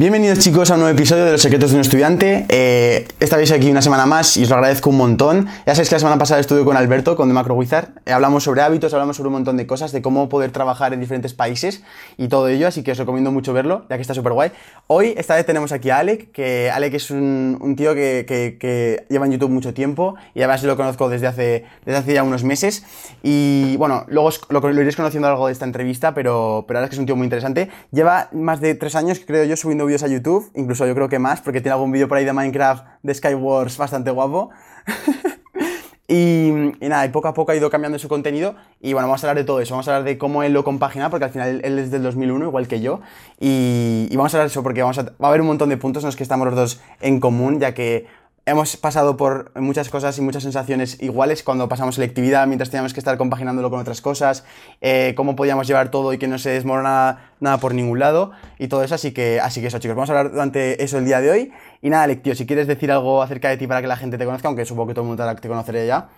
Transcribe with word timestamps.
Bienvenidos 0.00 0.38
chicos 0.38 0.70
a 0.70 0.74
un 0.76 0.80
nuevo 0.80 0.96
episodio 0.96 1.26
de 1.26 1.32
Los 1.32 1.42
Secretos 1.42 1.72
de 1.72 1.76
un 1.76 1.82
Estudiante. 1.82 2.46
Eh, 2.48 3.06
esta 3.20 3.36
vez 3.36 3.52
aquí 3.52 3.70
una 3.70 3.82
semana 3.82 4.06
más 4.06 4.34
y 4.38 4.44
os 4.44 4.48
lo 4.48 4.54
agradezco 4.54 4.88
un 4.88 4.96
montón. 4.96 5.46
Ya 5.66 5.74
sabéis 5.74 5.90
que 5.90 5.96
la 5.96 5.98
semana 5.98 6.16
pasada 6.16 6.40
estuve 6.40 6.64
con 6.64 6.74
Alberto, 6.74 7.16
con 7.16 7.28
The 7.28 7.34
Macro 7.34 7.54
Wizard. 7.54 7.90
Eh, 8.06 8.12
hablamos 8.12 8.44
sobre 8.44 8.62
hábitos, 8.62 8.94
hablamos 8.94 9.18
sobre 9.18 9.26
un 9.26 9.34
montón 9.34 9.58
de 9.58 9.66
cosas, 9.66 9.92
de 9.92 10.00
cómo 10.00 10.30
poder 10.30 10.52
trabajar 10.52 10.94
en 10.94 11.00
diferentes 11.00 11.34
países 11.34 11.82
y 12.16 12.28
todo 12.28 12.48
ello, 12.48 12.66
así 12.66 12.82
que 12.82 12.92
os 12.92 12.96
recomiendo 12.96 13.30
mucho 13.30 13.52
verlo, 13.52 13.84
ya 13.90 13.96
que 13.96 14.00
está 14.00 14.14
súper 14.14 14.32
guay. 14.32 14.52
Hoy, 14.86 15.12
esta 15.18 15.34
vez 15.34 15.44
tenemos 15.44 15.70
aquí 15.70 15.90
a 15.90 15.98
Alec, 15.98 16.32
que 16.32 16.70
Alec 16.70 16.94
es 16.94 17.10
un, 17.10 17.74
tío 17.76 17.94
que, 17.94 19.04
lleva 19.10 19.26
en 19.26 19.32
YouTube 19.32 19.50
mucho 19.50 19.74
tiempo 19.74 20.14
y 20.34 20.38
además 20.38 20.62
lo 20.62 20.78
conozco 20.78 21.10
desde 21.10 21.26
hace, 21.26 21.66
desde 21.84 21.98
hace 21.98 22.14
ya 22.14 22.22
unos 22.22 22.42
meses. 22.42 22.84
Y 23.22 23.76
bueno, 23.76 24.06
luego 24.08 24.30
lo, 24.48 24.60
lo 24.60 24.80
iréis 24.80 24.96
conociendo 24.96 25.28
algo 25.28 25.48
de 25.48 25.52
esta 25.52 25.66
entrevista, 25.66 26.14
pero, 26.14 26.64
pero 26.66 26.78
ahora 26.78 26.86
es 26.86 26.88
que 26.88 26.94
es 26.94 27.00
un 27.00 27.04
tío 27.04 27.16
muy 27.16 27.26
interesante. 27.26 27.68
Lleva 27.92 28.30
más 28.32 28.62
de 28.62 28.74
tres 28.74 28.94
años, 28.94 29.20
creo 29.26 29.44
yo, 29.44 29.58
subiendo 29.58 29.89
a 29.90 30.06
YouTube, 30.06 30.50
incluso 30.54 30.86
yo 30.86 30.94
creo 30.94 31.08
que 31.08 31.18
más, 31.18 31.40
porque 31.40 31.60
tiene 31.60 31.74
algún 31.74 31.92
vídeo 31.92 32.08
por 32.08 32.18
ahí 32.18 32.24
de 32.24 32.32
Minecraft 32.32 32.84
de 33.02 33.14
Skywars 33.14 33.76
bastante 33.76 34.10
guapo. 34.10 34.50
y, 36.08 36.52
nada, 36.80 37.04
y 37.04 37.08
poco 37.08 37.28
a 37.28 37.34
poco 37.34 37.52
ha 37.52 37.56
ido 37.56 37.68
cambiando 37.68 37.98
su 37.98 38.08
contenido. 38.08 38.54
Y 38.80 38.92
bueno, 38.92 39.08
vamos 39.08 39.22
a 39.24 39.26
hablar 39.26 39.42
de 39.42 39.46
todo 39.46 39.60
eso. 39.60 39.74
Vamos 39.74 39.88
a 39.88 39.96
hablar 39.96 40.04
de 40.04 40.18
cómo 40.18 40.42
él 40.42 40.52
lo 40.52 40.64
compagina, 40.64 41.10
porque 41.10 41.24
al 41.24 41.30
final 41.32 41.60
él, 41.64 41.78
es 41.78 41.90
del 41.90 42.02
2001, 42.02 42.46
igual 42.46 42.68
que 42.68 42.80
yo. 42.80 43.00
Y, 43.38 44.08
y, 44.10 44.16
vamos 44.16 44.32
a 44.32 44.36
hablar 44.38 44.48
de 44.48 44.52
eso, 44.52 44.62
porque 44.62 44.82
vamos 44.82 44.98
a, 44.98 45.02
va 45.02 45.14
a 45.18 45.28
haber 45.28 45.40
un 45.40 45.48
montón 45.48 45.68
de 45.68 45.76
puntos 45.76 46.04
en 46.04 46.08
los 46.08 46.16
que 46.16 46.22
estamos 46.22 46.46
los 46.46 46.54
dos 46.54 46.80
en 47.00 47.20
común, 47.20 47.60
ya 47.60 47.74
que 47.74 48.06
hemos 48.50 48.76
pasado 48.76 49.16
por 49.16 49.52
muchas 49.58 49.88
cosas 49.88 50.18
y 50.18 50.22
muchas 50.22 50.42
sensaciones 50.42 51.00
iguales 51.00 51.42
cuando 51.42 51.68
pasamos 51.68 51.94
selectividad, 51.94 52.46
mientras 52.46 52.70
teníamos 52.70 52.92
que 52.92 53.00
estar 53.00 53.16
compaginándolo 53.16 53.70
con 53.70 53.80
otras 53.80 54.00
cosas, 54.00 54.44
eh, 54.80 55.14
cómo 55.16 55.36
podíamos 55.36 55.66
llevar 55.66 55.90
todo 55.90 56.12
y 56.12 56.18
que 56.18 56.28
no 56.28 56.38
se 56.38 56.50
desmorona 56.50 57.30
nada 57.40 57.58
por 57.58 57.74
ningún 57.74 57.98
lado 58.00 58.32
y 58.58 58.68
todo 58.68 58.82
eso. 58.82 58.96
Así 58.96 59.12
que, 59.12 59.40
así 59.40 59.60
que 59.60 59.68
eso, 59.68 59.78
chicos, 59.78 59.96
vamos 59.96 60.10
a 60.10 60.18
hablar 60.18 60.32
durante 60.32 60.82
eso 60.82 60.98
el 60.98 61.04
día 61.04 61.20
de 61.20 61.30
hoy. 61.30 61.52
Y 61.80 61.90
nada, 61.90 62.06
Lectio, 62.06 62.34
si 62.34 62.46
quieres 62.46 62.66
decir 62.66 62.90
algo 62.90 63.22
acerca 63.22 63.48
de 63.48 63.56
ti 63.56 63.66
para 63.66 63.80
que 63.80 63.86
la 63.86 63.96
gente 63.96 64.18
te 64.18 64.24
conozca, 64.24 64.48
aunque 64.48 64.64
supongo 64.64 64.88
que 64.88 64.94
todo 64.94 65.04
el 65.04 65.08
mundo 65.08 65.34
te 65.36 65.48
conocería 65.48 65.84
ya. 65.84 66.08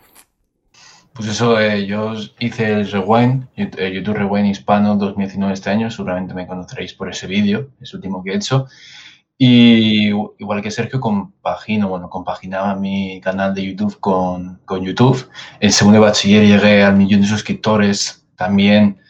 Pues 1.12 1.28
eso, 1.28 1.60
eh, 1.60 1.84
yo 1.84 2.14
hice 2.38 2.72
el 2.72 2.91
Rewind, 2.91 3.47
eh, 3.56 3.92
YouTube 3.92 4.16
Rewind 4.16 4.47
Hispano 4.47 4.97
2019 4.97 5.53
este 5.53 5.69
año, 5.69 5.91
seguramente 5.91 6.33
me 6.33 6.47
conoceréis 6.47 6.94
por 6.94 7.10
ese 7.10 7.27
vídeo, 7.27 7.69
es 7.83 7.91
el 7.91 7.97
último 7.97 8.25
que 8.25 8.33
he 8.33 8.36
hecho. 8.36 8.66
Y 9.44 10.06
igual 10.38 10.62
que 10.62 10.70
Sergio, 10.70 11.00
compagino, 11.00 11.88
bueno, 11.88 12.08
compaginaba 12.08 12.76
mi 12.76 13.20
canal 13.20 13.52
de 13.52 13.64
YouTube 13.64 13.98
con, 13.98 14.60
con 14.64 14.84
YouTube. 14.84 15.28
En 15.58 15.72
segundo 15.72 15.98
de 15.98 16.06
bachiller 16.06 16.46
llegué 16.46 16.84
al 16.84 16.94
millón 16.94 17.22
de 17.22 17.26
suscriptores 17.26 18.24
también 18.36 19.00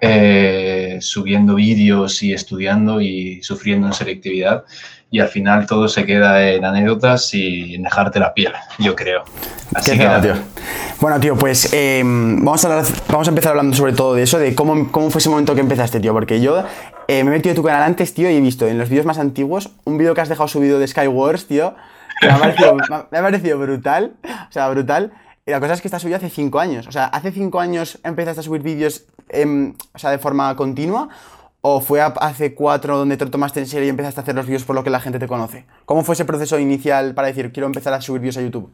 eh, 0.00 0.96
subiendo 1.02 1.56
vídeos 1.56 2.22
y 2.22 2.32
estudiando 2.32 3.02
y 3.02 3.42
sufriendo 3.42 3.86
en 3.86 3.92
selectividad. 3.92 4.64
Y 5.10 5.20
al 5.20 5.28
final 5.28 5.66
todo 5.66 5.86
se 5.86 6.06
queda 6.06 6.50
en 6.50 6.64
anécdotas 6.64 7.34
y 7.34 7.74
en 7.74 7.82
dejarte 7.82 8.18
la 8.18 8.32
piel, 8.32 8.54
yo 8.78 8.96
creo. 8.96 9.24
Así 9.74 9.98
que, 9.98 10.08
tío. 10.22 10.34
Bueno, 10.98 11.20
tío, 11.20 11.36
pues 11.36 11.70
em, 11.74 12.42
vamos, 12.42 12.64
a 12.64 12.82
vamos 13.08 13.28
a 13.28 13.30
empezar 13.30 13.50
hablando 13.50 13.76
sobre 13.76 13.92
todo 13.92 14.14
de 14.14 14.22
eso, 14.22 14.38
de 14.38 14.54
cómo, 14.54 14.90
cómo 14.90 15.10
fue 15.10 15.18
ese 15.18 15.28
momento 15.28 15.54
que 15.54 15.60
empezaste, 15.60 16.00
tío. 16.00 16.14
Porque 16.14 16.40
yo 16.40 16.64
eh, 17.08 17.24
me 17.24 17.30
he 17.30 17.34
metido 17.34 17.50
en 17.50 17.56
tu 17.56 17.62
canal 17.62 17.82
antes, 17.82 18.14
tío, 18.14 18.30
y 18.30 18.36
he 18.36 18.40
visto 18.40 18.66
en 18.66 18.78
los 18.78 18.88
vídeos 18.88 19.06
más 19.06 19.18
antiguos 19.18 19.70
un 19.84 19.98
vídeo 19.98 20.14
que 20.14 20.20
has 20.20 20.28
dejado 20.28 20.48
subido 20.48 20.78
de 20.78 20.86
Skywars, 20.86 21.46
tío, 21.46 21.74
que 22.20 22.26
me 22.26 22.32
ha 22.32 22.38
parecido, 22.38 22.74
me 23.10 23.18
ha 23.18 23.22
parecido 23.22 23.58
brutal. 23.58 24.14
O 24.24 24.52
sea, 24.52 24.68
brutal. 24.68 25.12
Y 25.46 25.50
la 25.50 25.60
cosa 25.60 25.74
es 25.74 25.82
que 25.82 25.88
está 25.88 25.98
subido 25.98 26.16
hace 26.16 26.30
5 26.30 26.58
años. 26.58 26.86
O 26.86 26.92
sea, 26.92 27.06
¿hace 27.06 27.30
5 27.30 27.60
años 27.60 27.98
empezaste 28.02 28.40
a 28.40 28.42
subir 28.42 28.62
vídeos 28.62 29.04
o 29.94 29.98
sea, 29.98 30.10
de 30.10 30.18
forma 30.18 30.54
continua? 30.56 31.08
¿O 31.60 31.80
fue 31.80 32.00
hace 32.00 32.54
4 32.54 32.98
donde 32.98 33.16
te 33.16 33.26
tomaste 33.26 33.60
en 33.60 33.66
serio 33.66 33.86
y 33.86 33.88
empezaste 33.88 34.20
a 34.20 34.22
hacer 34.22 34.34
los 34.34 34.46
vídeos 34.46 34.64
por 34.64 34.76
lo 34.76 34.84
que 34.84 34.90
la 34.90 35.00
gente 35.00 35.18
te 35.18 35.26
conoce? 35.26 35.66
¿Cómo 35.86 36.02
fue 36.04 36.14
ese 36.14 36.24
proceso 36.24 36.58
inicial 36.58 37.14
para 37.14 37.28
decir, 37.28 37.52
quiero 37.52 37.66
empezar 37.66 37.92
a 37.94 38.00
subir 38.00 38.20
vídeos 38.20 38.36
a 38.36 38.42
YouTube? 38.42 38.72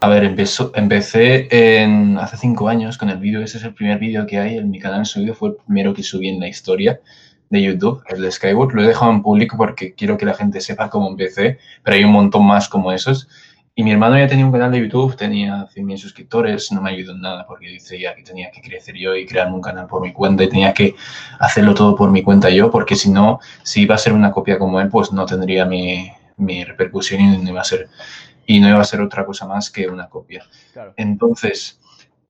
A 0.00 0.08
ver, 0.08 0.24
empezó, 0.24 0.72
empecé 0.74 1.48
en, 1.50 2.18
hace 2.18 2.36
cinco 2.36 2.68
años 2.68 2.98
con 2.98 3.08
el 3.08 3.16
vídeo, 3.16 3.42
ese 3.42 3.56
es 3.56 3.64
el 3.64 3.72
primer 3.72 3.98
vídeo 3.98 4.26
que 4.26 4.38
hay 4.38 4.58
en 4.58 4.70
mi 4.70 4.78
canal 4.78 5.06
subido, 5.06 5.34
fue 5.34 5.50
el 5.50 5.56
primero 5.56 5.94
que 5.94 6.02
subí 6.02 6.28
en 6.28 6.38
la 6.38 6.48
historia 6.48 7.00
de 7.48 7.62
YouTube, 7.62 8.02
el 8.08 8.20
de 8.20 8.30
Skyward. 8.30 8.74
Lo 8.74 8.82
he 8.82 8.86
dejado 8.86 9.10
en 9.12 9.22
público 9.22 9.56
porque 9.56 9.94
quiero 9.94 10.18
que 10.18 10.26
la 10.26 10.34
gente 10.34 10.60
sepa 10.60 10.90
cómo 10.90 11.08
empecé, 11.08 11.58
pero 11.82 11.96
hay 11.96 12.04
un 12.04 12.12
montón 12.12 12.46
más 12.46 12.68
como 12.68 12.92
esos. 12.92 13.26
Y 13.74 13.82
mi 13.82 13.92
hermano 13.92 14.18
ya 14.18 14.26
tenía 14.26 14.44
un 14.44 14.52
canal 14.52 14.70
de 14.70 14.80
YouTube, 14.80 15.16
tenía 15.16 15.66
100.000 15.74 15.96
suscriptores, 15.98 16.72
no 16.72 16.82
me 16.82 16.90
ayudó 16.90 17.12
en 17.12 17.20
nada 17.22 17.46
porque 17.46 17.68
dice 17.68 17.98
ya 17.98 18.14
que 18.14 18.22
tenía 18.22 18.50
que 18.50 18.62
crecer 18.62 18.96
yo 18.96 19.14
y 19.14 19.26
crearme 19.26 19.54
un 19.54 19.62
canal 19.62 19.86
por 19.86 20.02
mi 20.02 20.12
cuenta 20.12 20.44
y 20.44 20.48
tenía 20.48 20.72
que 20.74 20.94
hacerlo 21.38 21.74
todo 21.74 21.94
por 21.94 22.10
mi 22.10 22.22
cuenta 22.22 22.50
yo, 22.50 22.70
porque 22.70 22.96
si 22.96 23.10
no, 23.10 23.40
si 23.62 23.82
iba 23.82 23.94
a 23.94 23.98
ser 23.98 24.12
una 24.12 24.30
copia 24.30 24.58
como 24.58 24.80
él, 24.80 24.88
pues 24.88 25.12
no 25.12 25.26
tendría 25.26 25.66
mi, 25.66 26.10
mi 26.36 26.64
repercusión 26.64 27.20
y 27.20 27.38
no 27.38 27.50
iba 27.50 27.60
a 27.60 27.64
ser 27.64 27.88
y 28.46 28.60
no 28.60 28.68
iba 28.68 28.80
a 28.80 28.84
ser 28.84 29.00
otra 29.00 29.26
cosa 29.26 29.46
más 29.46 29.70
que 29.70 29.88
una 29.88 30.08
copia. 30.08 30.44
Entonces, 30.96 31.80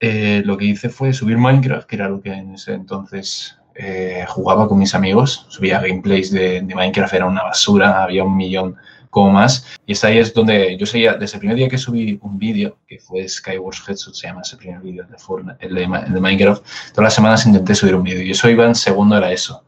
eh, 0.00 0.42
lo 0.44 0.56
que 0.56 0.66
hice 0.66 0.88
fue 0.88 1.12
subir 1.12 1.38
Minecraft, 1.38 1.86
que 1.86 1.96
era 1.96 2.08
lo 2.08 2.20
que 2.20 2.32
en 2.32 2.54
ese 2.54 2.74
entonces 2.74 3.58
eh, 3.74 4.24
jugaba 4.28 4.68
con 4.68 4.78
mis 4.78 4.94
amigos, 4.94 5.46
subía 5.48 5.80
gameplays 5.80 6.30
de, 6.30 6.62
Minecraft, 6.62 7.14
era 7.14 7.26
una 7.26 7.42
basura, 7.42 8.02
había 8.02 8.24
un 8.24 8.36
millón 8.36 8.76
como 9.10 9.30
más. 9.30 9.78
Y 9.86 9.92
es 9.92 10.04
ahí 10.04 10.18
es 10.18 10.34
donde 10.34 10.76
yo 10.78 10.86
seguía, 10.86 11.14
desde 11.14 11.36
el 11.36 11.40
primer 11.40 11.56
día 11.56 11.68
que 11.68 11.78
subí 11.78 12.18
un 12.22 12.38
vídeo, 12.38 12.78
que 12.86 12.98
fue 12.98 13.28
Skywars 13.28 13.82
Headshot, 13.86 14.14
se 14.14 14.26
llama 14.26 14.42
ese 14.42 14.56
primer 14.56 14.80
vídeo 14.80 15.04
de, 15.04 15.16
el 15.60 15.74
de, 15.74 16.20
Minecraft, 16.20 16.62
todas 16.92 17.04
las 17.04 17.14
semanas 17.14 17.46
intenté 17.46 17.74
subir 17.74 17.94
un 17.94 18.02
vídeo. 18.02 18.22
Y 18.22 18.30
eso 18.30 18.48
iba 18.48 18.66
en 18.66 18.74
segundo, 18.74 19.16
era 19.16 19.32
eso. 19.32 19.64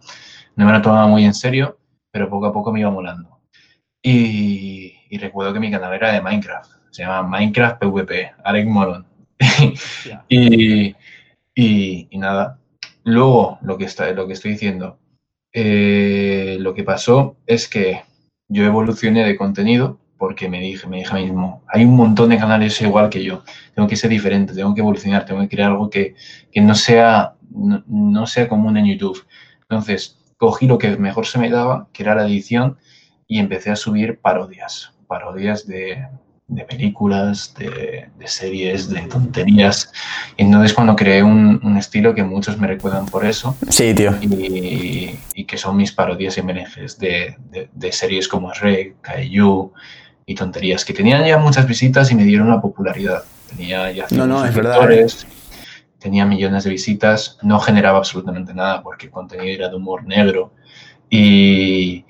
No 0.57 0.67
me 0.67 0.73
lo 0.73 0.83
tomaba 0.83 1.07
muy 1.07 1.25
en 1.25 1.35
serio, 1.35 1.79
pero 2.11 2.29
poco 2.29 2.47
a 2.47 2.53
poco 2.53 2.73
me 2.73 2.81
iba 2.81 2.91
molando. 2.91 3.39
Y, 4.03 4.98
y 5.09 5.19
recuerdo 5.19 5.53
que 5.53 5.61
mi 5.61 5.71
canal 5.71 5.95
era 5.95 6.13
de 6.13 6.21
Minecraft. 6.21 6.71
Se 6.91 7.03
llama 7.03 7.29
Minecraft 7.29 7.81
PvP, 7.81 8.33
Alec 8.45 8.67
Moron. 8.67 9.07
y, 10.29 10.95
y, 11.55 12.19
nada. 12.19 12.59
Luego, 13.05 13.59
lo 13.63 13.79
que, 13.79 13.85
está, 13.85 14.11
lo 14.13 14.27
que 14.27 14.33
estoy 14.33 14.53
diciendo, 14.53 14.99
eh, 15.53 16.57
lo 16.61 16.75
que 16.75 16.85
pasó 16.85 17.37
es 17.47 17.69
que 17.69 18.03
yo 18.49 18.65
evolucioné 18.65 19.25
de 19.25 19.37
contenido 19.37 19.99
porque 20.19 20.49
me 20.49 20.61
dije, 20.61 20.89
me 20.89 20.99
dije 20.99 21.11
a 21.13 21.15
mí 21.15 21.25
mismo, 21.25 21.63
hay 21.69 21.85
un 21.85 21.97
montón 21.97 22.31
de 22.31 22.39
canales 22.39 22.81
igual 22.83 23.09
que 23.09 23.23
yo, 23.23 23.45
tengo 23.75 23.89
que 23.89 23.95
ser 23.95 24.11
diferente, 24.11 24.53
tengo 24.53 24.75
que 24.75 24.81
evolucionar, 24.81 25.25
tengo 25.25 25.41
que 25.43 25.49
crear 25.49 25.71
algo 25.71 25.89
que, 25.89 26.17
que 26.51 26.61
no, 26.61 26.75
sea, 26.75 27.35
no, 27.51 27.85
no, 27.87 28.27
sea 28.27 28.49
común 28.49 28.77
en 28.77 28.87
YouTube. 28.87 29.25
Entonces, 29.63 30.19
cogí 30.37 30.67
lo 30.67 30.77
que 30.77 30.97
mejor 30.97 31.27
se 31.27 31.39
me 31.39 31.51
daba, 31.51 31.89
que 31.93 32.03
era 32.03 32.17
la 32.17 32.27
edición, 32.27 32.79
y 33.29 33.39
empecé 33.39 33.71
a 33.71 33.77
subir 33.77 34.19
parodias 34.19 34.98
parodias 35.09 35.67
de, 35.67 36.07
películas, 36.69 37.55
de, 37.59 38.09
series, 38.27 38.91
de 38.91 39.01
tonterías. 39.03 39.93
Y 40.37 40.45
entonces 40.45 40.73
cuando 40.73 40.95
creé 40.95 41.23
un, 41.23 41.77
estilo 41.77 42.15
que 42.15 42.23
muchos 42.23 42.59
me 42.59 42.67
recuerdan 42.67 43.07
por 43.07 43.25
eso. 43.25 43.57
Sí, 43.69 43.95
tío. 43.95 44.15
Y, 44.21 45.45
que 45.45 45.57
son 45.57 45.77
mis 45.77 45.93
parodias 45.93 46.37
y 46.37 46.41
homenajes 46.41 46.99
de, 46.99 47.37
series 47.91 48.29
como 48.29 48.53
Rey, 48.53 48.95
Kaiju 49.01 49.73
y 50.27 50.35
tonterías, 50.35 50.85
que 50.85 50.93
tenían 50.93 51.25
ya 51.25 51.39
muchas 51.39 51.67
visitas 51.67 52.13
y 52.13 52.15
me 52.15 52.25
dieron 52.25 52.49
una 52.49 52.61
popularidad. 52.61 53.25
Tenía 53.49 53.91
ya 53.91 54.07
no, 54.11 54.27
no, 54.27 54.45
es 54.45 54.55
verdad. 54.55 54.93
¿eh? 54.93 55.07
tenía 55.99 56.25
millones 56.25 56.65
de 56.65 56.71
visitas, 56.71 57.39
no 57.43 57.59
generaba 57.59 57.99
absolutamente 57.99 58.55
nada 58.55 58.83
porque 58.83 59.07
el 59.07 59.13
contenido 59.13 59.53
era 59.53 59.69
de 59.69 59.77
humor 59.77 60.05
negro. 60.05 60.53
Y, 61.11 62.05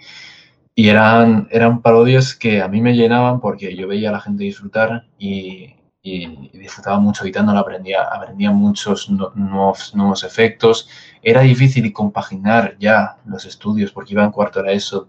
y 0.79 0.91
eran, 0.91 1.49
eran 1.51 1.83
parodias 1.83 2.37
que 2.37 2.63
a 2.63 2.69
mí 2.69 2.81
me 2.81 2.95
llenaban 2.95 3.41
porque 3.41 3.75
yo 3.75 3.89
veía 3.89 4.11
a 4.11 4.13
la 4.13 4.21
gente 4.21 4.45
disfrutar 4.45 5.09
y, 5.19 5.75
disfrutaba 6.05 7.01
mucho 7.01 7.25
editándolo, 7.25 7.59
aprendía, 7.59 8.05
aprendía 8.05 8.53
muchos 8.53 9.11
nuevos, 9.11 9.93
nuevos 9.97 10.23
efectos. 10.23 10.89
Era 11.21 11.41
difícil 11.41 11.93
compaginar 11.93 12.77
ya 12.79 13.17
los 13.27 13.45
estudios 13.45 13.91
porque 13.91 14.15
iba 14.15 14.23
en 14.23 14.31
cuarto 14.31 14.61
era 14.61 14.71
eso. 14.71 15.09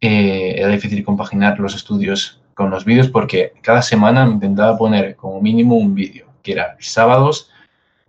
Eh, 0.00 0.54
era 0.56 0.68
difícil 0.68 1.04
compaginar 1.04 1.60
los 1.60 1.74
estudios 1.74 2.40
con 2.54 2.70
los 2.70 2.86
vídeos 2.86 3.08
porque 3.08 3.52
cada 3.60 3.82
semana 3.82 4.26
intentaba 4.26 4.78
poner 4.78 5.16
como 5.16 5.38
mínimo 5.42 5.76
un 5.76 5.94
vídeo, 5.94 6.28
que 6.42 6.52
era 6.52 6.78
sábados 6.80 7.50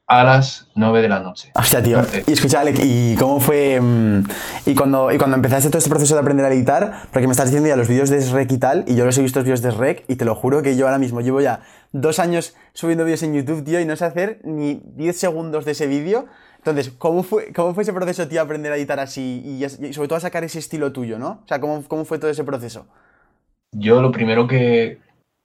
a 0.10 0.24
las 0.24 0.68
9 0.74 1.04
de 1.04 1.08
la 1.08 1.20
noche. 1.20 1.52
Hostia, 1.54 1.84
tío. 1.84 2.02
Y 2.26 2.34
escucha, 2.34 2.62
Alec, 2.62 2.80
¿y 2.84 3.16
cómo 3.16 3.40
fue? 3.40 3.80
Mm, 3.80 4.24
y 4.66 4.74
cuando, 4.74 5.12
y 5.12 5.20
cuando 5.20 5.36
empezaste 5.36 5.70
todo 5.70 5.78
este 5.78 5.90
proceso 5.92 6.16
de 6.16 6.22
aprender 6.22 6.48
a 6.48 6.50
editar, 6.52 7.04
porque 7.12 7.28
me 7.28 7.32
estás 7.32 7.46
diciendo 7.46 7.70
ya 7.70 7.76
los 7.76 7.88
vídeos 7.88 8.10
de 8.10 8.20
Shrek 8.20 8.52
y 8.52 8.58
tal, 8.58 8.86
y 8.88 8.96
yo 8.96 9.06
los 9.06 9.16
he 9.20 9.22
visto 9.22 9.38
los 9.38 9.46
vídeos 9.46 9.62
de 9.62 9.70
Shrek, 9.70 10.06
y 10.08 10.16
te 10.16 10.26
lo 10.26 10.34
juro 10.34 10.64
que 10.64 10.76
yo 10.76 10.88
ahora 10.88 10.98
mismo 10.98 11.22
llevo 11.22 11.42
ya 11.42 11.62
dos 11.92 12.18
años 12.18 12.56
subiendo 12.74 13.06
vídeos 13.06 13.22
en 13.22 13.36
YouTube, 13.36 13.64
tío, 13.64 13.80
y 13.80 13.86
no 13.86 13.96
sé 13.96 14.06
hacer 14.06 14.40
ni 14.44 14.82
10 14.96 15.16
segundos 15.16 15.64
de 15.64 15.74
ese 15.74 15.86
vídeo. 15.86 16.26
Entonces, 16.58 16.92
¿cómo 16.98 17.22
fue, 17.22 17.54
¿cómo 17.54 17.76
fue 17.76 17.84
ese 17.84 17.94
proceso, 17.94 18.28
tío, 18.28 18.42
aprender 18.42 18.72
a 18.72 18.78
editar 18.78 19.00
así 19.00 19.44
y, 19.46 19.94
sobre 19.94 20.08
todo 20.08 20.18
a 20.18 20.22
sacar 20.22 20.44
ese 20.44 20.58
estilo 20.58 20.92
tuyo, 20.92 21.20
¿no? 21.20 21.42
O 21.44 21.48
sea, 21.48 21.62
¿cómo, 21.62 21.84
cómo 21.88 22.04
fue 22.04 22.18
todo 22.18 22.32
ese 22.32 22.44
proceso? 22.44 22.88
Yo 23.72 24.02
lo 24.02 24.12
primero 24.12 24.48
que, 24.48 24.98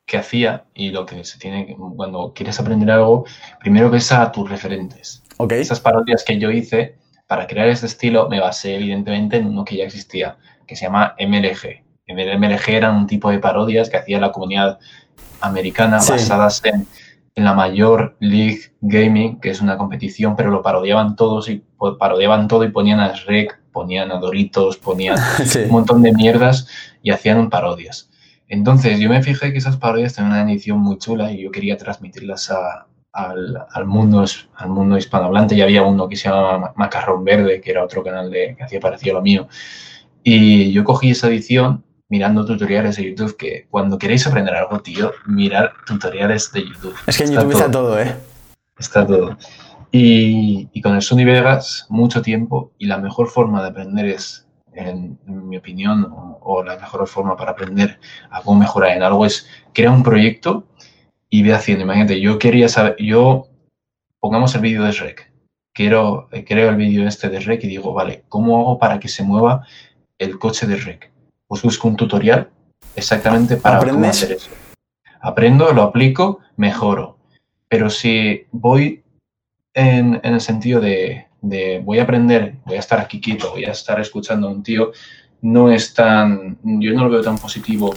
que 0.06 0.18
hacía 0.18 0.64
y 0.74 0.90
lo 0.90 1.06
que 1.06 1.24
se 1.24 1.38
tiene 1.38 1.76
cuando 1.96 2.32
quieres 2.34 2.60
aprender 2.60 2.90
algo, 2.90 3.24
primero 3.60 3.90
ves 3.90 4.12
a 4.12 4.30
tus 4.30 4.48
referentes. 4.48 5.22
Okay. 5.38 5.60
Esas 5.60 5.80
parodias 5.80 6.24
que 6.24 6.38
yo 6.38 6.50
hice 6.50 6.96
para 7.26 7.46
crear 7.46 7.68
este 7.68 7.86
estilo 7.86 8.28
me 8.28 8.40
basé 8.40 8.76
evidentemente 8.76 9.36
en 9.36 9.46
uno 9.46 9.64
que 9.64 9.76
ya 9.76 9.84
existía, 9.84 10.36
que 10.66 10.76
se 10.76 10.84
llama 10.84 11.14
MLG. 11.18 11.82
MLG 12.06 12.68
era 12.68 12.90
un 12.90 13.06
tipo 13.06 13.30
de 13.30 13.38
parodias 13.38 13.88
que 13.88 13.96
hacía 13.96 14.20
la 14.20 14.30
comunidad 14.30 14.78
americana 15.40 15.96
basadas 15.96 16.62
en, 16.64 16.86
en, 17.34 17.44
la 17.44 17.54
mayor 17.54 18.16
League 18.20 18.60
Gaming, 18.82 19.40
que 19.40 19.50
es 19.50 19.62
una 19.62 19.78
competición, 19.78 20.36
pero 20.36 20.50
lo 20.50 20.60
parodiaban 20.60 21.16
todos 21.16 21.48
y 21.48 21.64
parodiaban 21.98 22.46
todo 22.46 22.64
y 22.64 22.70
ponían 22.70 23.00
a 23.00 23.14
Shrek, 23.14 23.58
ponían 23.72 24.12
a 24.12 24.18
Doritos, 24.18 24.76
ponían 24.76 25.18
un 25.64 25.70
montón 25.70 26.02
de 26.02 26.12
mierdas 26.12 26.68
y 27.02 27.10
hacían 27.10 27.48
parodias. 27.48 28.10
Entonces 28.48 28.98
yo 28.98 29.08
me 29.08 29.22
fijé 29.22 29.52
que 29.52 29.58
esas 29.58 29.76
parodias 29.76 30.14
tenían 30.14 30.32
una 30.32 30.52
edición 30.52 30.78
muy 30.78 30.98
chula 30.98 31.32
y 31.32 31.42
yo 31.42 31.50
quería 31.50 31.76
transmitirlas 31.76 32.52
al, 33.12 33.86
mundo, 33.86 34.24
al 34.56 34.68
mundo 34.68 34.98
hispanohablante. 34.98 35.56
Ya 35.56 35.64
había 35.64 35.82
uno 35.82 36.08
que 36.08 36.16
se 36.16 36.28
llamaba 36.28 36.72
Macarrón 36.76 37.24
Verde, 37.24 37.60
que 37.60 37.70
era 37.70 37.84
otro 37.84 38.02
canal 38.02 38.30
de, 38.30 38.54
que 38.56 38.64
hacía 38.64 38.80
parecido 38.80 39.16
a 39.16 39.18
lo 39.18 39.22
mío. 39.22 39.48
Y 40.22 40.72
yo 40.72 40.84
cogí 40.84 41.10
esa 41.10 41.28
edición 41.28 41.84
mirando 42.08 42.44
tutoriales 42.44 42.96
de 42.96 43.10
YouTube, 43.10 43.36
que 43.36 43.66
cuando 43.70 43.98
queréis 43.98 44.26
aprender 44.26 44.54
algo, 44.54 44.80
tío, 44.80 45.12
mirar 45.26 45.72
tutoriales 45.86 46.52
de 46.52 46.66
YouTube. 46.66 46.94
Es 47.06 47.18
que 47.18 47.24
en 47.24 47.32
YouTube 47.32 47.52
está 47.52 47.70
todo, 47.70 48.00
¿eh? 48.00 48.14
Está 48.78 49.06
todo. 49.06 49.36
Y, 49.90 50.68
y 50.72 50.80
con 50.80 50.94
el 50.94 51.02
Sony 51.02 51.24
Vegas, 51.24 51.86
mucho 51.88 52.20
tiempo, 52.20 52.72
y 52.78 52.86
la 52.86 52.98
mejor 52.98 53.28
forma 53.28 53.62
de 53.62 53.68
aprender 53.68 54.06
es 54.06 54.43
en, 54.74 55.18
mi 55.26 55.56
opinión, 55.56 56.12
o, 56.40 56.62
la 56.62 56.76
mejor 56.76 57.06
forma 57.06 57.36
para 57.36 57.52
aprender 57.52 57.98
a 58.30 58.42
cómo 58.42 58.60
mejorar 58.60 58.96
en 58.96 59.02
algo 59.02 59.26
es 59.26 59.48
crear 59.72 59.92
un 59.92 60.02
proyecto 60.02 60.66
y 61.30 61.42
ve 61.42 61.54
haciendo. 61.54 61.84
Imagínate, 61.84 62.20
yo 62.20 62.38
quería 62.38 62.68
saber, 62.68 62.96
yo 62.98 63.48
pongamos 64.20 64.54
el 64.54 64.60
vídeo 64.60 64.84
de 64.84 64.92
Shrek. 64.92 65.32
Quiero, 65.72 66.28
eh, 66.32 66.44
creo 66.44 66.70
el 66.70 66.76
vídeo 66.76 67.06
este 67.06 67.28
de 67.28 67.40
Rec 67.40 67.64
y 67.64 67.68
digo, 67.68 67.92
vale, 67.92 68.24
¿cómo 68.28 68.60
hago 68.60 68.78
para 68.78 69.00
que 69.00 69.08
se 69.08 69.24
mueva 69.24 69.66
el 70.18 70.38
coche 70.38 70.66
de 70.66 70.76
Rec? 70.76 71.12
Pues 71.46 71.62
busco 71.62 71.88
un 71.88 71.96
tutorial 71.96 72.50
exactamente 72.94 73.56
para 73.56 73.80
cómo 73.80 74.06
hacer 74.06 74.32
eso. 74.32 74.50
Aprendo, 75.20 75.72
lo 75.72 75.82
aplico, 75.82 76.40
mejoro. 76.56 77.18
Pero 77.68 77.90
si 77.90 78.46
voy 78.52 79.02
en 79.74 80.20
el 80.22 80.40
sentido 80.40 80.80
de, 80.80 81.26
de 81.44 81.80
voy 81.84 81.98
a 81.98 82.04
aprender, 82.04 82.56
voy 82.64 82.76
a 82.76 82.80
estar 82.80 82.98
aquí 82.98 83.20
quieto, 83.20 83.50
voy 83.50 83.64
a 83.64 83.72
estar 83.72 84.00
escuchando 84.00 84.48
a 84.48 84.50
un 84.50 84.62
tío, 84.62 84.92
no 85.42 85.70
es 85.70 85.92
tan, 85.92 86.58
yo 86.62 86.94
no 86.94 87.04
lo 87.04 87.10
veo 87.10 87.20
tan 87.20 87.36
positivo 87.36 87.94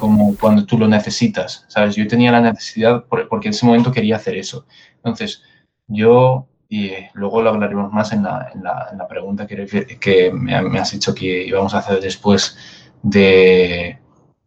como 0.00 0.34
cuando 0.36 0.64
tú 0.64 0.78
lo 0.78 0.88
necesitas, 0.88 1.66
¿sabes? 1.68 1.94
Yo 1.94 2.06
tenía 2.08 2.32
la 2.32 2.40
necesidad 2.40 3.04
porque 3.04 3.48
en 3.48 3.54
ese 3.54 3.66
momento 3.66 3.92
quería 3.92 4.16
hacer 4.16 4.36
eso. 4.36 4.64
Entonces, 4.96 5.42
yo, 5.88 6.48
y 6.70 6.92
luego 7.12 7.42
lo 7.42 7.50
hablaremos 7.50 7.92
más 7.92 8.12
en 8.12 8.22
la, 8.22 8.50
en 8.54 8.62
la, 8.64 8.88
en 8.90 8.98
la 8.98 9.06
pregunta 9.06 9.46
que, 9.46 9.98
que 10.00 10.32
me, 10.32 10.60
me, 10.62 10.78
has 10.78 10.92
dicho 10.92 11.14
que 11.14 11.46
íbamos 11.46 11.74
a 11.74 11.78
hacer 11.78 12.00
después 12.00 12.56
de, 13.02 13.98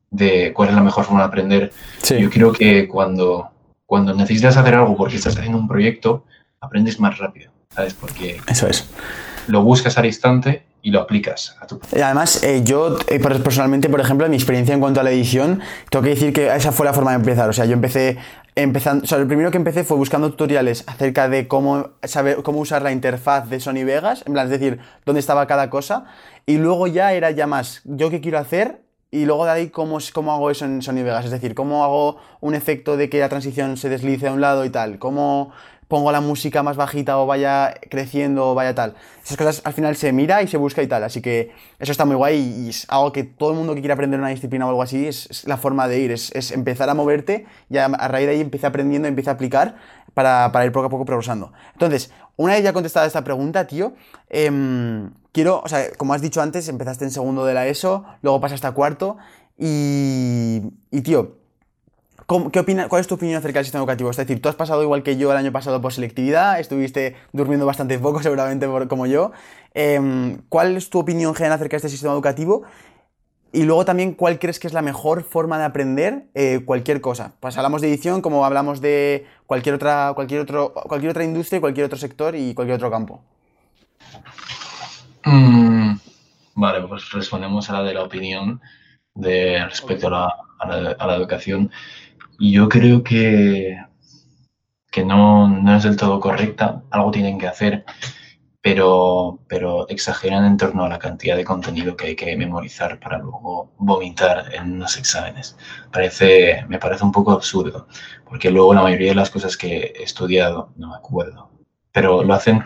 de 0.10 0.52
cuál 0.52 0.70
es 0.70 0.76
la 0.76 0.82
mejor 0.82 1.06
forma 1.06 1.22
de 1.22 1.28
aprender. 1.28 1.72
Yo 2.20 2.32
creo 2.32 2.52
que 2.52 2.88
cuando, 2.88 3.52
cuando 3.86 4.12
necesitas 4.16 4.58
hacer 4.58 4.74
algo 4.74 4.98
porque 4.98 5.18
estás 5.18 5.38
haciendo 5.38 5.60
un 5.60 5.68
proyecto, 5.68 6.26
aprendes 6.60 7.00
más 7.00 7.20
rápido. 7.20 7.52
¿Sabes? 7.74 7.94
Porque 7.94 8.42
Eso 8.48 8.68
es. 8.68 8.88
lo 9.48 9.64
buscas 9.64 9.98
al 9.98 10.06
instante 10.06 10.64
y 10.82 10.92
lo 10.92 11.02
aplicas 11.02 11.56
a 11.60 11.68
tu... 11.68 11.80
Y 11.96 12.00
además, 12.00 12.44
eh, 12.44 12.62
yo 12.64 12.98
eh, 13.08 13.20
personalmente, 13.20 13.90
por 13.90 14.00
ejemplo, 14.00 14.26
en 14.26 14.32
mi 14.32 14.38
experiencia 14.38 14.74
en 14.74 14.80
cuanto 14.80 15.00
a 15.02 15.04
la 15.04 15.12
edición, 15.12 15.62
tengo 15.90 16.04
que 16.04 16.10
decir 16.10 16.34
que 16.34 16.54
esa 16.56 16.72
fue 16.72 16.86
la 16.86 16.94
forma 16.94 17.12
de 17.12 17.18
empezar. 17.18 17.50
O 17.50 17.54
sea, 17.54 17.66
yo 17.66 17.74
empecé 17.74 18.18
empezando, 18.56 19.04
o 19.04 19.08
sea, 19.08 19.18
lo 19.18 19.28
primero 19.28 19.52
que 19.52 19.58
empecé 19.58 19.84
fue 19.84 19.98
buscando 19.98 20.32
tutoriales 20.32 20.84
acerca 20.88 21.30
de 21.30 21.48
cómo 21.48 21.90
saber 22.04 22.42
cómo 22.44 22.60
usar 22.60 22.82
la 22.82 22.92
interfaz 22.92 23.50
de 23.50 23.60
Sony 23.60 23.84
Vegas, 23.86 24.24
en 24.26 24.34
plan, 24.34 24.46
es 24.46 24.52
decir, 24.52 24.80
dónde 25.06 25.20
estaba 25.20 25.46
cada 25.48 25.70
cosa, 25.70 26.06
y 26.46 26.58
luego 26.58 26.88
ya 26.88 27.14
era 27.14 27.32
ya 27.32 27.46
más, 27.46 27.82
yo 27.86 28.10
qué 28.10 28.20
quiero 28.22 28.40
hacer 28.40 28.82
y 29.12 29.26
luego 29.26 29.46
de 29.46 29.52
ahí 29.52 29.70
cómo, 29.70 29.98
cómo 30.14 30.34
hago 30.34 30.50
eso 30.52 30.66
en 30.66 30.82
Sony 30.82 31.04
Vegas, 31.04 31.26
es 31.26 31.32
decir, 31.32 31.56
cómo 31.56 31.84
hago 31.84 32.18
un 32.42 32.54
efecto 32.56 32.98
de 32.98 33.10
que 33.10 33.20
la 33.20 33.30
transición 33.30 33.78
se 33.78 33.90
deslice 33.90 34.28
a 34.28 34.34
un 34.34 34.42
lado 34.42 34.66
y 34.66 34.70
tal, 34.70 35.00
cómo 35.00 35.52
pongo 35.90 36.12
la 36.12 36.22
música 36.22 36.62
más 36.62 36.78
bajita 36.78 37.18
o 37.18 37.26
vaya 37.26 37.74
creciendo 37.90 38.52
o 38.52 38.56
vaya 38.56 38.76
tal. 38.76 38.94
Esas 39.26 39.36
cosas 39.36 39.62
al 39.66 39.74
final 39.74 39.96
se 39.96 40.14
mira 40.14 40.42
y 40.44 40.48
se 40.48 40.56
busca 40.56 40.84
y 40.84 40.88
tal. 40.88 41.04
Así 41.04 41.20
que 41.20 41.52
eso 41.80 41.92
está 41.92 42.06
muy 42.06 42.16
guay 42.16 42.38
y 42.38 42.70
es 42.70 42.86
algo 42.90 43.12
que 43.12 43.24
todo 43.24 43.50
el 43.50 43.58
mundo 43.58 43.74
que 43.74 43.82
quiere 43.82 43.94
aprender 43.94 44.20
una 44.20 44.30
disciplina 44.30 44.68
o 44.68 44.70
algo 44.70 44.84
así 44.84 45.08
es, 45.08 45.48
la 45.48 45.58
forma 45.58 45.88
de 45.88 46.00
ir, 46.00 46.12
es, 46.12 46.52
empezar 46.52 46.90
a 46.90 46.94
moverte 46.94 47.48
y 47.72 47.78
a, 47.78 47.88
raíz 47.88 48.28
de 48.28 48.34
ahí 48.34 48.42
empieza 48.42 48.68
aprendiendo, 48.68 49.08
empieza 49.08 49.32
a 49.32 49.34
aplicar 49.34 49.78
para, 50.14 50.64
ir 50.64 50.72
poco 50.72 50.86
a 50.86 50.90
poco 50.90 51.06
progresando. 51.06 51.52
Entonces, 51.74 52.12
una 52.38 52.54
vez 52.54 52.64
ya 52.64 52.72
contestada 52.72 53.08
esta 53.08 53.24
pregunta, 53.24 53.66
tío, 53.66 53.94
em, 54.30 55.10
quiero, 55.32 55.60
o 55.62 55.68
sea, 55.68 55.90
como 55.98 56.14
has 56.14 56.22
dicho 56.22 56.40
antes, 56.40 56.70
empezaste 56.70 57.04
en 57.04 57.12
segundo 57.12 57.46
de 57.46 57.56
la 57.56 57.66
ESO, 57.66 58.06
luego 58.22 58.40
pasaste 58.40 58.68
a 58.68 58.74
cuarto 58.74 59.18
y, 59.58 60.62
y 60.92 61.02
tío, 61.02 61.39
¿Qué 62.52 62.60
opina, 62.60 62.88
¿Cuál 62.88 63.02
es 63.02 63.08
tu 63.08 63.16
opinión 63.16 63.40
acerca 63.40 63.58
del 63.58 63.66
sistema 63.66 63.82
educativo? 63.82 64.12
Es 64.12 64.18
decir, 64.18 64.40
tú 64.40 64.50
has 64.50 64.56
pasado 64.56 64.84
igual 64.84 65.02
que 65.02 65.18
yo 65.18 65.32
el 65.32 65.38
año 65.38 65.52
pasado 65.52 65.82
por 65.82 65.94
selectividad, 65.94 66.60
estuviste 66.60 67.16
durmiendo 67.34 67.66
bastante 67.66 67.98
poco 67.98 68.22
seguramente 68.24 68.68
como 68.88 69.08
yo. 69.08 69.32
Em, 69.74 70.38
¿Cuál 70.48 70.78
es 70.78 70.92
tu 70.92 71.00
opinión 71.00 71.34
general 71.34 71.56
acerca 71.56 71.72
de 71.72 71.78
este 71.78 71.90
sistema 71.90 72.14
educativo? 72.14 72.66
Y 73.52 73.64
luego 73.64 73.84
también, 73.84 74.14
¿cuál 74.14 74.38
crees 74.38 74.60
que 74.60 74.68
es 74.68 74.74
la 74.74 74.84
mejor 74.84 75.24
forma 75.24 75.58
de 75.58 75.66
aprender 75.66 76.28
eh, 76.36 76.62
cualquier 76.64 77.02
cosa? 77.02 77.34
Pues 77.40 77.58
hablamos 77.58 77.82
de 77.82 77.88
edición 77.88 78.22
como 78.22 78.46
hablamos 78.46 78.80
de 78.80 79.26
cualquier 79.48 79.74
otra, 79.74 80.12
cualquier, 80.14 80.42
otro, 80.42 80.72
cualquier 80.72 81.10
otra 81.10 81.24
industria, 81.24 81.60
cualquier 81.60 81.88
otro 81.88 81.98
sector 81.98 82.36
y 82.36 82.54
cualquier 82.54 82.76
otro 82.76 82.92
campo. 82.92 83.24
Mm, 85.26 85.94
vale, 86.54 86.88
pues 86.88 87.12
respondemos 87.12 87.68
a 87.72 87.74
la 87.74 87.84
de 87.84 87.94
la 87.96 88.04
opinión 88.04 88.62
de 89.16 89.66
respecto 89.66 90.08
a 90.08 90.12
la, 90.12 90.96
a 91.00 91.08
la 91.08 91.16
educación. 91.16 91.72
Y 92.40 92.54
yo 92.54 92.70
creo 92.70 93.04
que, 93.04 93.78
que 94.90 95.04
no, 95.04 95.50
no, 95.50 95.76
es 95.76 95.84
del 95.84 95.98
todo 95.98 96.22
correcta, 96.22 96.84
algo 96.90 97.12
tienen 97.12 97.38
que 97.38 97.48
hacer, 97.48 97.84
pero, 98.62 99.40
pero 99.50 99.88
exageran 99.90 100.46
en 100.46 100.56
torno 100.58 100.86
a 100.86 100.90
la 100.90 101.00
cantidad 101.00 101.36
de 101.36 101.44
contenido 101.44 101.98
que 101.98 102.08
hay 102.08 102.16
que 102.16 102.38
memorizar 102.38 102.98
para 103.00 103.18
luego 103.18 103.74
vomitar 103.78 104.54
en 104.56 104.74
unos 104.74 104.98
exámenes. 104.98 105.58
Parece, 105.92 106.66
me 106.70 106.80
parece 106.80 107.04
un 107.04 107.12
poco 107.12 107.34
absurdo, 107.34 107.88
porque 108.26 108.52
luego 108.52 108.74
la 108.74 108.84
mayoría 108.84 109.10
de 109.10 109.16
las 109.16 109.30
cosas 109.30 109.58
que 109.58 109.94
he 109.98 110.04
estudiado 110.04 110.72
no 110.78 110.90
me 110.90 110.96
acuerdo, 110.96 111.52
pero 111.92 112.24
lo 112.24 112.34
hacen. 112.34 112.64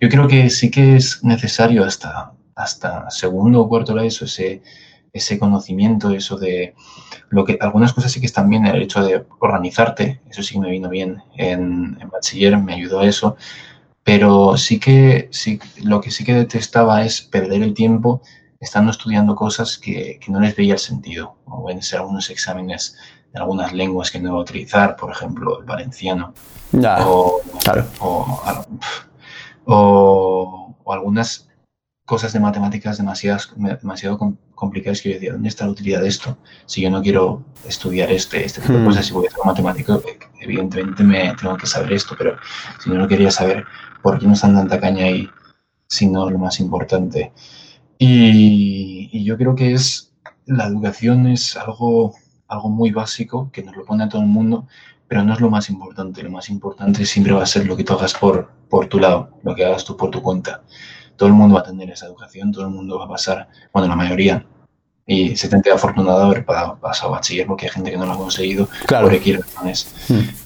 Yo 0.00 0.08
creo 0.10 0.28
que 0.28 0.50
sí 0.50 0.70
que 0.70 0.96
es 0.96 1.24
necesario 1.24 1.84
hasta, 1.84 2.34
hasta 2.54 3.10
segundo 3.10 3.62
o 3.62 3.68
cuarto 3.68 3.94
de 3.94 4.06
eso, 4.06 4.26
ese 4.26 4.62
ese 5.14 5.38
conocimiento, 5.38 6.10
eso 6.10 6.36
de 6.36 6.74
lo 7.30 7.44
que 7.44 7.56
algunas 7.60 7.92
cosas 7.92 8.10
sí 8.10 8.20
que 8.20 8.26
están 8.26 8.50
bien, 8.50 8.66
el 8.66 8.82
hecho 8.82 9.02
de 9.02 9.24
organizarte, 9.38 10.20
eso 10.28 10.42
sí 10.42 10.54
que 10.54 10.60
me 10.60 10.70
vino 10.70 10.88
bien 10.88 11.22
en, 11.36 11.96
bachiller, 12.10 12.58
me 12.58 12.74
ayudó 12.74 13.00
a 13.00 13.06
eso, 13.06 13.36
pero 14.02 14.56
sí 14.56 14.80
que 14.80 15.28
sí, 15.30 15.60
lo 15.82 16.00
que 16.00 16.10
sí 16.10 16.24
que 16.24 16.34
detestaba 16.34 17.04
es 17.04 17.22
perder 17.22 17.62
el 17.62 17.74
tiempo 17.74 18.22
estando 18.60 18.90
estudiando 18.90 19.36
cosas 19.36 19.78
que, 19.78 20.18
no 20.26 20.40
les 20.40 20.56
veía 20.56 20.74
el 20.74 20.80
sentido, 20.80 21.36
o 21.44 21.70
en 21.70 21.80
ser 21.80 22.00
algunos 22.00 22.28
exámenes 22.30 22.96
de 23.32 23.38
algunas 23.38 23.72
lenguas 23.72 24.10
que 24.10 24.18
no 24.18 24.30
iba 24.30 24.38
a 24.38 24.42
utilizar, 24.42 24.96
por 24.96 25.12
ejemplo, 25.12 25.60
el 25.60 25.64
valenciano, 25.64 26.34
o, 27.06 27.40
o, 29.66 30.76
o 30.82 30.92
algunas 30.92 31.48
cosas 32.04 32.32
de 32.32 32.40
matemáticas 32.40 32.98
demasiado, 32.98 33.38
demasiado 33.56 34.18
complicadas 34.54 35.00
que 35.00 35.10
yo 35.10 35.14
decía, 35.14 35.32
¿dónde 35.32 35.48
está 35.48 35.64
la 35.64 35.72
utilidad 35.72 36.00
de 36.00 36.08
esto? 36.08 36.38
Si 36.66 36.80
yo 36.80 36.90
no 36.90 37.02
quiero 37.02 37.44
estudiar 37.66 38.10
este, 38.10 38.44
este 38.44 38.60
tipo 38.60 38.74
de 38.74 38.80
hmm. 38.80 38.86
cosas, 38.86 39.06
si 39.06 39.12
voy 39.12 39.26
a 39.26 39.30
ser 39.30 39.40
matemático, 39.44 40.02
evidentemente 40.40 41.02
me 41.02 41.34
tengo 41.34 41.56
que 41.56 41.66
saber 41.66 41.92
esto, 41.92 42.14
pero 42.16 42.36
si 42.82 42.90
no 42.90 42.96
lo 42.96 43.08
quería 43.08 43.30
saber, 43.30 43.64
¿por 44.02 44.18
qué 44.18 44.26
no 44.26 44.34
están 44.34 44.54
tanta 44.54 44.80
caña 44.80 45.06
ahí? 45.06 45.28
Si 45.86 46.06
no, 46.06 46.28
lo 46.30 46.38
más 46.38 46.60
importante. 46.60 47.32
Y, 47.98 49.10
y, 49.12 49.24
yo 49.24 49.36
creo 49.36 49.54
que 49.54 49.72
es, 49.72 50.12
la 50.46 50.66
educación 50.66 51.26
es 51.28 51.56
algo, 51.56 52.14
algo 52.48 52.68
muy 52.68 52.90
básico, 52.90 53.50
que 53.52 53.62
nos 53.62 53.76
lo 53.76 53.84
pone 53.84 54.04
a 54.04 54.08
todo 54.08 54.22
el 54.22 54.28
mundo, 54.28 54.66
pero 55.06 55.22
no 55.22 55.32
es 55.32 55.40
lo 55.40 55.50
más 55.50 55.70
importante. 55.70 56.22
Lo 56.22 56.30
más 56.30 56.48
importante 56.50 57.04
siempre 57.06 57.32
va 57.32 57.42
a 57.42 57.46
ser 57.46 57.66
lo 57.66 57.76
que 57.76 57.84
tú 57.84 57.92
hagas 57.92 58.14
por, 58.14 58.50
por 58.68 58.86
tu 58.86 58.98
lado, 58.98 59.38
lo 59.42 59.54
que 59.54 59.64
hagas 59.64 59.84
tú 59.84 59.96
por 59.96 60.10
tu 60.10 60.22
cuenta 60.22 60.62
todo 61.16 61.28
el 61.28 61.34
mundo 61.34 61.54
va 61.54 61.60
a 61.60 61.64
tener 61.64 61.90
esa 61.90 62.06
educación, 62.06 62.52
todo 62.52 62.64
el 62.64 62.70
mundo 62.70 62.98
va 62.98 63.06
a 63.06 63.08
pasar, 63.08 63.48
bueno, 63.72 63.88
la 63.88 63.96
mayoría 63.96 64.44
Y 65.06 65.36
se 65.36 65.48
te 65.48 65.70
afortunado 65.70 66.18
de 66.18 66.24
haber 66.24 66.46
pasado 66.46 67.10
bachiller 67.10 67.46
porque 67.46 67.66
hay 67.66 67.72
gente 67.72 67.90
que 67.90 67.98
no 67.98 68.06
lo 68.06 68.12
ha 68.12 68.16
conseguido 68.16 68.68
claro. 68.86 69.08
por 69.08 69.18
quiere 69.18 69.40
razones. 69.40 69.86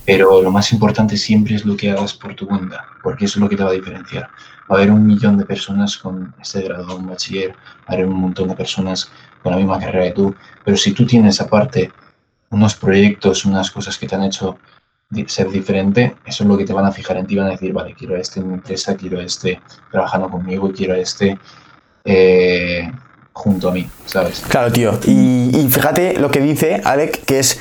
Pero 0.04 0.42
lo 0.42 0.50
más 0.50 0.72
importante 0.72 1.16
siempre 1.16 1.54
es 1.54 1.64
lo 1.64 1.76
que 1.76 1.92
hagas 1.92 2.12
por 2.14 2.34
tu 2.34 2.48
cuenta, 2.48 2.84
porque 3.04 3.26
eso 3.26 3.38
es 3.38 3.42
lo 3.42 3.48
que 3.48 3.56
te 3.56 3.62
va 3.62 3.70
a 3.70 3.74
diferenciar. 3.74 4.28
Va 4.70 4.74
a 4.74 4.78
haber 4.78 4.90
un 4.90 5.06
millón 5.06 5.38
de 5.38 5.44
personas 5.44 5.96
con 5.96 6.34
este 6.40 6.62
grado 6.62 6.98
de 6.98 7.06
bachiller, 7.06 7.50
va 7.52 7.86
a 7.86 7.92
haber 7.92 8.06
un 8.06 8.20
montón 8.20 8.48
de 8.48 8.56
personas 8.56 9.10
con 9.42 9.52
la 9.52 9.58
misma 9.58 9.78
carrera 9.78 10.06
que 10.06 10.12
tú, 10.12 10.34
pero 10.64 10.76
si 10.76 10.92
tú 10.92 11.06
tienes 11.06 11.40
aparte 11.40 11.92
unos 12.50 12.74
proyectos, 12.74 13.44
unas 13.44 13.70
cosas 13.70 13.96
que 13.96 14.08
te 14.08 14.16
han 14.16 14.24
hecho 14.24 14.58
ser 15.26 15.50
diferente, 15.50 16.16
eso 16.26 16.44
es 16.44 16.48
lo 16.48 16.56
que 16.56 16.64
te 16.64 16.72
van 16.72 16.84
a 16.84 16.92
fijar 16.92 17.16
en 17.16 17.26
ti, 17.26 17.36
van 17.36 17.46
a 17.46 17.50
decir, 17.50 17.72
vale, 17.72 17.94
quiero 17.94 18.14
a 18.14 18.18
este 18.18 18.40
en 18.40 18.48
mi 18.48 18.54
empresa, 18.54 18.94
quiero 18.96 19.18
a 19.18 19.22
este 19.22 19.60
trabajando 19.90 20.28
conmigo, 20.28 20.70
quiero 20.70 20.94
a 20.94 20.98
este 20.98 21.38
eh, 22.04 22.90
junto 23.32 23.70
a 23.70 23.72
mí, 23.72 23.88
¿sabes? 24.04 24.44
Claro, 24.48 24.70
tío. 24.70 24.98
Y, 25.06 25.50
y, 25.56 25.68
fíjate 25.70 26.18
lo 26.18 26.30
que 26.30 26.40
dice 26.40 26.82
Alec, 26.84 27.24
que 27.24 27.38
es 27.38 27.60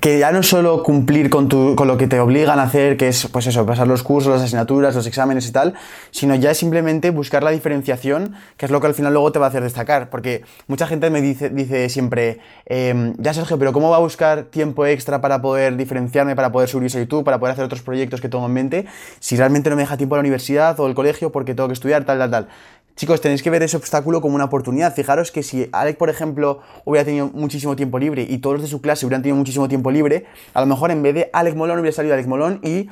que 0.00 0.18
ya 0.18 0.32
no 0.32 0.42
solo 0.42 0.82
cumplir 0.82 1.30
con, 1.30 1.48
tu, 1.48 1.74
con 1.76 1.88
lo 1.88 1.96
que 1.96 2.06
te 2.06 2.18
obligan 2.20 2.58
a 2.58 2.64
hacer, 2.64 2.96
que 2.96 3.08
es 3.08 3.26
pues 3.26 3.46
eso, 3.46 3.64
pasar 3.66 3.86
los 3.86 4.02
cursos, 4.02 4.32
las 4.32 4.42
asignaturas, 4.42 4.94
los 4.94 5.06
exámenes 5.06 5.48
y 5.48 5.52
tal, 5.52 5.74
sino 6.10 6.34
ya 6.34 6.50
es 6.50 6.58
simplemente 6.58 7.10
buscar 7.10 7.42
la 7.42 7.50
diferenciación, 7.50 8.34
que 8.56 8.66
es 8.66 8.72
lo 8.72 8.80
que 8.80 8.86
al 8.86 8.94
final 8.94 9.12
luego 9.12 9.32
te 9.32 9.38
va 9.38 9.46
a 9.46 9.48
hacer 9.48 9.62
destacar. 9.62 10.10
Porque 10.10 10.42
mucha 10.66 10.86
gente 10.86 11.10
me 11.10 11.20
dice, 11.20 11.50
dice 11.50 11.88
siempre, 11.88 12.40
eh, 12.66 13.12
ya 13.18 13.34
Sergio, 13.34 13.58
pero 13.58 13.72
¿cómo 13.72 13.90
va 13.90 13.96
a 13.96 14.00
buscar 14.00 14.44
tiempo 14.44 14.86
extra 14.86 15.20
para 15.20 15.40
poder 15.40 15.76
diferenciarme, 15.76 16.34
para 16.36 16.52
poder 16.52 16.68
subirse 16.68 16.98
a 16.98 17.00
YouTube, 17.00 17.24
para 17.24 17.38
poder 17.38 17.52
hacer 17.52 17.64
otros 17.64 17.82
proyectos 17.82 18.20
que 18.20 18.28
tengo 18.28 18.46
en 18.46 18.52
mente, 18.52 18.86
si 19.20 19.36
realmente 19.36 19.70
no 19.70 19.76
me 19.76 19.82
deja 19.82 19.96
tiempo 19.96 20.14
a 20.14 20.18
la 20.18 20.20
universidad 20.20 20.78
o 20.80 20.86
el 20.86 20.94
colegio 20.94 21.30
porque 21.32 21.54
tengo 21.54 21.68
que 21.68 21.74
estudiar, 21.74 22.04
tal, 22.04 22.18
tal, 22.18 22.30
tal? 22.30 22.48
Chicos, 22.96 23.20
tenéis 23.20 23.42
que 23.42 23.50
ver 23.50 23.60
ese 23.64 23.76
obstáculo 23.76 24.20
como 24.20 24.36
una 24.36 24.44
oportunidad. 24.44 24.94
Fijaros 24.94 25.32
que 25.32 25.42
si 25.42 25.68
Alec, 25.72 25.96
por 25.96 26.10
ejemplo, 26.10 26.60
hubiera 26.84 27.04
tenido 27.04 27.28
muchísimo 27.28 27.74
tiempo 27.74 27.98
libre 27.98 28.24
y 28.28 28.38
todos 28.38 28.62
de 28.62 28.68
su 28.68 28.80
clase 28.80 29.04
hubieran 29.04 29.22
tenido 29.22 29.36
muchísimo 29.36 29.66
tiempo 29.66 29.90
libre, 29.90 30.26
a 30.54 30.60
lo 30.60 30.66
mejor 30.66 30.92
en 30.92 31.02
vez 31.02 31.14
de 31.14 31.30
Alec 31.32 31.56
Molón 31.56 31.80
hubiera 31.80 31.94
salido 31.94 32.14
Alec 32.14 32.28
Molón 32.28 32.60
y 32.62 32.88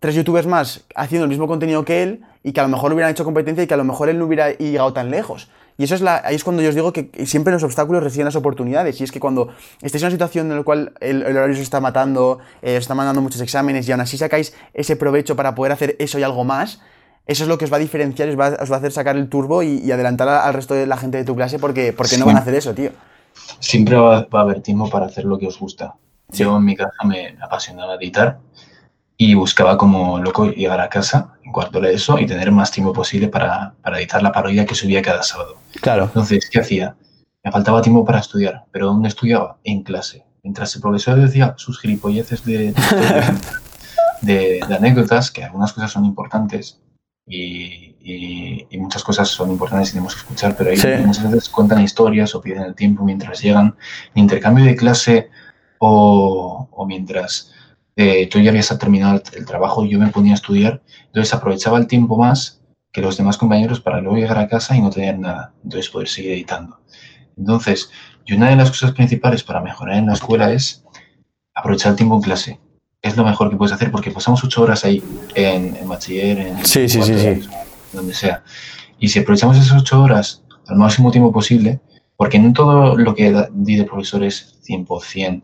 tres 0.00 0.16
youtubers 0.16 0.48
más 0.48 0.84
haciendo 0.96 1.24
el 1.24 1.28
mismo 1.28 1.46
contenido 1.46 1.84
que 1.84 2.02
él 2.02 2.22
y 2.42 2.52
que 2.52 2.58
a 2.58 2.64
lo 2.64 2.68
mejor 2.68 2.92
hubieran 2.92 3.12
hecho 3.12 3.24
competencia 3.24 3.62
y 3.62 3.68
que 3.68 3.74
a 3.74 3.76
lo 3.76 3.84
mejor 3.84 4.08
él 4.08 4.18
no 4.18 4.26
hubiera 4.26 4.50
llegado 4.50 4.92
tan 4.92 5.10
lejos. 5.10 5.48
Y 5.76 5.84
eso 5.84 5.94
es 5.94 6.00
la, 6.00 6.20
ahí 6.24 6.34
es 6.34 6.44
cuando 6.44 6.62
yo 6.62 6.68
os 6.68 6.74
digo 6.74 6.92
que 6.92 7.10
siempre 7.26 7.52
los 7.52 7.62
obstáculos 7.62 8.02
reciben 8.02 8.24
las 8.24 8.36
oportunidades. 8.36 9.00
Y 9.00 9.04
es 9.04 9.12
que 9.12 9.20
cuando 9.20 9.48
estéis 9.82 10.02
en 10.02 10.06
una 10.06 10.10
situación 10.10 10.50
en 10.50 10.58
la 10.58 10.62
cual 10.64 10.94
el, 11.00 11.24
horario 11.24 11.54
se 11.54 11.62
está 11.62 11.80
matando, 11.80 12.38
eh, 12.62 12.76
os 12.76 12.82
está 12.82 12.94
mandando 12.94 13.20
muchos 13.22 13.40
exámenes 13.40 13.88
y 13.88 13.92
aún 13.92 14.00
así 14.00 14.18
sacáis 14.18 14.54
ese 14.72 14.96
provecho 14.96 15.36
para 15.36 15.54
poder 15.54 15.72
hacer 15.72 15.96
eso 15.98 16.18
y 16.18 16.22
algo 16.22 16.44
más, 16.44 16.80
eso 17.26 17.44
es 17.44 17.48
lo 17.48 17.56
que 17.56 17.64
os 17.64 17.72
va 17.72 17.76
a 17.76 17.80
diferenciar, 17.80 18.28
os 18.28 18.38
va, 18.38 18.56
os 18.60 18.70
va 18.70 18.76
a 18.76 18.78
hacer 18.78 18.92
sacar 18.92 19.16
el 19.16 19.28
turbo 19.28 19.62
y, 19.62 19.90
adelantar 19.90 20.28
al 20.28 20.52
resto 20.52 20.74
de 20.74 20.86
la 20.86 20.96
gente 20.96 21.16
de 21.16 21.24
tu 21.24 21.34
clase 21.34 21.58
porque, 21.58 21.92
porque 21.92 22.18
no 22.18 22.26
van 22.26 22.36
a 22.36 22.40
hacer 22.40 22.54
eso, 22.54 22.74
tío. 22.74 22.90
Siempre 23.60 23.96
va, 23.96 24.26
a 24.30 24.40
haber 24.40 24.60
tiempo 24.60 24.90
para 24.90 25.06
hacer 25.06 25.24
lo 25.24 25.38
que 25.38 25.46
os 25.46 25.58
gusta. 25.58 25.94
Yo 26.28 26.56
en 26.56 26.64
mi 26.64 26.76
casa 26.76 27.04
me 27.04 27.36
apasionaba 27.40 27.94
editar 27.94 28.38
y 29.16 29.34
buscaba 29.34 29.78
como 29.78 30.18
loco 30.18 30.50
llegar 30.50 30.80
a 30.80 30.88
casa 30.88 31.34
en 31.42 31.52
cuarto 31.52 31.80
de 31.80 31.94
eso 31.94 32.18
y 32.18 32.26
tener 32.26 32.50
más 32.52 32.70
tiempo 32.70 32.92
posible 32.92 33.28
para, 33.28 33.74
para 33.80 33.98
editar 33.98 34.22
la 34.22 34.32
parodia 34.32 34.66
que 34.66 34.74
subía 34.74 35.00
cada 35.00 35.22
sábado. 35.22 35.56
Claro. 35.80 36.04
Entonces, 36.04 36.48
¿qué 36.50 36.60
hacía? 36.60 36.96
Me 37.42 37.52
faltaba 37.52 37.80
tiempo 37.80 38.04
para 38.04 38.18
estudiar, 38.18 38.64
pero 38.70 38.86
¿dónde 38.86 39.08
estudiaba? 39.08 39.58
En 39.64 39.82
clase. 39.82 40.24
Mientras 40.42 40.74
el 40.76 40.82
profesor 40.82 41.18
decía 41.18 41.54
sus 41.56 41.80
gilipolleces 41.80 42.44
de, 42.44 42.74
de, 44.20 44.60
de 44.66 44.74
anécdotas, 44.74 45.30
que 45.30 45.44
algunas 45.44 45.72
cosas 45.72 45.90
son 45.90 46.04
importantes, 46.04 46.80
y, 47.26 48.66
y, 48.70 48.78
muchas 48.78 49.02
cosas 49.02 49.28
son 49.28 49.50
importantes 49.50 49.88
y 49.88 49.92
tenemos 49.92 50.14
que 50.14 50.20
escuchar, 50.20 50.56
pero 50.56 50.70
ahí 50.70 51.04
muchas 51.04 51.30
veces 51.30 51.48
cuentan 51.48 51.82
historias 51.82 52.34
o 52.34 52.40
piden 52.40 52.62
el 52.62 52.74
tiempo 52.74 53.04
mientras 53.04 53.40
llegan. 53.40 53.76
En 54.14 54.22
intercambio 54.22 54.64
de 54.64 54.76
clase 54.76 55.30
o, 55.78 56.68
o 56.70 56.86
mientras 56.86 57.52
eh, 57.96 58.28
tú 58.28 58.40
ya 58.40 58.50
habías 58.50 58.76
terminado 58.78 59.22
el, 59.34 59.46
trabajo, 59.46 59.84
yo 59.86 59.98
me 59.98 60.08
ponía 60.08 60.32
a 60.32 60.34
estudiar, 60.34 60.82
entonces 61.06 61.32
aprovechaba 61.32 61.78
el 61.78 61.86
tiempo 61.86 62.18
más 62.18 62.60
que 62.92 63.00
los 63.00 63.16
demás 63.16 63.38
compañeros 63.38 63.80
para 63.80 64.00
luego 64.00 64.18
llegar 64.18 64.38
a 64.38 64.48
casa 64.48 64.76
y 64.76 64.80
no 64.80 64.90
tener 64.90 65.18
nada, 65.18 65.54
entonces 65.64 65.90
poder 65.90 66.08
seguir 66.08 66.32
editando. 66.32 66.78
Entonces, 67.36 67.90
y 68.24 68.34
una 68.34 68.50
de 68.50 68.56
las 68.56 68.70
cosas 68.70 68.92
principales 68.92 69.42
para 69.42 69.60
mejorar 69.60 69.96
en 69.96 70.06
la 70.06 70.12
escuela 70.12 70.52
es 70.52 70.84
aprovechar 71.54 71.92
el 71.92 71.96
tiempo 71.96 72.16
en 72.16 72.22
clase 72.22 72.60
es 73.04 73.18
lo 73.18 73.24
mejor 73.24 73.50
que 73.50 73.56
puedes 73.56 73.74
hacer 73.74 73.90
porque 73.90 74.10
pasamos 74.10 74.42
ocho 74.42 74.62
horas 74.62 74.82
ahí 74.84 75.02
en, 75.34 75.76
en 75.76 75.86
bachiller, 75.86 76.38
en 76.38 76.64
sí, 76.64 76.88
sí, 76.88 77.02
sí, 77.02 77.48
donde 77.92 78.14
sea. 78.14 78.42
Y 78.98 79.08
si 79.08 79.18
aprovechamos 79.18 79.58
esas 79.58 79.78
ocho 79.78 80.02
horas 80.02 80.42
al 80.66 80.76
máximo 80.76 81.10
tiempo 81.12 81.30
posible, 81.30 81.80
porque 82.16 82.38
no 82.38 82.54
todo 82.54 82.96
lo 82.96 83.14
que 83.14 83.46
di 83.52 83.76
de 83.76 83.84
profesor 83.84 84.24
es 84.24 84.58
100% 84.66 85.42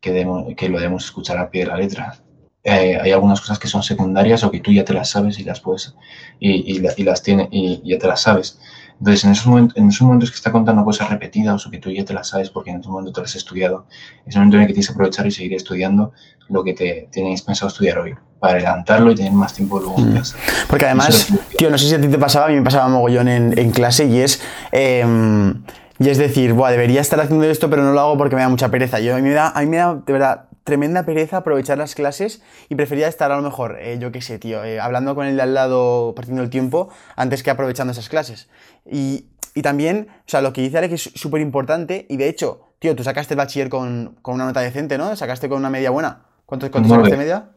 que, 0.00 0.54
que 0.56 0.68
lo 0.70 0.78
debemos 0.78 1.04
escuchar 1.04 1.36
a 1.36 1.50
pie 1.50 1.64
de 1.64 1.66
la 1.68 1.76
letra. 1.76 2.16
Eh, 2.64 2.98
hay 2.98 3.10
algunas 3.12 3.42
cosas 3.42 3.58
que 3.58 3.68
son 3.68 3.82
secundarias 3.82 4.42
o 4.42 4.50
que 4.50 4.60
tú 4.60 4.72
ya 4.72 4.84
te 4.84 4.94
las 4.94 5.10
sabes 5.10 5.38
y 5.38 5.44
las 5.44 5.60
puedes 5.60 5.94
y, 6.40 6.72
y, 6.72 6.78
las 6.78 7.22
tienes 7.22 7.48
y 7.50 7.82
ya 7.84 7.98
te 7.98 8.06
las 8.06 8.22
sabes. 8.22 8.58
Entonces, 9.02 9.24
en 9.24 9.32
esos, 9.32 9.46
momentos, 9.48 9.76
en 9.76 9.88
esos 9.88 10.02
momentos 10.02 10.30
que 10.30 10.36
está 10.36 10.52
contando 10.52 10.84
cosas 10.84 11.10
repetidas 11.10 11.66
o 11.66 11.70
que 11.72 11.78
tú 11.78 11.90
ya 11.90 12.04
te 12.04 12.14
las 12.14 12.28
sabes 12.28 12.50
porque 12.50 12.70
en 12.70 12.78
ese 12.78 12.88
momento 12.88 13.10
te 13.10 13.20
las 13.20 13.30
has 13.30 13.36
estudiado, 13.38 13.86
es 14.24 14.36
el 14.36 14.42
momento 14.42 14.58
en 14.58 14.62
el 14.62 14.68
que 14.68 14.74
tienes 14.74 14.86
que 14.86 14.92
aprovechar 14.92 15.26
y 15.26 15.32
seguir 15.32 15.54
estudiando 15.54 16.12
lo 16.48 16.62
que 16.62 16.72
te 16.72 17.08
tenéis 17.10 17.42
pensado 17.42 17.66
estudiar 17.66 17.98
hoy, 17.98 18.14
para 18.38 18.52
adelantarlo 18.52 19.10
y 19.10 19.16
tener 19.16 19.32
más 19.32 19.54
tiempo 19.54 19.80
luego 19.80 19.98
en 19.98 20.10
mm. 20.10 20.12
clase. 20.12 20.36
Porque 20.68 20.84
además, 20.84 21.32
tío, 21.58 21.68
no 21.68 21.78
sé 21.78 21.88
si 21.88 21.94
a 21.96 22.00
ti 22.00 22.06
te 22.06 22.18
pasaba, 22.18 22.46
a 22.46 22.48
mí 22.50 22.54
me 22.54 22.62
pasaba 22.62 22.86
mogollón 22.88 23.26
en, 23.26 23.58
en 23.58 23.72
clase 23.72 24.04
y 24.06 24.20
es... 24.20 24.40
Em, 24.70 25.64
y 25.98 26.08
es 26.08 26.18
decir, 26.18 26.52
Buah, 26.52 26.70
debería 26.70 27.00
estar 27.00 27.20
haciendo 27.20 27.44
esto, 27.44 27.70
pero 27.70 27.82
no 27.82 27.92
lo 27.92 28.00
hago 28.00 28.18
porque 28.18 28.36
me 28.36 28.42
da 28.42 28.48
mucha 28.48 28.70
pereza. 28.70 29.00
Yo, 29.00 29.14
a, 29.14 29.18
mí 29.18 29.22
me 29.22 29.34
da, 29.34 29.50
a 29.50 29.60
mí 29.60 29.66
me 29.66 29.78
da, 29.78 29.94
de 29.94 30.12
verdad, 30.12 30.46
tremenda 30.64 31.04
pereza 31.04 31.38
aprovechar 31.38 31.78
las 31.78 31.94
clases 31.94 32.42
y 32.68 32.74
prefería 32.74 33.08
estar 33.08 33.32
a 33.32 33.36
lo 33.36 33.42
mejor, 33.42 33.78
eh, 33.80 33.98
yo 33.98 34.12
qué 34.12 34.20
sé, 34.20 34.38
tío, 34.38 34.64
eh, 34.64 34.80
hablando 34.80 35.14
con 35.14 35.26
el 35.26 35.36
de 35.36 35.42
al 35.42 35.54
lado, 35.54 36.14
partiendo 36.14 36.42
el 36.42 36.50
tiempo, 36.50 36.88
antes 37.16 37.42
que 37.42 37.50
aprovechando 37.50 37.92
esas 37.92 38.08
clases. 38.08 38.48
Y, 38.90 39.26
y 39.54 39.62
también, 39.62 40.08
o 40.10 40.22
sea, 40.26 40.40
lo 40.40 40.52
que 40.52 40.62
dice 40.62 40.78
Alex 40.78 40.94
es 40.94 41.02
súper 41.14 41.40
importante 41.40 42.06
y 42.08 42.16
de 42.16 42.28
hecho, 42.28 42.68
tío, 42.78 42.94
tú 42.96 43.02
sacaste 43.02 43.34
el 43.34 43.38
bachiller 43.38 43.68
con, 43.68 44.16
con, 44.22 44.34
una 44.34 44.46
nota 44.46 44.60
decente, 44.60 44.98
¿no? 44.98 45.14
Sacaste 45.16 45.48
con 45.48 45.58
una 45.58 45.70
media 45.70 45.90
buena. 45.90 46.22
¿Cuánto, 46.46 46.70
cuánto 46.70 46.88
sacaste 46.88 47.12
de 47.12 47.18
media? 47.18 47.50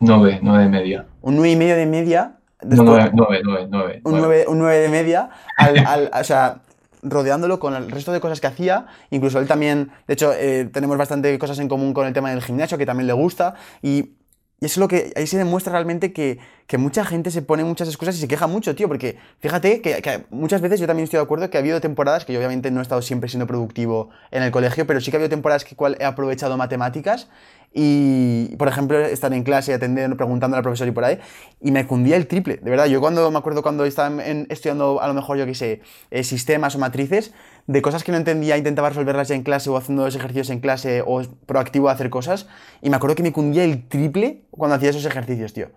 Nueve, 0.00 0.38
nueve 0.42 0.64
de 0.64 0.70
media. 0.70 1.06
Un 1.22 1.36
nueve 1.36 1.50
y 1.50 1.56
medio 1.56 1.76
de 1.76 1.86
media. 1.86 2.36
no, 2.62 2.84
nueve, 2.84 3.10
nueve, 3.12 3.68
nueve, 3.68 4.00
Un 4.04 4.18
nueve, 4.18 4.44
un 4.48 4.58
nueve 4.58 4.78
de 4.78 4.88
media, 4.88 5.30
al, 5.56 5.78
al, 5.78 6.10
o 6.12 6.24
sea, 6.24 6.60
rodeándolo 7.02 7.58
con 7.58 7.74
el 7.74 7.90
resto 7.90 8.12
de 8.12 8.20
cosas 8.20 8.40
que 8.40 8.46
hacía. 8.46 8.86
Incluso 9.10 9.38
él 9.38 9.46
también, 9.46 9.90
de 10.06 10.14
hecho, 10.14 10.32
eh, 10.32 10.68
tenemos 10.72 10.96
bastante 10.96 11.38
cosas 11.38 11.58
en 11.58 11.68
común 11.68 11.94
con 11.94 12.06
el 12.06 12.12
tema 12.12 12.30
del 12.30 12.42
gimnasio, 12.42 12.78
que 12.78 12.86
también 12.86 13.06
le 13.06 13.12
gusta. 13.12 13.54
Y, 13.82 14.14
es 14.60 14.76
lo 14.76 14.88
que 14.88 15.12
ahí 15.14 15.28
se 15.28 15.38
demuestra 15.38 15.72
realmente 15.72 16.12
que, 16.12 16.40
que, 16.68 16.78
mucha 16.78 17.04
gente 17.04 17.32
se 17.32 17.42
pone 17.42 17.64
muchas 17.64 17.88
excusas 17.88 18.16
y 18.16 18.20
se 18.20 18.28
queja 18.28 18.46
mucho, 18.46 18.76
tío. 18.76 18.86
Porque 18.86 19.18
fíjate 19.40 19.80
que, 19.80 20.24
muchas 20.30 20.60
veces 20.60 20.78
yo 20.78 20.86
también 20.86 21.04
estoy 21.04 21.18
de 21.18 21.24
acuerdo 21.24 21.50
que 21.50 21.56
ha 21.56 21.60
habido 21.60 21.80
temporadas 21.80 22.24
que 22.24 22.32
yo 22.32 22.38
obviamente 22.38 22.70
no 22.70 22.80
he 22.80 22.82
estado 22.82 23.02
siempre 23.02 23.28
siendo 23.28 23.46
productivo 23.46 24.10
en 24.30 24.42
el 24.42 24.50
colegio, 24.50 24.86
pero 24.86 25.00
sí 25.00 25.10
que 25.10 25.16
ha 25.16 25.18
habido 25.18 25.30
temporadas 25.30 25.64
que 25.64 25.74
cual 25.74 25.96
he 25.98 26.04
aprovechado 26.04 26.56
matemáticas 26.56 27.28
y, 27.72 28.56
por 28.56 28.68
ejemplo, 28.68 28.98
estar 28.98 29.32
en 29.32 29.42
clase 29.42 29.72
y 29.72 29.74
atender, 29.74 30.16
preguntando 30.16 30.56
al 30.56 30.62
profesor 30.62 30.88
y 30.88 30.90
por 30.90 31.04
ahí, 31.04 31.18
y 31.60 31.70
me 31.70 31.86
cundía 31.86 32.16
el 32.16 32.26
triple, 32.26 32.56
de 32.56 32.70
verdad. 32.70 32.86
Yo 32.86 33.00
cuando 33.00 33.30
me 33.30 33.38
acuerdo 33.38 33.62
cuando 33.62 33.84
estaba 33.84 34.22
estudiando, 34.24 35.00
a 35.00 35.08
lo 35.08 35.14
mejor, 35.14 35.36
yo 35.36 35.46
qué 35.46 35.54
sé, 35.54 35.82
eh, 36.10 36.24
sistemas 36.24 36.74
o 36.74 36.78
matrices, 36.78 37.32
de 37.66 37.82
cosas 37.82 38.04
que 38.04 38.12
no 38.12 38.18
entendía, 38.18 38.56
intentaba 38.56 38.88
resolverlas 38.88 39.28
ya 39.28 39.34
en 39.34 39.42
clase 39.42 39.68
o 39.68 39.76
haciendo 39.76 40.04
los 40.04 40.16
ejercicios 40.16 40.50
en 40.50 40.60
clase 40.60 41.02
o 41.06 41.22
proactivo 41.46 41.88
a 41.88 41.92
hacer 41.92 42.08
cosas, 42.08 42.48
y 42.80 42.88
me 42.90 42.96
acuerdo 42.96 43.16
que 43.16 43.22
me 43.22 43.32
cundía 43.32 43.64
el 43.64 43.86
triple 43.86 44.42
cuando 44.50 44.76
hacía 44.76 44.90
esos 44.90 45.04
ejercicios, 45.04 45.52
tío. 45.52 45.68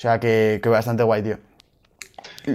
O 0.00 0.02
sea, 0.02 0.18
que, 0.18 0.60
que 0.62 0.68
bastante 0.70 1.02
guay, 1.02 1.22
tío. 1.22 1.36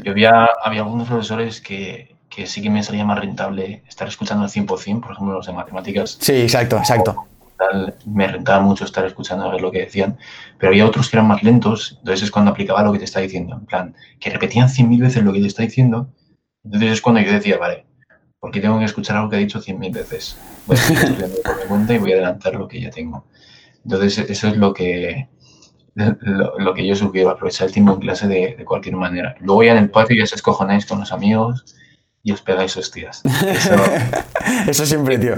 Yo 0.03 0.11
había, 0.11 0.49
había 0.63 0.81
algunos 0.81 1.07
profesores 1.07 1.61
que, 1.61 2.15
que 2.27 2.47
sí 2.47 2.59
que 2.59 2.71
me 2.71 2.81
salía 2.81 3.05
más 3.05 3.19
rentable 3.19 3.83
estar 3.87 4.07
escuchando 4.07 4.45
al 4.45 4.49
100%, 4.49 4.65
por 4.65 5.11
ejemplo, 5.11 5.33
los 5.35 5.45
de 5.45 5.53
matemáticas. 5.53 6.17
Sí, 6.19 6.33
exacto, 6.41 6.77
exacto 6.77 7.27
me 8.05 8.27
rentaba 8.27 8.61
mucho 8.61 8.85
estar 8.85 9.05
escuchando 9.05 9.45
a 9.45 9.51
ver 9.51 9.61
lo 9.61 9.71
que 9.71 9.79
decían, 9.79 10.17
pero 10.57 10.71
había 10.71 10.85
otros 10.85 11.09
que 11.09 11.17
eran 11.17 11.27
más 11.27 11.43
lentos, 11.43 11.97
entonces 11.99 12.23
es 12.23 12.31
cuando 12.31 12.51
aplicaba 12.51 12.83
lo 12.83 12.91
que 12.91 12.99
te 12.99 13.05
está 13.05 13.19
diciendo, 13.19 13.55
en 13.55 13.65
plan, 13.65 13.95
que 14.19 14.29
repetían 14.29 14.69
cien 14.69 14.89
mil 14.89 15.01
veces 15.01 15.23
lo 15.23 15.33
que 15.33 15.39
te 15.39 15.47
está 15.47 15.63
diciendo, 15.63 16.09
entonces 16.63 16.91
es 16.91 17.01
cuando 17.01 17.21
yo 17.21 17.31
decía, 17.31 17.57
vale, 17.57 17.85
¿por 18.39 18.51
qué 18.51 18.59
tengo 18.59 18.79
que 18.79 18.85
escuchar 18.85 19.17
algo 19.17 19.29
que 19.29 19.37
ha 19.37 19.39
dicho 19.39 19.61
cien 19.61 19.79
mil 19.79 19.91
veces? 19.91 20.37
Voy 20.67 20.77
a 20.77 20.79
estudiando 20.79 21.37
por 21.43 21.57
mi 21.57 21.63
cuenta 21.67 21.93
y 21.93 21.97
voy 21.97 22.11
a 22.11 22.15
adelantar 22.15 22.55
lo 22.55 22.67
que 22.67 22.81
ya 22.81 22.89
tengo. 22.89 23.25
Entonces 23.83 24.17
eso 24.29 24.47
es 24.47 24.57
lo 24.57 24.73
que, 24.73 25.27
lo, 25.95 26.73
que 26.73 26.85
yo 26.85 26.95
sugiero, 26.95 27.29
aprovechar 27.29 27.67
el 27.67 27.73
tiempo 27.73 27.93
en 27.93 27.99
clase 27.99 28.27
de, 28.27 28.55
de, 28.57 28.65
cualquier 28.65 28.95
manera. 28.95 29.35
Luego 29.39 29.63
ya 29.63 29.71
en 29.71 29.77
el 29.77 29.89
patio 29.89 30.17
ya 30.17 30.23
os 30.23 30.33
escojonáis 30.33 30.85
con 30.85 30.99
los 30.99 31.11
amigos 31.11 31.65
y 32.21 32.31
os 32.31 32.41
pegáis 32.41 32.75
hostias. 32.75 33.21
Eso, 33.25 33.75
eso 34.67 34.85
siempre, 34.85 35.17
tío. 35.17 35.35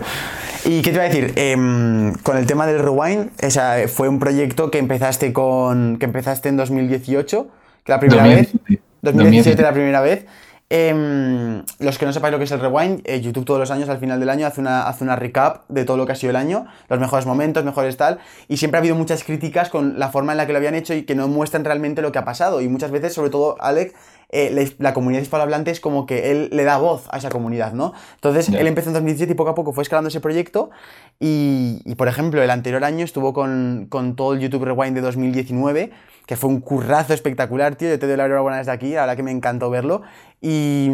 ¿Y 0.65 0.81
qué 0.81 0.89
te 0.89 0.95
iba 0.95 1.03
a 1.03 1.09
decir? 1.09 1.33
Em, 1.35 2.13
con 2.23 2.37
el 2.37 2.45
tema 2.45 2.65
del 2.65 2.79
Rewind, 2.79 3.31
esa 3.39 3.87
fue 3.87 4.09
un 4.09 4.19
proyecto 4.19 4.71
que 4.71 4.79
empezaste 4.79 5.31
con 5.33 5.97
que 5.97 6.05
empezaste 6.05 6.49
en 6.49 6.57
2018, 6.57 7.47
que 7.83 7.91
la 7.91 7.99
primera 7.99 8.23
vez. 8.23 8.51
2017 9.01 9.61
la 9.61 9.73
primera 9.73 10.01
vez. 10.01 10.25
Em, 10.69 11.63
los 11.79 11.97
que 11.97 12.05
no 12.05 12.11
sepáis 12.11 12.33
lo 12.33 12.39
que 12.39 12.43
es 12.43 12.51
el 12.51 12.59
rewind, 12.59 12.99
eh, 13.05 13.21
YouTube 13.21 13.45
todos 13.45 13.57
los 13.57 13.71
años, 13.71 13.87
al 13.87 13.99
final 13.99 14.19
del 14.19 14.29
año, 14.29 14.45
hace 14.45 14.59
una, 14.59 14.85
hace 14.89 15.05
una 15.05 15.15
recap 15.15 15.63
de 15.69 15.85
todo 15.85 15.95
lo 15.95 16.05
que 16.05 16.11
ha 16.11 16.15
sido 16.15 16.31
el 16.31 16.35
año, 16.35 16.65
los 16.89 16.99
mejores 16.99 17.25
momentos, 17.25 17.63
mejores 17.63 17.95
tal, 17.95 18.19
y 18.49 18.57
siempre 18.57 18.77
ha 18.77 18.81
habido 18.81 18.95
muchas 18.95 19.23
críticas 19.23 19.69
con 19.69 19.97
la 19.97 20.09
forma 20.09 20.33
en 20.33 20.37
la 20.39 20.45
que 20.45 20.51
lo 20.51 20.57
habían 20.57 20.75
hecho 20.75 20.93
y 20.93 21.03
que 21.03 21.15
no 21.15 21.29
muestran 21.29 21.63
realmente 21.63 22.01
lo 22.01 22.11
que 22.11 22.19
ha 22.19 22.25
pasado. 22.25 22.59
Y 22.59 22.67
muchas 22.67 22.91
veces, 22.91 23.13
sobre 23.13 23.29
todo 23.29 23.55
Alex, 23.61 23.93
eh, 24.29 24.75
la, 24.79 24.93
comunidad 24.93 25.21
hispanohablante 25.21 25.71
es 25.71 25.79
como 25.79 26.05
que 26.05 26.31
él 26.31 26.49
le 26.51 26.63
da 26.65 26.77
voz 26.77 27.07
a 27.11 27.17
esa 27.17 27.29
comunidad, 27.29 27.73
¿no? 27.73 27.93
Entonces, 28.15 28.49
él 28.49 28.67
empezó 28.67 28.89
en 28.89 28.95
2017 28.95 29.31
y 29.31 29.35
poco 29.35 29.51
a 29.51 29.55
poco 29.55 29.71
fue 29.71 29.83
escalando 29.83 30.09
ese 30.09 30.19
proyecto. 30.19 30.69
Y, 31.19 31.95
por 31.95 32.07
ejemplo, 32.07 32.43
el 32.43 32.49
anterior 32.49 32.83
año 32.83 33.05
estuvo 33.05 33.33
con, 33.33 33.87
con 33.89 34.15
todo 34.15 34.33
el 34.33 34.39
YouTube 34.39 34.65
Rewind 34.65 34.95
de 34.95 35.01
2019 35.01 35.91
que 36.27 36.35
fue 36.35 36.49
un 36.49 36.59
currazo 36.59 37.13
espectacular, 37.13 37.75
tío. 37.77 37.87
Yo 37.87 37.97
te 37.97 38.05
doy 38.05 38.17
la 38.17 38.25
enhorabuena 38.25 38.57
desde 38.57 38.71
aquí, 38.71 38.91
la 38.91 39.01
verdad 39.01 39.15
que 39.15 39.23
me 39.23 39.31
encantó 39.31 39.69
verlo. 39.69 40.01
Y, 40.41 40.89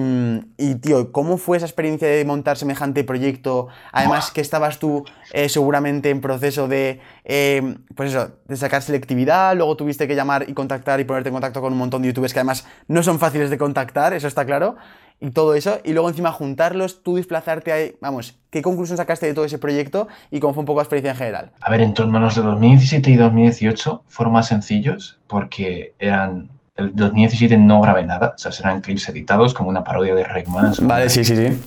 y, 0.58 0.76
tío, 0.76 1.12
¿cómo 1.12 1.38
fue 1.38 1.58
esa 1.58 1.66
experiencia 1.66 2.08
de 2.08 2.24
montar 2.24 2.56
semejante 2.56 3.04
proyecto? 3.04 3.68
Además 3.92 4.32
que 4.32 4.42
estabas 4.42 4.78
tú 4.78 5.04
eh, 5.34 5.50
seguramente 5.50 6.12
en 6.12 6.22
proceso 6.22 6.68
de, 6.68 7.02
eh, 7.26 7.76
pues 7.96 8.12
eso, 8.12 8.32
de 8.48 8.56
sacar 8.56 8.84
selectividad, 8.84 9.58
luego 9.58 9.76
tuviste 9.76 10.08
que 10.08 10.16
llamar 10.16 10.46
y 10.48 10.54
contactar 10.54 11.00
y 11.00 11.04
ponerte 11.04 11.30
en 11.30 11.34
contacto 11.34 11.62
con 11.62 11.74
un 11.74 11.80
montón 11.80 12.04
de 12.04 12.10
youtubers 12.10 12.32
que 12.32 12.40
además 12.40 12.66
no 12.88 13.02
son 13.02 13.20
fáciles 13.24 13.50
de 13.50 13.58
contactar, 13.58 14.14
eso 14.14 14.28
está 14.28 14.46
claro 14.46 14.76
y 15.22 15.32
todo 15.32 15.56
eso, 15.56 15.80
y 15.86 15.94
luego 15.94 16.10
encima 16.10 16.34
juntarlos, 16.34 17.02
tú 17.02 17.16
desplazarte 17.16 17.72
ahí, 17.72 17.96
vamos, 18.02 18.38
¿qué 18.50 18.62
conclusión 18.62 18.98
sacaste 18.98 19.26
de 19.26 19.34
todo 19.34 19.46
ese 19.46 19.58
proyecto 19.58 20.10
y 20.30 20.42
cómo 20.42 20.54
fue 20.54 20.62
un 20.64 20.66
poco 20.66 20.82
la 20.82 20.84
experiencia 20.84 21.12
en 21.12 21.18
general? 21.18 21.52
A 21.62 21.72
ver, 21.72 21.80
en 21.80 21.94
torno 21.94 22.18
a 22.18 22.20
los 22.22 22.36
de 22.36 22.42
2017 22.42 23.10
y 23.12 23.16
2018 23.16 24.04
fueron 24.10 24.34
más 24.34 24.50
sencillos 24.50 25.18
porque 25.28 25.94
eran, 25.98 26.50
el 26.76 26.94
2017 26.94 27.58
no 27.58 27.80
grabé 27.80 28.04
nada, 28.04 28.34
o 28.36 28.38
sea, 28.38 28.52
eran 28.60 28.82
clips 28.82 29.08
editados 29.08 29.54
como 29.54 29.70
una 29.70 29.86
parodia 29.86 30.14
de 30.14 30.26
Rayman. 30.26 30.74
Vale, 30.82 31.10
sí, 31.10 31.24
sí, 31.24 31.38
sí. 31.38 31.58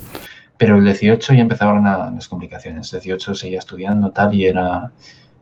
Pero 0.58 0.76
el 0.76 0.84
18 0.84 1.32
ya 1.32 1.40
empezaron 1.40 1.82
las 1.82 2.28
complicaciones, 2.28 2.92
el 2.92 3.00
18 3.00 3.34
seguía 3.34 3.60
estudiando 3.60 4.10
tal 4.10 4.34
y 4.34 4.44
era, 4.44 4.90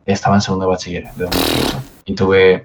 estaba 0.05 0.35
en 0.35 0.41
segundo 0.41 0.69
bachiller 0.69 1.11
de 1.15 1.25
2018 1.25 1.81
y 2.05 2.15
tuve, 2.15 2.63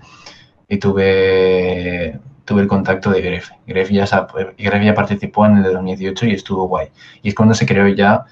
y 0.69 0.79
tuve 0.79 2.21
tuve 2.51 2.63
el 2.63 2.67
contacto 2.67 3.13
de 3.13 3.21
Gref. 3.21 3.51
Gref 3.65 3.91
ya, 3.91 4.07
ya 4.07 4.95
participó 4.95 5.47
en 5.47 5.59
el 5.59 5.63
de 5.63 5.73
2018 5.73 6.27
y 6.27 6.33
estuvo 6.33 6.67
guay. 6.67 6.89
Y 7.23 7.29
es 7.29 7.35
cuando 7.37 7.55
se 7.55 7.65
creó 7.65 7.87
ya 7.87 8.25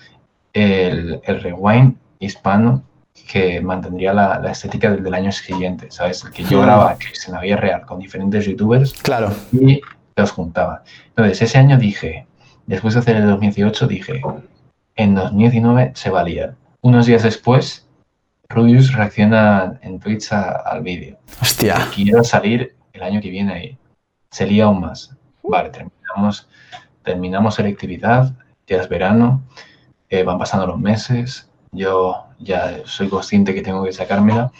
el, 0.53 1.21
el 1.23 1.41
rewind 1.41 1.95
hispano 2.19 2.83
que 3.29 3.61
mantendría 3.61 4.13
la, 4.13 4.51
estética 4.51 4.91
del, 4.91 5.05
del, 5.05 5.15
año 5.15 5.31
siguiente, 5.31 5.87
¿sabes? 5.93 6.25
El 6.25 6.33
que 6.33 6.43
yo 6.43 6.63
grababa 6.63 6.99
que 6.99 7.07
en 7.29 7.33
la 7.33 7.41
vida 7.43 7.57
real 7.59 7.87
con 7.87 8.01
diferentes 8.01 8.45
youtubers 8.45 8.93
claro. 8.95 9.33
y 9.53 9.81
los 10.17 10.33
juntaba. 10.33 10.83
Entonces, 11.11 11.41
ese 11.43 11.59
año 11.59 11.79
dije, 11.79 12.27
después 12.67 12.95
de 12.95 13.01
hacer 13.01 13.17
el 13.19 13.27
2018, 13.29 13.87
dije, 13.87 14.21
en 14.97 15.15
2019 15.15 15.93
se 15.95 16.11
valía. 16.11 16.57
Unos 16.81 17.07
días 17.07 17.23
después, 17.23 17.87
Rubius 18.49 18.93
reacciona 18.95 19.79
en 19.81 20.01
Twitch 20.01 20.33
al 20.33 20.83
vídeo. 20.83 21.19
Hostia. 21.41 21.87
Quiero 21.95 22.25
salir 22.25 22.75
el 22.93 23.03
año 23.05 23.21
que 23.21 23.31
viene 23.31 23.53
ahí 23.53 23.79
se 24.31 24.47
lía 24.47 24.65
aún 24.65 24.81
más. 24.81 25.17
Vale, 25.43 25.71
terminamos, 25.71 26.49
terminamos 27.03 27.55
selectividad, 27.55 28.33
ya 28.67 28.83
es 28.83 28.89
verano, 28.89 29.43
eh, 30.11 30.23
van 30.23 30.39
pasando 30.39 30.67
los 30.67 30.79
meses, 30.79 31.49
yo 31.73 32.27
ya 32.39 32.79
soy 32.85 33.09
consciente 33.09 33.55
que 33.55 33.63
tengo 33.63 33.85
que 33.85 33.93
sacármela 33.93 34.53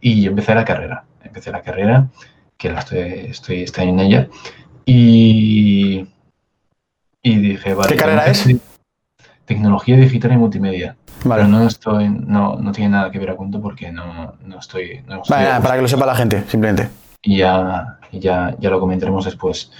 y 0.00 0.22
yo 0.22 0.30
empecé 0.30 0.54
la 0.54 0.64
carrera. 0.64 1.04
Empecé 1.22 1.50
la 1.50 1.62
carrera, 1.62 2.08
que 2.56 2.70
la 2.70 2.80
estoy, 2.80 2.98
estoy, 3.00 3.62
estoy 3.62 3.88
en 3.88 4.00
ella, 4.00 4.28
y, 4.84 6.06
y 7.22 7.36
dije, 7.36 7.74
vale. 7.74 7.90
¿Qué 7.90 7.96
carrera 7.96 8.26
es? 8.26 8.46
Tecnología 9.44 9.96
digital 9.96 10.32
y 10.32 10.36
multimedia. 10.36 10.96
Vale. 11.24 11.44
Pero 11.44 11.56
no 11.56 11.66
estoy, 11.66 12.08
no, 12.08 12.56
no 12.56 12.72
tiene 12.72 12.90
nada 12.90 13.10
que 13.10 13.18
ver 13.18 13.30
a 13.30 13.36
punto 13.36 13.60
porque 13.60 13.92
no, 13.92 14.34
no 14.44 14.58
estoy. 14.58 15.02
No 15.06 15.22
vale, 15.28 15.60
para 15.62 15.76
que 15.76 15.82
lo 15.82 15.88
sepa 15.88 16.04
la 16.04 16.16
gente, 16.16 16.42
simplemente 16.48 17.01
y 17.22 17.38
ya, 17.38 17.98
ya, 18.10 18.56
ya 18.58 18.70
lo 18.70 18.80
comentaremos 18.80 19.24
después. 19.24 19.70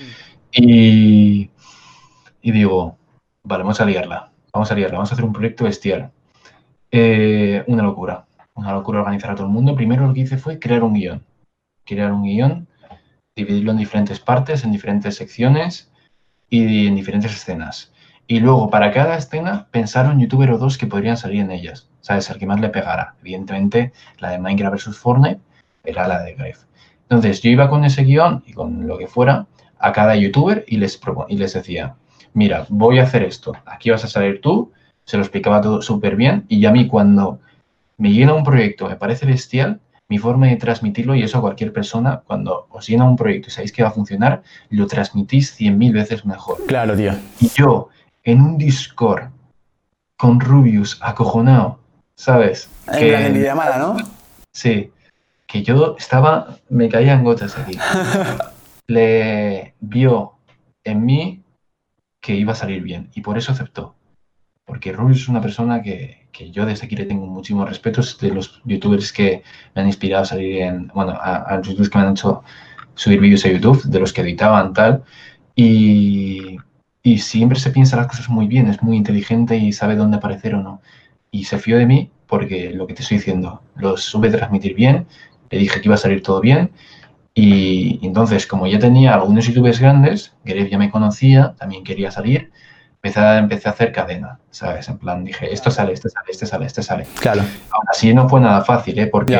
Y, 0.52 1.50
y, 2.40 2.52
digo, 2.52 2.96
vale, 3.42 3.64
vamos 3.64 3.80
a 3.80 3.84
liarla, 3.84 4.30
vamos 4.52 4.70
a 4.70 4.74
liarla, 4.74 4.98
vamos 4.98 5.10
a 5.10 5.14
hacer 5.14 5.24
un 5.24 5.32
proyecto 5.32 5.64
bestial. 5.64 6.10
Eh, 6.90 7.64
una 7.66 7.82
locura, 7.82 8.26
una 8.54 8.72
locura 8.72 9.00
organizar 9.00 9.30
a 9.30 9.34
todo 9.34 9.46
el 9.46 9.52
mundo. 9.52 9.74
Primero 9.74 10.06
lo 10.06 10.14
que 10.14 10.20
hice 10.20 10.38
fue 10.38 10.58
crear 10.58 10.82
un 10.84 10.94
guion, 10.94 11.24
crear 11.84 12.12
un 12.12 12.22
guion, 12.22 12.68
dividirlo 13.34 13.72
en 13.72 13.78
diferentes 13.78 14.20
partes, 14.20 14.62
en 14.64 14.72
diferentes 14.72 15.16
secciones 15.16 15.90
y 16.50 16.86
en 16.86 16.94
diferentes 16.94 17.32
escenas. 17.32 17.92
Y 18.26 18.40
luego, 18.40 18.70
para 18.70 18.92
cada 18.92 19.16
escena, 19.16 19.66
pensar 19.70 20.06
un 20.06 20.20
youtuber 20.20 20.50
o 20.52 20.58
dos 20.58 20.78
que 20.78 20.86
podrían 20.86 21.16
salir 21.16 21.40
en 21.40 21.50
ellas. 21.50 21.88
¿Sabes? 22.02 22.30
El 22.30 22.38
que 22.38 22.46
más 22.46 22.60
le 22.60 22.68
pegara. 22.68 23.14
Evidentemente, 23.20 23.92
la 24.18 24.30
de 24.30 24.38
Minecraft 24.38 24.86
vs 24.86 24.98
Fortnite 24.98 25.40
era 25.84 26.06
la 26.08 26.22
de 26.22 26.34
Grave. 26.34 26.56
Entonces 27.12 27.42
yo 27.42 27.50
iba 27.50 27.68
con 27.68 27.84
ese 27.84 28.04
guion 28.04 28.42
y 28.46 28.54
con 28.54 28.86
lo 28.86 28.96
que 28.96 29.06
fuera 29.06 29.46
a 29.78 29.92
cada 29.92 30.16
youtuber 30.16 30.64
y 30.66 30.78
les, 30.78 30.98
y 31.28 31.36
les 31.36 31.52
decía, 31.52 31.94
mira, 32.32 32.64
voy 32.70 33.00
a 33.00 33.02
hacer 33.02 33.22
esto, 33.22 33.52
aquí 33.66 33.90
vas 33.90 34.02
a 34.02 34.08
salir 34.08 34.40
tú, 34.40 34.72
se 35.04 35.18
lo 35.18 35.22
explicaba 35.22 35.60
todo 35.60 35.82
súper 35.82 36.16
bien 36.16 36.46
y 36.48 36.64
a 36.64 36.70
mí 36.70 36.86
cuando 36.86 37.40
me 37.98 38.12
llena 38.12 38.32
un 38.32 38.44
proyecto, 38.44 38.88
me 38.88 38.96
parece 38.96 39.26
bestial, 39.26 39.78
mi 40.08 40.16
forma 40.16 40.46
de 40.46 40.56
transmitirlo, 40.56 41.14
y 41.14 41.22
eso 41.22 41.36
a 41.36 41.42
cualquier 41.42 41.74
persona, 41.74 42.22
cuando 42.26 42.66
os 42.70 42.88
llena 42.88 43.04
un 43.04 43.16
proyecto 43.16 43.48
y 43.48 43.50
sabéis 43.50 43.72
que 43.72 43.82
va 43.82 43.90
a 43.90 43.92
funcionar, 43.92 44.42
lo 44.70 44.86
transmitís 44.86 45.52
cien 45.52 45.76
mil 45.76 45.92
veces 45.92 46.24
mejor. 46.24 46.64
Claro, 46.66 46.96
tío. 46.96 47.12
Y 47.40 47.48
yo, 47.48 47.90
en 48.24 48.40
un 48.40 48.56
Discord, 48.56 49.24
con 50.16 50.40
Rubius, 50.40 50.98
acojonado, 51.02 51.78
¿sabes? 52.14 52.70
En 52.86 52.98
que, 52.98 53.12
la 53.12 53.28
llamada, 53.28 53.76
¿no? 53.76 53.96
Sí 54.50 54.91
que 55.52 55.62
yo 55.62 55.96
estaba, 55.98 56.56
me 56.70 56.88
caían 56.88 57.22
gotas 57.22 57.58
aquí. 57.58 57.76
Le 58.88 59.74
vio 59.80 60.32
en 60.82 61.04
mí 61.04 61.42
que 62.22 62.34
iba 62.34 62.52
a 62.52 62.56
salir 62.56 62.82
bien 62.82 63.10
y 63.14 63.20
por 63.20 63.36
eso 63.36 63.52
aceptó. 63.52 63.94
Porque 64.64 64.92
Rubius 64.92 65.18
es 65.18 65.28
una 65.28 65.42
persona 65.42 65.82
que, 65.82 66.26
que, 66.32 66.50
yo 66.50 66.64
desde 66.64 66.86
aquí 66.86 66.96
le 66.96 67.04
tengo 67.04 67.26
muchísimo 67.26 67.66
respeto, 67.66 68.00
es 68.00 68.16
de 68.18 68.30
los 68.30 68.62
youtubers 68.64 69.12
que 69.12 69.42
me 69.74 69.82
han 69.82 69.88
inspirado 69.88 70.22
a 70.22 70.26
salir 70.26 70.62
en, 70.62 70.88
bueno, 70.94 71.18
a, 71.20 71.54
los 71.58 71.66
youtubers 71.66 71.90
que 71.90 71.98
me 71.98 72.04
han 72.04 72.12
hecho 72.12 72.42
subir 72.94 73.20
vídeos 73.20 73.44
a 73.44 73.50
YouTube, 73.50 73.82
de 73.82 74.00
los 74.00 74.12
que 74.14 74.22
editaban 74.22 74.72
tal, 74.72 75.02
y, 75.54 76.56
y 77.02 77.18
siempre 77.18 77.58
se 77.58 77.72
piensa 77.72 77.96
las 77.96 78.06
cosas 78.06 78.30
muy 78.30 78.46
bien, 78.46 78.68
es 78.68 78.82
muy 78.82 78.96
inteligente 78.96 79.58
y 79.58 79.72
sabe 79.72 79.96
dónde 79.96 80.16
aparecer 80.16 80.54
o 80.54 80.62
no. 80.62 80.80
Y 81.30 81.44
se 81.44 81.58
fió 81.58 81.76
de 81.76 81.86
mí 81.86 82.10
porque 82.32 82.70
lo 82.70 82.86
que 82.86 82.94
te 82.94 83.02
estoy 83.02 83.18
diciendo, 83.18 83.60
lo 83.76 83.98
supe 83.98 84.30
transmitir 84.30 84.74
bien, 84.74 85.06
le 85.52 85.58
dije 85.58 85.80
que 85.80 85.88
iba 85.88 85.94
a 85.94 85.98
salir 85.98 86.22
todo 86.22 86.40
bien. 86.40 86.72
Y 87.34 88.04
entonces, 88.04 88.46
como 88.46 88.66
ya 88.66 88.78
tenía 88.78 89.14
algunos 89.14 89.46
youtubers 89.46 89.78
grandes, 89.78 90.34
Gref 90.44 90.70
ya 90.70 90.78
me 90.78 90.90
conocía, 90.90 91.54
también 91.58 91.84
quería 91.84 92.10
salir, 92.10 92.50
empecé 92.96 93.20
a, 93.20 93.38
empecé 93.38 93.68
a 93.68 93.72
hacer 93.72 93.92
cadena, 93.92 94.38
¿sabes? 94.50 94.88
En 94.88 94.98
plan, 94.98 95.24
dije, 95.24 95.52
esto 95.52 95.70
sale, 95.70 95.92
este 95.92 96.08
sale, 96.10 96.26
este 96.30 96.46
sale, 96.46 96.66
este 96.66 96.82
sale. 96.82 97.06
Claro. 97.20 97.42
Aún 97.70 97.84
así 97.90 98.12
no 98.12 98.28
fue 98.28 98.40
nada 98.40 98.62
fácil, 98.62 98.98
¿eh? 98.98 99.06
Porque 99.06 99.36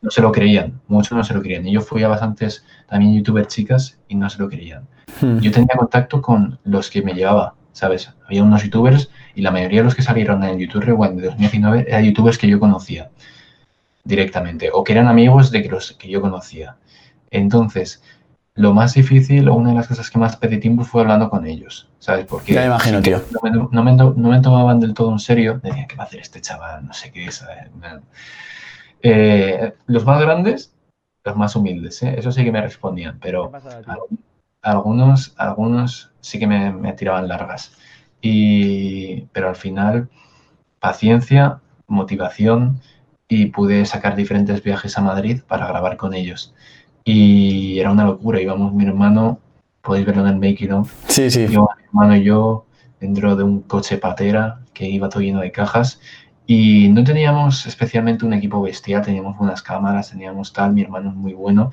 no 0.00 0.10
se 0.10 0.22
lo 0.22 0.30
creían, 0.32 0.80
muchos 0.88 1.12
no 1.12 1.24
se 1.24 1.34
lo 1.34 1.42
creían. 1.42 1.66
Y 1.66 1.72
yo 1.72 1.80
fui 1.80 2.02
a 2.02 2.08
bastantes 2.08 2.64
también 2.88 3.14
youtubers 3.14 3.48
chicas 3.48 3.98
y 4.08 4.14
no 4.14 4.30
se 4.30 4.38
lo 4.38 4.48
creían. 4.48 4.86
Hmm. 5.20 5.38
Yo 5.40 5.50
tenía 5.50 5.74
contacto 5.76 6.22
con 6.22 6.58
los 6.64 6.90
que 6.90 7.02
me 7.02 7.12
llevaba, 7.12 7.54
¿sabes? 7.72 8.12
Había 8.26 8.42
unos 8.42 8.62
youtubers 8.62 9.10
y 9.34 9.42
la 9.42 9.50
mayoría 9.50 9.80
de 9.80 9.84
los 9.84 9.94
que 9.94 10.02
salieron 10.02 10.42
en 10.42 10.50
el 10.50 10.58
YouTube 10.58 10.84
Rewind 10.84 11.20
de 11.20 11.26
2019 11.26 11.86
eran 11.88 12.04
youtubers 12.04 12.38
que 12.38 12.48
yo 12.48 12.58
conocía 12.58 13.10
directamente 14.06 14.70
o 14.72 14.84
que 14.84 14.92
eran 14.92 15.08
amigos 15.08 15.50
de 15.50 15.68
los 15.68 15.92
que 15.92 16.08
yo 16.08 16.20
conocía. 16.20 16.76
Entonces, 17.30 18.02
lo 18.54 18.72
más 18.72 18.94
difícil 18.94 19.48
o 19.48 19.54
una 19.54 19.70
de 19.70 19.76
las 19.76 19.88
cosas 19.88 20.10
que 20.10 20.18
más 20.18 20.36
pedí 20.36 20.58
tiempo 20.58 20.84
fue 20.84 21.02
hablando 21.02 21.28
con 21.28 21.46
ellos, 21.46 21.88
¿sabes? 21.98 22.24
Porque 22.26 22.54
ya 22.54 22.66
imagino, 22.66 23.02
tío. 23.02 23.20
No 23.70 23.82
me, 23.82 23.92
no, 23.92 24.14
me, 24.30 24.40
tomaban 24.40 24.80
del 24.80 24.94
todo 24.94 25.12
en 25.12 25.18
serio. 25.18 25.60
Decían, 25.62 25.86
¿qué 25.86 25.96
va 25.96 26.04
a 26.04 26.06
hacer 26.06 26.20
este 26.20 26.40
chaval? 26.40 26.86
No 26.86 26.94
sé 26.94 27.10
qué 27.12 27.26
es. 27.26 27.44
Eh, 29.02 29.74
los 29.86 30.04
más 30.06 30.20
grandes, 30.20 30.72
los 31.24 31.36
más 31.36 31.54
humildes, 31.54 32.02
¿eh? 32.02 32.14
eso 32.16 32.32
sí 32.32 32.44
que 32.44 32.52
me 32.52 32.62
respondían, 32.62 33.18
pero 33.20 33.52
algunos, 34.62 35.34
algunos 35.36 36.10
sí 36.20 36.38
que 36.38 36.46
me, 36.46 36.72
me 36.72 36.92
tiraban 36.94 37.28
largas. 37.28 37.72
Y, 38.22 39.22
pero 39.32 39.48
al 39.48 39.56
final, 39.56 40.08
paciencia, 40.80 41.60
motivación, 41.86 42.80
y 43.28 43.46
pude 43.46 43.84
sacar 43.86 44.16
diferentes 44.16 44.62
viajes 44.62 44.96
a 44.98 45.02
Madrid 45.02 45.42
para 45.46 45.66
grabar 45.66 45.96
con 45.96 46.14
ellos. 46.14 46.54
Y 47.04 47.78
era 47.78 47.90
una 47.90 48.04
locura, 48.04 48.40
íbamos 48.40 48.72
mi 48.72 48.84
hermano, 48.84 49.40
podéis 49.82 50.06
verlo 50.06 50.22
en 50.22 50.28
el 50.28 50.36
making 50.36 50.72
of. 50.72 50.92
Sí, 51.08 51.30
sí. 51.30 51.46
mi 51.48 51.56
hermano 51.86 52.16
y 52.16 52.24
yo 52.24 52.66
dentro 53.00 53.36
de 53.36 53.44
un 53.44 53.62
coche 53.62 53.98
patera 53.98 54.60
que 54.72 54.88
iba 54.88 55.08
todo 55.08 55.22
lleno 55.22 55.40
de 55.40 55.52
cajas 55.52 56.00
y 56.46 56.88
no 56.88 57.02
teníamos 57.02 57.66
especialmente 57.66 58.24
un 58.24 58.32
equipo 58.32 58.62
bestial, 58.62 59.02
teníamos 59.02 59.36
buenas 59.36 59.62
cámaras, 59.62 60.10
teníamos 60.10 60.52
tal, 60.52 60.72
mi 60.72 60.82
hermano 60.82 61.10
es 61.10 61.16
muy 61.16 61.32
bueno, 61.32 61.72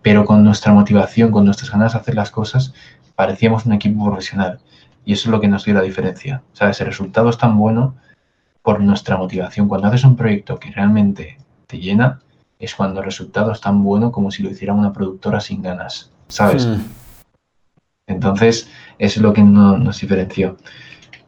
pero 0.00 0.24
con 0.24 0.42
nuestra 0.42 0.72
motivación, 0.72 1.30
con 1.30 1.44
nuestras 1.44 1.70
ganas 1.70 1.92
de 1.92 1.98
hacer 1.98 2.14
las 2.14 2.30
cosas, 2.30 2.72
parecíamos 3.14 3.66
un 3.66 3.72
equipo 3.74 4.04
profesional. 4.06 4.60
Y 5.04 5.12
eso 5.12 5.28
es 5.28 5.32
lo 5.32 5.40
que 5.40 5.48
nos 5.48 5.64
dio 5.64 5.74
la 5.74 5.82
diferencia. 5.82 6.42
¿Sabes? 6.54 6.80
El 6.80 6.86
resultado 6.86 7.28
es 7.28 7.36
tan 7.36 7.58
bueno 7.58 7.96
por 8.64 8.80
nuestra 8.80 9.18
motivación. 9.18 9.68
Cuando 9.68 9.88
haces 9.88 10.04
un 10.04 10.16
proyecto 10.16 10.58
que 10.58 10.70
realmente 10.70 11.36
te 11.66 11.78
llena, 11.78 12.20
es 12.58 12.74
cuando 12.74 13.00
el 13.00 13.04
resultado 13.04 13.52
es 13.52 13.60
tan 13.60 13.84
bueno 13.84 14.10
como 14.10 14.30
si 14.30 14.42
lo 14.42 14.50
hiciera 14.50 14.72
una 14.72 14.90
productora 14.90 15.38
sin 15.38 15.60
ganas. 15.60 16.10
¿Sabes? 16.28 16.66
Hmm. 16.66 16.80
Entonces, 18.06 18.66
eso 18.98 19.20
es 19.20 19.22
lo 19.22 19.34
que 19.34 19.42
nos 19.42 20.00
diferenció. 20.00 20.56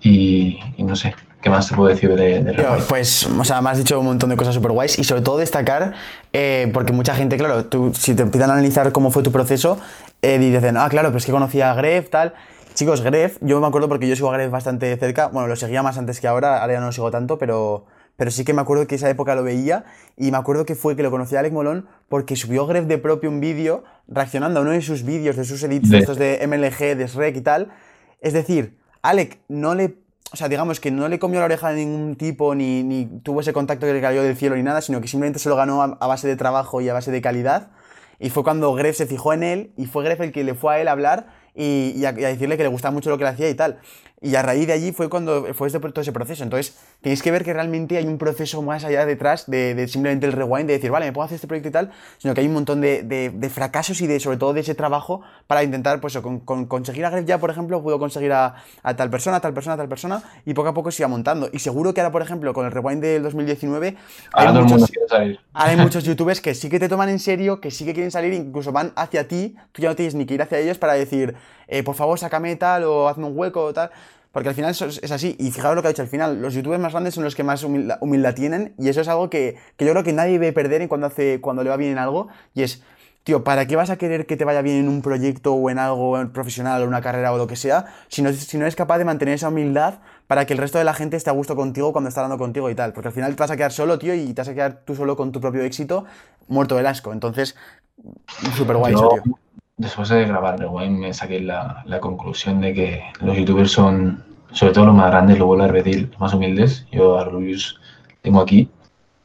Y, 0.01 0.59
no 0.79 0.97
sé, 0.97 1.15
¿qué 1.43 1.51
más 1.51 1.69
te 1.69 1.75
puedo 1.75 1.91
decir 1.91 2.15
de, 2.17 2.43
de 2.43 2.67
Pues, 2.89 3.27
o 3.27 3.45
sea, 3.45 3.61
me 3.61 3.69
has 3.69 3.77
dicho 3.77 4.01
un 4.01 4.07
montón 4.07 4.31
de 4.31 4.37
cosas 4.37 4.55
súper 4.55 4.73
guays 4.73 4.99
y 4.99 5.05
sobre 5.05 5.21
todo 5.21 5.37
destacar, 5.37 5.93
eh, 6.33 6.71
porque 6.73 6.95
mucha 6.95 7.15
gente, 7.15 7.37
claro, 7.37 7.67
tú, 7.67 7.93
si 7.95 8.15
te 8.15 8.23
empiezan 8.23 8.49
a 8.49 8.55
analizar 8.55 8.93
cómo 8.93 9.11
fue 9.11 9.23
tu 9.23 9.31
proceso, 9.31 9.79
eh, 10.23 10.39
dicen, 10.39 10.79
ah, 10.79 10.89
claro, 10.89 11.09
pero 11.09 11.19
es 11.19 11.27
que 11.27 11.33
conocía 11.33 11.71
a 11.71 11.75
Gref, 11.75 12.09
tal. 12.09 12.33
Chicos, 12.77 13.01
Gref, 13.01 13.39
yo 13.41 13.59
me 13.59 13.67
acuerdo 13.67 13.89
porque 13.89 14.07
yo 14.07 14.15
sigo 14.17 14.31
a 14.31 14.35
Gref 14.35 14.51
bastante 14.51 14.95
cerca, 14.99 15.29
bueno, 15.29 15.49
lo 15.49 15.57
seguía 15.57 15.83
más 15.83 15.97
antes 15.97 16.21
que 16.21 16.29
ahora, 16.29 16.61
ahora 16.61 16.75
ya 16.75 16.81
no 16.81 16.87
lo 16.87 16.93
sigo 16.93 17.11
tanto, 17.11 17.39
pero, 17.39 17.87
pero 18.19 18.31
sí 18.31 18.45
que 18.45 18.53
me 18.53 18.61
acuerdo 18.61 18.87
que 18.87 18.97
esa 18.97 19.09
época 19.09 19.35
lo 19.35 19.43
veía 19.43 19.87
y 20.15 20.31
me 20.31 20.37
acuerdo 20.37 20.67
que 20.67 20.75
fue 20.75 20.95
que 20.95 21.03
lo 21.03 21.11
conocí 21.11 21.37
a 21.37 21.41
Alec 21.41 21.55
Molón 21.55 21.89
porque 22.11 22.37
subió 22.37 22.67
Gref 22.67 22.85
de 22.85 22.99
propio 22.99 23.31
un 23.31 23.41
vídeo 23.41 23.85
reaccionando 24.09 24.61
a 24.61 24.63
uno 24.63 24.73
de 24.73 24.83
sus 24.83 25.05
vídeos, 25.05 25.37
de 25.37 25.47
sus 25.47 25.63
edits, 25.63 25.89
de... 25.89 26.01
estos 26.01 26.19
de 26.19 26.47
MLG, 26.47 26.99
de 26.99 27.07
Shrek 27.07 27.37
y 27.37 27.41
tal. 27.41 27.73
Es 28.21 28.35
decir, 28.35 28.77
Alec 29.01 29.39
no 29.49 29.75
le 29.75 29.95
o 30.31 30.37
sea, 30.37 30.51
digamos 30.51 30.79
que 30.79 30.91
no 30.91 31.09
le 31.09 31.19
comió 31.19 31.41
la 31.41 31.47
oreja 31.47 31.71
de 31.71 31.77
ningún 31.77 32.17
tipo, 32.17 32.55
ni, 32.55 32.83
ni, 32.83 33.07
tuvo 33.07 33.41
ese 33.41 33.55
contacto 33.55 33.87
que 33.87 33.95
le 33.95 34.03
cayó 34.03 34.23
del 34.23 34.37
cielo 34.37 34.55
ni 34.55 34.63
nada, 34.63 34.83
sino 34.83 35.01
que 35.01 35.09
simplemente 35.09 35.39
se 35.39 35.49
lo 35.49 35.57
ganó 35.57 35.83
a, 35.83 36.07
base 36.07 36.29
de 36.29 36.37
trabajo 36.37 36.83
y 36.83 36.91
a 36.91 36.93
base 36.93 37.11
de 37.11 37.23
calidad. 37.23 37.71
Y 38.19 38.29
fue 38.29 38.45
cuando 38.45 38.75
Gref 38.75 38.99
se 38.99 39.07
fijó 39.07 39.33
en 39.33 39.43
él 39.43 39.73
y 39.79 39.87
fue 39.87 40.05
Gref 40.05 40.21
el 40.21 40.33
que 40.33 40.45
le 40.45 40.55
fue 40.55 40.75
a 40.75 40.81
él 40.81 40.89
a 40.89 40.93
hablar 40.93 41.29
y, 41.57 42.05
a, 42.05 42.13
decirle 42.13 42.57
que 42.57 42.63
le 42.63 42.69
gustaba 42.69 42.93
mucho 42.93 43.11
lo 43.11 43.19
que 43.19 43.25
le 43.25 43.31
hacía 43.31 43.49
y 43.49 43.55
tal. 43.55 43.79
Y 44.23 44.35
a 44.35 44.41
raíz 44.41 44.67
de 44.67 44.73
allí 44.73 44.93
fue 44.93 45.11
cuando 45.11 45.53
fue 45.53 45.67
este, 45.67 45.79
todo 45.79 46.01
ese 46.01 46.13
proceso. 46.13 46.43
Entonces, 46.43 46.79
tenéis 47.03 47.23
que 47.23 47.31
ver 47.31 47.45
que 47.45 47.53
realmente 47.53 47.99
hay 47.99 48.07
un 48.07 48.17
proceso 48.17 48.63
más 48.63 48.83
allá 48.83 49.05
detrás 49.05 49.45
de, 49.47 49.87
simplemente 49.89 50.25
el 50.25 50.33
rewind, 50.33 50.67
de 50.67 50.73
decir, 50.75 50.91
vale, 50.91 51.05
me 51.05 51.13
puedo 51.13 51.27
hacer 51.27 51.35
este 51.35 51.47
proyecto 51.47 51.69
y 51.69 51.73
tal, 51.73 51.93
sino 52.17 52.33
que 52.33 52.41
hay 52.41 52.47
un 52.47 52.55
montón 52.55 52.81
de, 52.81 53.51
fracasos 53.53 54.01
y 54.01 54.07
de, 54.07 54.19
sobre 54.19 54.39
todo 54.39 54.55
de 54.55 54.61
ese 54.61 54.75
trabajo 54.75 55.21
para 55.47 55.63
intentar, 55.63 56.01
pues, 56.01 56.17
con, 56.17 56.41
conseguir 56.41 57.05
a 57.05 57.11
Gref 57.11 57.27
ya, 57.27 57.37
por 57.39 57.51
ejemplo, 57.51 57.83
pudo 57.83 57.99
conseguir 57.99 58.33
a, 58.33 58.55
tal 58.97 59.11
persona, 59.11 59.39
tal 59.41 59.53
persona, 59.53 59.77
tal 59.77 59.89
persona, 59.89 60.23
y 60.47 60.55
poco 60.55 60.71
a 60.71 60.75
poco 60.75 60.91
se 60.91 61.03
iba 61.03 61.09
montando. 61.09 61.51
Y 61.53 61.59
seguro 61.59 61.93
que 61.93 62.01
ahora, 62.01 62.11
por 62.13 62.23
ejemplo, 62.23 62.55
con 62.55 62.65
el 62.65 62.73
rewind 62.73 63.03
del 63.03 63.23
2019, 63.23 63.97
hay, 64.33 64.53
muchos, 64.55 64.91
salir. 65.11 65.39
hay 65.53 65.77
muchos 65.79 66.05
youtubers 66.05 66.41
que 66.41 66.55
sí 66.55 66.71
que 66.71 66.81
te 66.81 66.89
toman 66.89 67.11
en 67.11 67.19
serio, 67.19 67.61
que 67.61 67.71
sí 67.71 67.85
que 67.85 67.93
quieren 67.93 68.11
salir, 68.11 68.33
incluso 68.33 68.73
van 68.73 68.93
hacia 68.97 69.29
ti, 69.29 69.57
tú 69.73 69.83
ya 69.83 69.91
no 69.91 69.95
tienes 69.95 70.15
ni 70.15 70.25
que 70.25 70.33
ir 70.33 70.41
hacia 70.41 70.59
ellos 70.59 70.79
para 70.79 70.95
decir, 70.95 71.37
eh, 71.69 71.83
por 71.83 71.95
favor, 71.95 72.19
sácame 72.19 72.55
tal 72.57 72.85
o 72.85 73.09
hazme 73.09 73.27
un 73.27 73.37
hueco 73.37 73.65
o 73.65 73.73
tal. 73.73 73.91
Porque 74.37 74.51
al 74.51 74.55
final 74.55 74.73
es, 74.73 75.11
así. 75.13 75.35
Y 75.39 75.51
fijaros 75.51 75.77
lo 75.77 75.81
que 75.81 75.89
ha 75.89 75.93
dicho 75.93 76.03
al 76.03 76.09
final. 76.09 76.43
Los 76.43 76.53
youtubers 76.53 76.79
más 76.79 76.93
grandes 76.93 77.15
son 77.15 77.25
los 77.25 77.35
que 77.35 77.43
más 77.43 77.65
humildad, 77.65 78.35
tienen. 78.35 78.75
Y 78.79 78.91
eso 78.91 79.01
es 79.01 79.09
algo 79.09 79.31
que, 79.31 79.57
yo 79.79 79.91
creo 79.93 80.05
que 80.05 80.13
nadie 80.13 80.33
debe 80.33 80.53
perder 80.53 80.83
en 80.83 80.89
cuando, 80.89 81.07
hace, 81.07 81.41
cuando 81.41 81.65
le 81.65 81.71
va 81.71 81.79
bien 81.79 81.93
en 81.93 81.97
algo. 81.97 82.29
Y 82.53 82.63
es, 82.63 82.83
tío, 83.25 83.45
¿para 83.45 83.67
qué 83.67 83.77
vas 83.77 83.89
a 83.89 83.97
querer 83.97 84.27
que 84.27 84.37
te 84.37 84.45
vaya 84.45 84.61
bien 84.61 84.77
en 84.77 84.89
un 84.91 85.01
proyecto 85.01 85.55
o 85.55 85.71
en 85.71 85.79
algo 85.79 86.19
profesional 86.35 86.83
o 86.83 86.87
una 86.87 87.01
carrera 87.01 87.33
o 87.33 87.39
lo 87.39 87.47
que 87.47 87.57
sea? 87.57 87.87
Si 88.09 88.21
no, 88.21 88.31
si 88.31 88.59
no 88.59 88.65
eres 88.65 88.77
capaz 88.77 88.99
de 88.99 89.07
mantener 89.07 89.37
esa 89.37 89.49
humildad 89.49 90.01
para 90.27 90.45
que 90.45 90.53
el 90.53 90.59
resto 90.59 90.77
de 90.77 90.85
la 90.85 90.93
gente 90.93 91.17
esté 91.17 91.31
a 91.31 91.33
gusto 91.33 91.57
contigo 91.57 91.93
cuando 91.93 92.09
está 92.09 92.21
hablando 92.21 92.37
contigo 92.37 92.69
y 92.69 92.75
tal. 92.75 92.93
Porque 92.93 93.09
al 93.09 93.15
final 93.15 93.35
te 93.35 93.43
vas 93.43 93.51
a 93.51 93.57
quedar 93.57 93.73
solo, 93.73 93.99
tío, 93.99 94.13
y 94.13 94.35
te 94.35 94.43
vas 94.43 94.49
a 94.49 94.55
quedar 94.55 94.83
tú 94.85 94.95
solo 94.95 95.17
con 95.17 95.33
tu 95.33 95.41
propio 95.41 95.63
éxito, 95.63 96.05
muerto 96.47 96.77
del 96.77 96.85
asco. 96.85 97.15
Entonces, 97.15 97.57
súper 98.55 98.77
guay 98.77 98.93
eso, 98.93 99.09
tío 99.25 99.39
después 99.77 100.09
de 100.09 100.25
grabar 100.25 100.59
Rewind 100.59 100.99
me 100.99 101.13
saqué 101.13 101.41
la, 101.41 101.83
la, 101.85 102.01
conclusión 102.01 102.61
de 102.61 102.73
que 102.73 103.03
los 103.21 103.37
youtubers 103.37 103.73
son, 103.73 104.25
sobre 104.57 104.73
todo 104.73 104.87
los 104.87 104.95
más 104.95 105.11
grandes, 105.11 105.39
lo 105.39 105.45
vuelvo 105.45 105.65
a 105.65 105.69
repetir, 105.69 106.09
los 106.11 106.19
más 106.19 106.33
humildes. 106.33 106.87
Yo 106.91 107.19
a 107.19 107.25
Rubius 107.25 107.79
tengo 108.23 108.41
aquí 108.41 108.71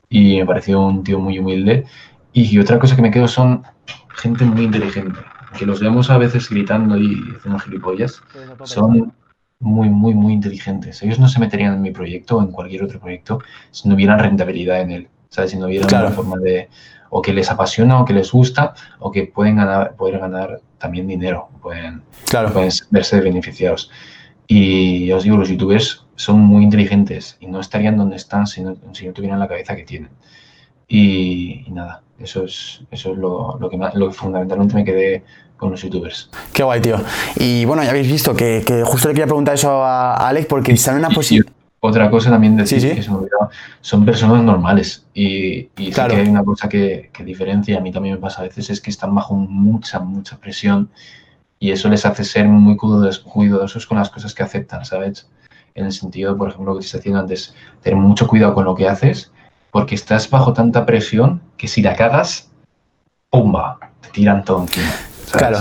y 0.09 0.39
me 0.39 0.45
pareció 0.45 0.81
un 0.81 1.05
tío 1.05 1.19
muy 1.19 1.39
humilde. 1.39 1.85
Y 2.33 2.59
otra 2.59 2.79
cosa 2.79 2.97
que 2.97 3.01
me 3.01 3.11
quedo 3.11 3.29
son 3.29 3.63
gente 4.09 4.43
muy 4.43 4.63
inteligente, 4.63 5.21
que 5.57 5.65
los 5.65 5.79
vemos 5.79 6.09
a 6.09 6.17
veces 6.17 6.49
gritando 6.49 6.97
y 6.97 7.15
haciendo 7.37 7.59
gilipollas. 7.59 8.21
Son 8.65 9.13
muy, 9.61 9.89
muy, 9.89 10.13
muy 10.13 10.33
inteligentes. 10.33 11.01
Ellos 11.01 11.17
no 11.17 11.29
se 11.29 11.39
meterían 11.39 11.75
en 11.75 11.81
mi 11.81 11.91
proyecto 11.91 12.37
o 12.37 12.41
en 12.41 12.51
cualquier 12.51 12.83
otro 12.83 12.99
proyecto 12.99 13.39
si 13.71 13.87
no 13.87 13.95
hubieran 13.95 14.19
rentabilidad 14.19 14.81
en 14.81 14.91
él. 14.91 15.09
¿sabes? 15.29 15.51
Si 15.51 15.57
no 15.57 15.67
hubieran 15.67 15.87
una 15.87 16.11
forma 16.11 16.37
de, 16.39 16.67
o 17.09 17.21
que 17.21 17.31
les 17.31 17.49
apasiona 17.49 18.01
o 18.01 18.05
que 18.05 18.13
les 18.13 18.29
gusta 18.33 18.73
o 18.99 19.09
que 19.11 19.23
pueden 19.27 19.55
ganar, 19.55 19.95
poder 19.95 20.19
ganar 20.19 20.59
también 20.77 21.07
dinero, 21.07 21.47
pueden, 21.61 22.01
pueden 22.29 22.71
verse 22.89 23.21
beneficiados. 23.21 23.89
Y 24.47 25.11
os 25.11 25.23
digo, 25.23 25.37
los 25.37 25.49
youtubers 25.49 26.05
son 26.15 26.39
muy 26.39 26.63
inteligentes 26.63 27.37
y 27.39 27.47
no 27.47 27.59
estarían 27.59 27.97
donde 27.97 28.17
están 28.17 28.47
si 28.47 28.61
no, 28.61 28.75
si 28.93 29.07
no 29.07 29.13
tuvieran 29.13 29.39
la 29.39 29.47
cabeza 29.47 29.75
que 29.75 29.83
tienen. 29.83 30.09
Y, 30.87 31.65
nada, 31.69 32.01
eso 32.19 32.43
es, 32.43 32.81
eso 32.91 33.13
es 33.13 33.17
lo, 33.17 33.57
lo, 33.59 33.69
que 33.69 33.77
lo 33.93 34.09
que 34.09 34.13
fundamentalmente 34.13 34.75
me 34.75 34.83
quedé 34.83 35.23
con 35.55 35.71
los 35.71 35.81
youtubers. 35.81 36.29
Qué 36.53 36.63
guay, 36.63 36.81
tío. 36.81 36.97
Y 37.37 37.65
bueno, 37.65 37.83
ya 37.83 37.91
habéis 37.91 38.11
visto 38.11 38.35
que, 38.35 38.63
que 38.65 38.83
justo 38.83 39.07
le 39.07 39.13
quería 39.13 39.27
preguntar 39.27 39.55
eso 39.55 39.83
a 39.83 40.27
Alex 40.27 40.47
porque 40.47 40.73
en 40.73 40.95
una 40.97 41.09
posición 41.09 41.45
otra 41.83 42.11
cosa 42.11 42.29
también 42.29 42.55
decir 42.55 42.93
que 42.93 43.01
se 43.01 43.09
me 43.09 43.27
son 43.81 44.05
personas 44.05 44.43
normales 44.43 45.03
y, 45.15 45.69
y 45.75 45.91
que 45.91 45.99
hay 45.99 46.27
una 46.27 46.43
cosa 46.43 46.69
que, 46.69 47.09
que, 47.11 47.23
diferencia, 47.23 47.79
a 47.79 47.81
mí 47.81 47.91
también 47.91 48.15
me 48.15 48.21
pasa 48.21 48.41
a 48.41 48.43
veces, 48.43 48.69
es 48.69 48.79
que 48.79 48.91
están 48.91 49.15
bajo 49.15 49.33
mucha, 49.33 49.99
mucha 49.99 50.37
presión 50.37 50.89
y 51.61 51.71
eso 51.71 51.89
les 51.89 52.07
hace 52.07 52.23
ser 52.23 52.47
muy 52.47 52.75
cuidadosos 52.75 53.85
con 53.85 53.99
las 53.99 54.09
cosas 54.09 54.33
que 54.33 54.41
aceptan, 54.41 54.83
¿sabes? 54.83 55.29
En 55.75 55.85
el 55.85 55.91
sentido, 55.91 56.35
por 56.35 56.49
ejemplo, 56.49 56.77
que 56.77 56.85
te 56.85 56.97
decía 56.97 57.17
antes, 57.17 57.53
tener 57.83 57.99
mucho 57.99 58.27
cuidado 58.27 58.55
con 58.55 58.65
lo 58.65 58.73
que 58.73 58.89
haces 58.89 59.31
porque 59.69 59.93
estás 59.93 60.27
bajo 60.27 60.53
tanta 60.53 60.87
presión 60.87 61.39
que 61.57 61.67
si 61.67 61.83
la 61.83 61.95
cagas, 61.95 62.51
¡pumba! 63.29 63.77
Te 64.01 64.09
tiran 64.09 64.43
todo 64.43 64.63
encima. 64.63 65.10
Claro, 65.31 65.59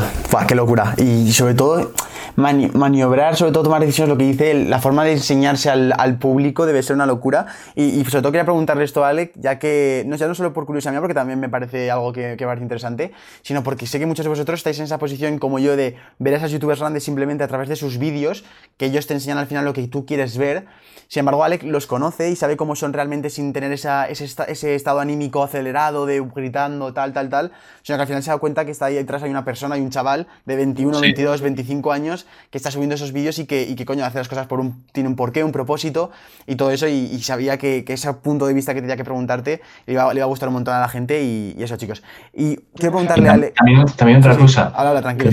qué 0.48 0.54
locura. 0.54 0.94
Y 0.96 1.32
sobre 1.32 1.54
todo, 1.54 1.92
maniobrar, 2.36 3.36
sobre 3.36 3.52
todo 3.52 3.64
tomar 3.64 3.80
decisiones, 3.80 4.08
lo 4.08 4.18
que 4.18 4.24
dice, 4.24 4.54
la 4.54 4.80
forma 4.80 5.04
de 5.04 5.12
enseñarse 5.12 5.70
al, 5.70 6.18
público 6.18 6.66
debe 6.66 6.82
ser 6.82 6.96
una 6.96 7.06
locura. 7.06 7.46
Y, 7.74 8.04
sobre 8.04 8.22
todo 8.22 8.32
quería 8.32 8.44
preguntarle 8.44 8.84
esto 8.84 9.04
a 9.04 9.10
Alec, 9.10 9.32
ya 9.36 9.58
que, 9.58 10.04
no, 10.06 10.16
ya 10.16 10.26
no 10.26 10.34
solo 10.34 10.52
por 10.52 10.66
curiosidad 10.66 10.92
mía, 10.92 11.00
porque 11.00 11.14
también 11.14 11.38
me 11.38 11.48
parece 11.48 11.90
algo 11.90 12.12
que, 12.12 12.36
que 12.36 12.44
parece 12.44 12.64
interesante, 12.64 13.12
sino 13.42 13.62
porque 13.62 13.86
sé 13.86 13.98
que 13.98 14.06
muchos 14.06 14.24
de 14.24 14.30
vosotros 14.30 14.60
estáis 14.60 14.78
en 14.78 14.84
esa 14.84 14.98
posición 14.98 15.38
como 15.38 15.58
yo 15.58 15.76
de 15.76 15.96
ver 16.18 16.34
a 16.34 16.36
esas 16.38 16.50
youtubers 16.50 16.80
grandes 16.80 17.04
simplemente 17.04 17.44
a 17.44 17.48
través 17.48 17.68
de 17.68 17.76
sus 17.76 17.98
vídeos, 17.98 18.44
que 18.76 18.86
ellos 18.86 19.06
te 19.06 19.14
enseñan 19.14 19.38
al 19.38 19.46
final 19.46 19.64
lo 19.64 19.72
que 19.72 19.86
tú 19.88 20.04
quieres 20.04 20.36
ver. 20.36 20.66
Sin 21.08 21.20
embargo, 21.20 21.42
Alec 21.42 21.64
los 21.64 21.88
conoce 21.88 22.30
y 22.30 22.36
sabe 22.36 22.56
cómo 22.56 22.76
son 22.76 22.92
realmente 22.92 23.30
sin 23.30 23.52
tener 23.52 23.72
esa, 23.72 24.08
ese, 24.08 24.26
ese, 24.46 24.74
estado 24.76 25.00
anímico 25.00 25.42
acelerado 25.42 26.06
de 26.06 26.20
gritando, 26.20 26.94
tal, 26.94 27.12
tal, 27.12 27.28
tal, 27.28 27.50
sino 27.82 27.98
que 27.98 28.02
al 28.02 28.06
final 28.06 28.22
se 28.22 28.30
da 28.30 28.38
cuenta 28.38 28.64
que 28.64 28.70
está 28.70 28.86
ahí 28.86 28.94
detrás 28.94 29.24
hay 29.24 29.30
una 29.30 29.44
persona, 29.44 29.59
hay 29.70 29.80
un 29.80 29.90
chaval 29.90 30.26
de 30.46 30.56
21, 30.56 31.00
22, 31.00 31.40
25 31.40 31.92
años 31.92 32.26
que 32.50 32.58
está 32.58 32.70
subiendo 32.70 32.94
esos 32.94 33.12
vídeos 33.12 33.38
y 33.38 33.46
que, 33.46 33.62
y 33.62 33.74
que, 33.74 33.84
coño, 33.84 34.04
hace 34.04 34.18
las 34.18 34.28
cosas 34.28 34.46
por 34.46 34.60
un, 34.60 34.84
tiene 34.92 35.08
un 35.08 35.16
porqué, 35.16 35.44
un 35.44 35.52
propósito 35.52 36.10
y 36.46 36.56
todo 36.56 36.70
eso. 36.70 36.88
Y, 36.88 37.18
sabía 37.20 37.58
que, 37.58 37.84
que, 37.84 37.92
ese 37.92 38.12
punto 38.14 38.46
de 38.46 38.54
vista 38.54 38.74
que 38.74 38.80
tenía 38.80 38.96
que 38.96 39.04
preguntarte 39.04 39.60
le 39.86 39.92
iba, 39.94 40.12
le 40.12 40.20
iba 40.20 40.24
a 40.24 40.28
gustar 40.28 40.48
un 40.48 40.54
montón 40.54 40.74
a 40.74 40.80
la 40.80 40.88
gente 40.88 41.22
y, 41.22 41.56
eso, 41.58 41.76
chicos. 41.76 42.02
Y 42.32 42.56
quiero 42.56 42.92
preguntarle 42.92 43.28
a. 43.28 43.52
También, 43.52 43.84
también 43.96 44.18
otra 44.18 44.36
cosa. 44.36 44.72
tranquilo. 45.00 45.30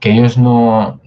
Que, 0.00 0.10
ellos 0.10 0.38
no, 0.38 1.00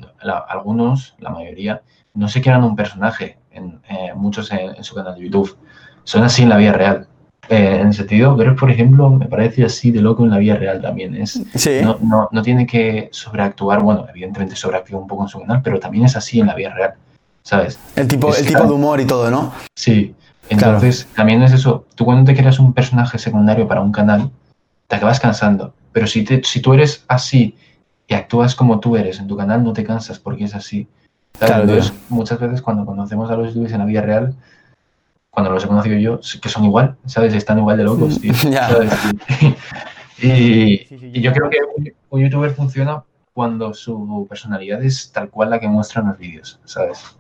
algunos, 0.48 1.16
la 1.20 1.30
mayoría, 1.30 1.82
no 2.14 2.28
se 2.28 2.42
crean 2.42 2.64
un 2.64 2.76
personaje, 2.76 3.38
en, 3.52 3.82
eh, 3.90 4.14
muchos 4.16 4.52
en 4.52 4.84
su 4.84 4.96
canal 4.96 5.16
de 5.16 5.22
YouTube. 5.22 5.58
Son 6.04 6.24
así 6.24 6.44
en 6.44 6.50
la 6.50 6.58
vida 6.58 6.74
real. 6.74 7.08
Eh, 7.50 7.80
en 7.82 7.90
ese 7.90 8.00
sentido, 8.00 8.38
pero 8.38 8.56
por 8.56 8.72
ejemplo, 8.72 9.10
me 9.10 9.26
parece 9.26 9.66
así 9.66 9.92
de 9.92 10.00
loco 10.00 10.24
en 10.24 10.30
la 10.30 10.38
vida 10.38 10.56
real 10.56 10.82
también. 10.82 11.14
Es, 11.16 11.42
no, 11.84 11.98
no, 12.02 12.30
no, 12.32 12.42
tiene 12.42 12.66
que 12.66 13.10
sobreactuar, 13.12 13.84
bueno, 13.84 14.06
evidentemente 14.10 14.56
sobreactúa 14.56 15.00
un 15.00 15.08
poco 15.08 15.24
en 15.24 15.28
su 15.28 15.40
canal, 15.42 15.62
pero 15.62 15.78
también 15.78 16.06
es 16.06 16.16
así 16.16 16.40
en 16.40 16.48
la 16.48 16.56
vida 16.56 16.74
real, 16.74 16.94
¿sabes? 17.42 17.78
El 17.98 18.08
tipo, 18.08 18.34
el 18.34 18.46
tipo 18.46 18.64
de 18.64 18.72
humor 18.72 19.02
y 19.02 19.06
todo, 19.06 19.30
¿no? 19.30 19.52
Sí, 19.76 20.16
entonces 20.50 21.08
también 21.16 21.44
es 21.44 21.52
eso, 21.52 21.86
tú 21.96 22.06
cuando 22.06 22.24
te 22.24 22.38
creas 22.38 22.60
un 22.60 22.72
personaje 22.72 23.18
secundario 23.18 23.68
para 23.68 23.82
un 23.82 23.92
canal, 23.92 24.32
te 24.88 24.96
acabas 24.96 25.20
cansando, 25.20 25.74
pero 25.92 26.08
si, 26.08 26.24
te, 26.24 26.42
si 26.46 26.62
tú 26.62 26.74
eres 26.74 27.04
así 27.10 27.58
y 28.08 28.14
actúas 28.14 28.56
como 28.56 28.80
tú 28.80 28.96
eres 28.96 29.20
en 29.20 29.28
tu 29.28 29.36
canal, 29.36 29.64
no 29.64 29.74
te 29.74 29.84
cansas 29.84 30.18
porque 30.18 30.46
es 30.46 30.56
así. 30.56 30.88
Claro, 31.38 31.64
Entonces, 31.64 31.94
muchas 32.10 32.40
veces 32.40 32.62
cuando 32.62 32.86
conocemos 32.86 33.30
a 33.30 33.36
los 33.36 33.48
youtubers 33.48 33.74
en 33.74 33.80
la 33.80 33.86
vida 33.86 34.02
real, 34.02 34.36
cuando 35.34 35.52
los 35.52 35.64
he 35.64 35.68
conocido 35.68 35.98
yo, 35.98 36.20
que 36.40 36.48
son 36.48 36.64
igual, 36.64 36.96
¿sabes? 37.08 37.34
Están 37.34 37.58
igual 37.58 37.76
de 37.78 37.84
locos, 37.86 38.22
tío. 38.22 38.34
y, 40.22 41.22
yo 41.22 41.34
creo 41.34 41.50
que 41.50 41.58
un, 42.12 42.22
youtuber 42.22 42.54
funciona 42.54 43.04
cuando 43.34 43.74
su 43.74 44.28
personalidad 44.30 44.84
es 44.84 45.12
tal 45.12 45.32
cual 45.32 45.50
la 45.50 45.60
que 45.60 45.68
muestra 45.68 46.04
en 46.04 46.10
los 46.10 46.20
vídeos, 46.20 46.60
¿sabes? 46.66 47.18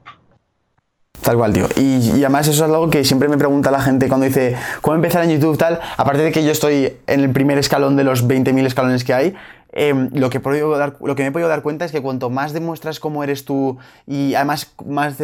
Tal 1.23 1.37
cual, 1.37 1.53
tío. 1.53 1.65
Y, 1.75 2.11
y, 2.11 2.23
además 2.23 2.47
eso 2.47 2.63
es 2.63 2.71
algo 2.71 2.87
que 2.91 3.03
siempre 3.03 3.27
me 3.29 3.37
pregunta 3.39 3.71
la 3.71 3.81
gente 3.81 4.07
cuando 4.07 4.27
dice, 4.27 4.55
¿cómo 4.81 4.93
empezar 4.93 5.23
en 5.23 5.31
YouTube 5.31 5.57
tal? 5.57 5.79
Aparte 5.97 6.21
de 6.21 6.31
que 6.31 6.43
yo 6.43 6.51
estoy 6.51 6.93
en 7.07 7.19
el 7.19 7.31
primer 7.31 7.57
escalón 7.57 7.95
de 7.95 8.03
los 8.03 8.27
20.000 8.27 8.63
escalones 8.67 9.03
que 9.03 9.15
hay, 9.15 9.33
em, 9.71 10.11
lo, 10.13 10.29
que 10.29 10.37
dar, 10.37 10.97
lo 11.01 11.15
que 11.15 11.23
me 11.23 11.29
he 11.29 11.31
podido 11.31 11.49
dar 11.49 11.63
cuenta 11.63 11.85
es 11.85 11.91
que 11.91 12.03
cuanto 12.03 12.29
más 12.29 12.53
demuestras 12.53 12.99
cómo 12.99 13.23
eres 13.23 13.43
tú 13.43 13.79
y 14.05 14.35
además 14.35 14.71
más 14.85 15.17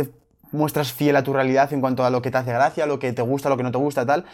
muestras 0.52 0.94
fiel 0.94 1.16
a 1.16 1.24
tu 1.24 1.34
realidad 1.34 1.72
en 1.74 1.82
cuanto 1.82 2.06
a 2.06 2.10
lo 2.10 2.22
que 2.22 2.32
te 2.32 2.38
hace 2.38 2.52
gracia, 2.52 2.86
lo 2.86 3.00
que 3.00 3.14
te 3.14 3.22
gusta, 3.22 3.50
lo 3.50 3.58
que 3.58 3.64
no 3.64 3.72
te 3.72 3.78
gusta, 3.78 4.06
tal, 4.06 4.26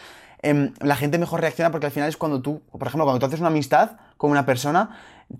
em, 0.42 0.72
la 0.80 0.96
gente 0.96 1.18
mejor 1.18 1.40
reacciona 1.40 1.70
porque 1.70 1.86
al 1.86 1.92
final 1.92 2.08
es 2.08 2.16
cuando 2.16 2.40
tú, 2.40 2.62
por 2.70 2.86
ejemplo, 2.86 3.04
cuando 3.04 3.18
tú 3.18 3.26
haces 3.26 3.40
una 3.40 3.48
amistad 3.48 3.92
con 4.16 4.30
una 4.30 4.46
persona, 4.46 4.90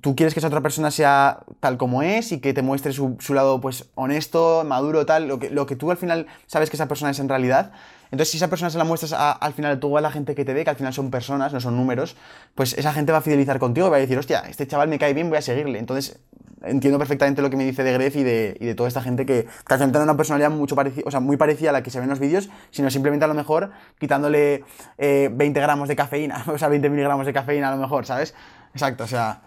tú 0.00 0.16
quieres 0.16 0.34
que 0.34 0.40
esa 0.40 0.48
otra 0.48 0.60
persona 0.60 0.90
sea 0.90 1.40
tal 1.60 1.76
como 1.76 2.02
es 2.02 2.32
y 2.32 2.40
que 2.40 2.52
te 2.52 2.62
muestre 2.62 2.92
su, 2.92 3.16
lado 3.30 3.60
pues 3.60 3.88
honesto, 3.94 4.64
maduro, 4.64 5.06
tal, 5.06 5.28
lo 5.28 5.38
que, 5.38 5.50
lo 5.50 5.66
que 5.66 5.76
tú 5.76 5.90
al 5.90 5.96
final 5.96 6.26
sabes 6.46 6.70
que 6.70 6.76
esa 6.76 6.88
persona 6.88 7.10
es 7.10 7.18
en 7.18 7.28
realidad. 7.28 7.72
Entonces, 8.10 8.30
si 8.30 8.36
esa 8.36 8.48
persona 8.48 8.70
se 8.70 8.78
la 8.78 8.84
muestras 8.84 9.12
al 9.12 9.52
final 9.52 9.78
tú 9.80 9.96
a 9.98 10.00
la 10.00 10.10
gente 10.10 10.34
que 10.34 10.44
te 10.44 10.54
ve, 10.54 10.64
que 10.64 10.70
al 10.70 10.76
final 10.76 10.92
son 10.92 11.10
personas, 11.10 11.52
no 11.52 11.60
son 11.60 11.76
números, 11.76 12.16
pues 12.54 12.72
esa 12.74 12.92
gente 12.92 13.12
va 13.12 13.18
a 13.18 13.22
fidelizar 13.22 13.58
contigo 13.58 13.86
y 13.88 13.90
va 13.90 13.96
a 13.96 14.00
decir, 14.00 14.18
hostia, 14.18 14.40
este 14.48 14.66
chaval 14.66 14.88
me 14.88 14.98
cae 14.98 15.14
bien, 15.14 15.28
voy 15.28 15.38
a 15.38 15.42
seguirle. 15.42 15.78
Entonces, 15.78 16.18
entiendo 16.66 16.98
perfectamente 16.98 17.42
lo 17.42 17.50
que 17.50 17.56
me 17.56 17.64
dice 17.64 17.82
de 17.82 17.92
Gref 17.92 18.16
y 18.16 18.22
de, 18.22 18.56
y 18.60 18.66
de 18.66 18.74
toda 18.74 18.88
esta 18.88 19.02
gente 19.02 19.26
que 19.26 19.46
teniendo 19.66 20.02
una 20.02 20.16
personalidad 20.16 20.50
mucho 20.50 20.76
o 21.04 21.10
sea, 21.10 21.20
muy 21.20 21.36
parecida 21.36 21.70
a 21.70 21.72
la 21.72 21.82
que 21.82 21.90
se 21.90 21.98
ve 21.98 22.04
en 22.04 22.10
los 22.10 22.18
vídeos, 22.18 22.48
sino 22.70 22.90
simplemente 22.90 23.24
a 23.24 23.28
lo 23.28 23.34
mejor 23.34 23.70
quitándole 23.98 24.64
20 24.98 25.44
eh, 25.44 25.62
gramos 25.62 25.88
de 25.88 25.96
cafeína, 25.96 26.44
o 26.52 26.58
sea, 26.58 26.68
20 26.68 26.88
miligramos 26.90 27.26
de 27.26 27.32
cafeína 27.32 27.68
a 27.68 27.74
lo 27.74 27.80
mejor, 27.80 28.06
¿sabes? 28.06 28.34
Exacto, 28.72 29.04
o 29.04 29.08
sea... 29.08 29.42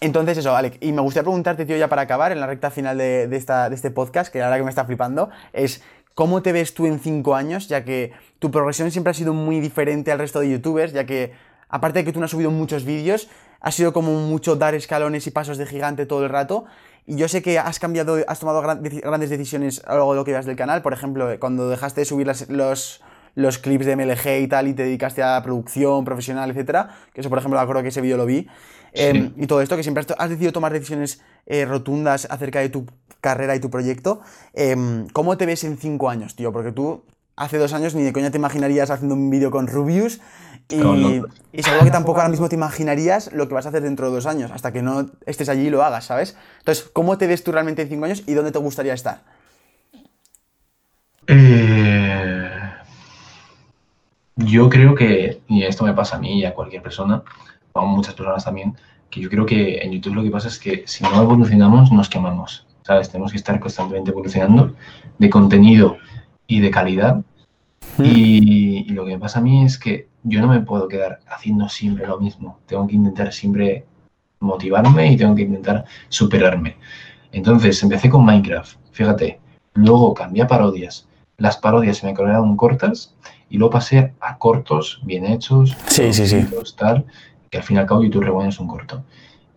Entonces 0.00 0.38
eso, 0.38 0.54
Alec, 0.54 0.78
y 0.80 0.92
me 0.92 1.02
gustaría 1.02 1.24
preguntarte, 1.24 1.66
tío, 1.66 1.76
ya 1.76 1.88
para 1.88 2.02
acabar, 2.02 2.30
en 2.30 2.38
la 2.38 2.46
recta 2.46 2.70
final 2.70 2.96
de, 2.96 3.26
de, 3.26 3.36
esta, 3.36 3.68
de 3.68 3.74
este 3.74 3.90
podcast, 3.90 4.32
que 4.32 4.40
ahora 4.40 4.56
que 4.56 4.62
me 4.62 4.70
está 4.70 4.84
flipando, 4.84 5.28
es 5.52 5.82
¿cómo 6.18 6.42
te 6.42 6.50
ves 6.50 6.74
tú 6.74 6.86
en 6.86 6.98
5 6.98 7.36
años? 7.36 7.68
Ya 7.68 7.84
que 7.84 8.10
tu 8.40 8.50
progresión 8.50 8.90
siempre 8.90 9.12
ha 9.12 9.14
sido 9.14 9.34
muy 9.34 9.60
diferente 9.60 10.10
al 10.10 10.18
resto 10.18 10.40
de 10.40 10.50
youtubers, 10.50 10.92
ya 10.92 11.06
que 11.06 11.30
aparte 11.68 12.00
de 12.00 12.04
que 12.04 12.12
tú 12.12 12.18
no 12.18 12.24
has 12.24 12.32
subido 12.32 12.50
muchos 12.50 12.84
vídeos, 12.84 13.28
ha 13.60 13.70
sido 13.70 13.92
como 13.92 14.10
mucho 14.14 14.56
dar 14.56 14.74
escalones 14.74 15.28
y 15.28 15.30
pasos 15.30 15.58
de 15.58 15.66
gigante 15.66 16.06
todo 16.06 16.24
el 16.24 16.28
rato. 16.28 16.64
Y 17.06 17.14
yo 17.14 17.28
sé 17.28 17.40
que 17.40 17.60
has 17.60 17.78
cambiado, 17.78 18.16
has 18.26 18.40
tomado 18.40 18.60
grandes 18.62 19.30
decisiones 19.30 19.80
a 19.86 19.92
lo 19.92 19.98
largo 19.98 20.12
de 20.14 20.16
lo 20.16 20.24
que 20.24 20.32
ibas 20.32 20.44
del 20.44 20.56
canal. 20.56 20.82
Por 20.82 20.92
ejemplo, 20.92 21.28
cuando 21.38 21.68
dejaste 21.68 22.00
de 22.00 22.04
subir 22.04 22.26
los, 22.48 23.00
los 23.36 23.58
clips 23.58 23.86
de 23.86 23.94
MLG 23.94 24.42
y 24.42 24.48
tal 24.48 24.66
y 24.66 24.74
te 24.74 24.82
dedicaste 24.82 25.22
a 25.22 25.40
producción 25.44 26.04
profesional, 26.04 26.50
etcétera. 26.50 26.96
Que 27.14 27.20
eso, 27.20 27.30
por 27.30 27.38
ejemplo, 27.38 27.60
acuerdo 27.60 27.82
que 27.82 27.90
ese 27.90 28.00
vídeo 28.00 28.16
lo 28.16 28.26
vi. 28.26 28.48
Em, 28.92 29.32
y 29.36 29.46
todo 29.46 29.60
esto, 29.60 29.76
que 29.76 29.82
siempre 29.82 30.04
has 30.16 30.28
decidido 30.28 30.52
tomar 30.52 30.72
decisiones 30.72 31.20
eh, 31.46 31.64
rotundas 31.64 32.26
acerca 32.30 32.60
de 32.60 32.68
tu 32.68 32.86
carrera 33.20 33.54
y 33.56 33.60
tu 33.60 33.70
proyecto. 33.70 34.20
Em, 34.54 35.08
¿Cómo 35.08 35.36
te 35.36 35.46
ves 35.46 35.64
en 35.64 35.76
cinco 35.76 36.10
años, 36.10 36.36
tío? 36.36 36.52
Porque 36.52 36.72
tú 36.72 37.02
hace 37.36 37.58
dos 37.58 37.72
años 37.72 37.94
ni 37.94 38.02
de 38.02 38.12
coña 38.12 38.30
te 38.30 38.38
imaginarías 38.38 38.90
haciendo 38.90 39.14
un 39.14 39.30
vídeo 39.30 39.50
con 39.50 39.66
Rubius 39.66 40.20
y, 40.70 41.62
seguro 41.62 41.84
que 41.84 41.90
tampoco 41.90 42.20
ahora 42.20 42.28
mismo 42.28 42.48
te 42.48 42.56
imaginarías 42.56 43.32
lo 43.32 43.48
que 43.48 43.54
vas 43.54 43.64
a 43.64 43.70
hacer 43.70 43.82
dentro 43.82 44.08
de 44.08 44.12
dos 44.12 44.26
años, 44.26 44.50
hasta 44.50 44.70
que 44.70 44.82
no 44.82 45.08
estés 45.24 45.48
allí 45.48 45.68
y 45.68 45.70
lo 45.70 45.82
hagas, 45.82 46.04
¿sabes? 46.04 46.36
Entonces, 46.58 46.90
¿cómo 46.92 47.16
te 47.16 47.26
ves 47.26 47.42
tú 47.42 47.52
realmente 47.52 47.82
en 47.82 47.88
cinco 47.88 48.04
años 48.04 48.22
y 48.26 48.34
dónde 48.34 48.52
te 48.52 48.58
gustaría 48.58 48.92
estar? 48.92 49.22
Eh, 51.26 52.50
yo 54.36 54.68
creo 54.68 54.94
que, 54.94 55.40
y 55.48 55.62
esto 55.62 55.84
me 55.84 55.94
pasa 55.94 56.16
a 56.16 56.18
mí 56.18 56.40
y 56.40 56.44
a 56.44 56.54
cualquier 56.54 56.82
persona, 56.82 57.22
a 57.80 57.84
muchas 57.84 58.14
personas 58.14 58.44
también, 58.44 58.76
que 59.10 59.20
yo 59.20 59.28
creo 59.28 59.46
que 59.46 59.78
en 59.78 59.92
YouTube 59.92 60.16
lo 60.16 60.22
que 60.22 60.30
pasa 60.30 60.48
es 60.48 60.58
que 60.58 60.84
si 60.86 61.04
no 61.04 61.22
evolucionamos, 61.22 61.90
nos 61.92 62.08
quemamos, 62.08 62.66
¿sabes? 62.82 63.10
Tenemos 63.10 63.32
que 63.32 63.38
estar 63.38 63.58
constantemente 63.60 64.10
evolucionando 64.10 64.74
de 65.18 65.30
contenido 65.30 65.98
y 66.46 66.60
de 66.60 66.70
calidad 66.70 67.22
y, 67.98 68.84
lo 68.92 69.04
que 69.04 69.12
me 69.12 69.18
pasa 69.18 69.38
a 69.40 69.42
mí 69.42 69.64
es 69.64 69.78
que 69.78 70.08
yo 70.22 70.40
no 70.40 70.48
me 70.48 70.60
puedo 70.60 70.88
quedar 70.88 71.20
haciendo 71.28 71.68
siempre 71.68 72.06
lo 72.06 72.18
mismo. 72.20 72.58
Tengo 72.66 72.86
que 72.86 72.94
intentar 72.94 73.32
siempre 73.32 73.86
motivarme 74.40 75.12
y 75.12 75.16
tengo 75.16 75.34
que 75.34 75.42
intentar 75.42 75.84
superarme. 76.08 76.76
Entonces 77.32 77.82
empecé 77.82 78.08
con 78.08 78.24
Minecraft, 78.24 78.76
fíjate. 78.92 79.40
Luego 79.74 80.14
cambié 80.14 80.42
a 80.42 80.46
parodias. 80.46 81.08
Las 81.36 81.56
parodias 81.56 81.98
se 81.98 82.06
me 82.06 82.14
quedaron 82.14 82.56
cortas 82.56 83.14
y 83.48 83.58
luego 83.58 83.72
pasé 83.72 84.12
a 84.20 84.38
cortos 84.38 85.00
bien 85.04 85.26
hechos. 85.26 85.76
Sí, 85.86 86.12
sí, 86.12 86.26
sí. 86.26 86.46
Tal, 86.76 87.04
que 87.50 87.58
al 87.58 87.64
fin 87.64 87.76
y 87.76 87.80
al 87.80 87.86
cabo 87.86 88.02
YouTube 88.02 88.24
Rewind 88.24 88.48
es 88.48 88.60
un 88.60 88.68
corto. 88.68 89.04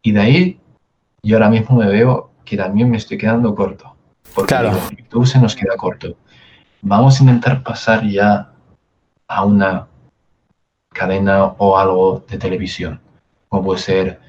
Y 0.01 0.11
de 0.11 0.19
ahí 0.19 0.59
yo 1.23 1.37
ahora 1.37 1.49
mismo 1.49 1.77
me 1.77 1.87
veo 1.87 2.31
que 2.45 2.57
también 2.57 2.89
me 2.89 2.97
estoy 2.97 3.17
quedando 3.17 3.53
corto. 3.55 3.95
Porque 4.33 4.55
claro. 4.55 4.77
YouTube 4.97 5.27
se 5.27 5.39
nos 5.39 5.55
queda 5.55 5.75
corto 5.75 6.15
vamos 6.81 7.19
a 7.19 7.23
intentar 7.23 7.63
pasar 7.63 8.05
ya 8.07 8.51
a 9.27 9.45
una 9.45 9.87
cadena 10.89 11.45
o 11.57 11.77
algo 11.77 12.25
de 12.27 12.37
televisión, 12.37 12.99
como 13.47 13.63
puede 13.63 13.79
ser, 13.79 14.19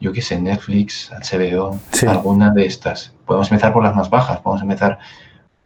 yo 0.00 0.12
qué 0.12 0.22
sé, 0.22 0.40
Netflix, 0.40 1.10
HBO, 1.10 1.78
alguna 2.08 2.50
de 2.50 2.66
estas. 2.66 3.14
Podemos 3.26 3.50
empezar 3.50 3.72
por 3.72 3.84
las 3.84 3.94
más 3.94 4.10
bajas, 4.10 4.40
podemos 4.40 4.62
empezar 4.62 4.98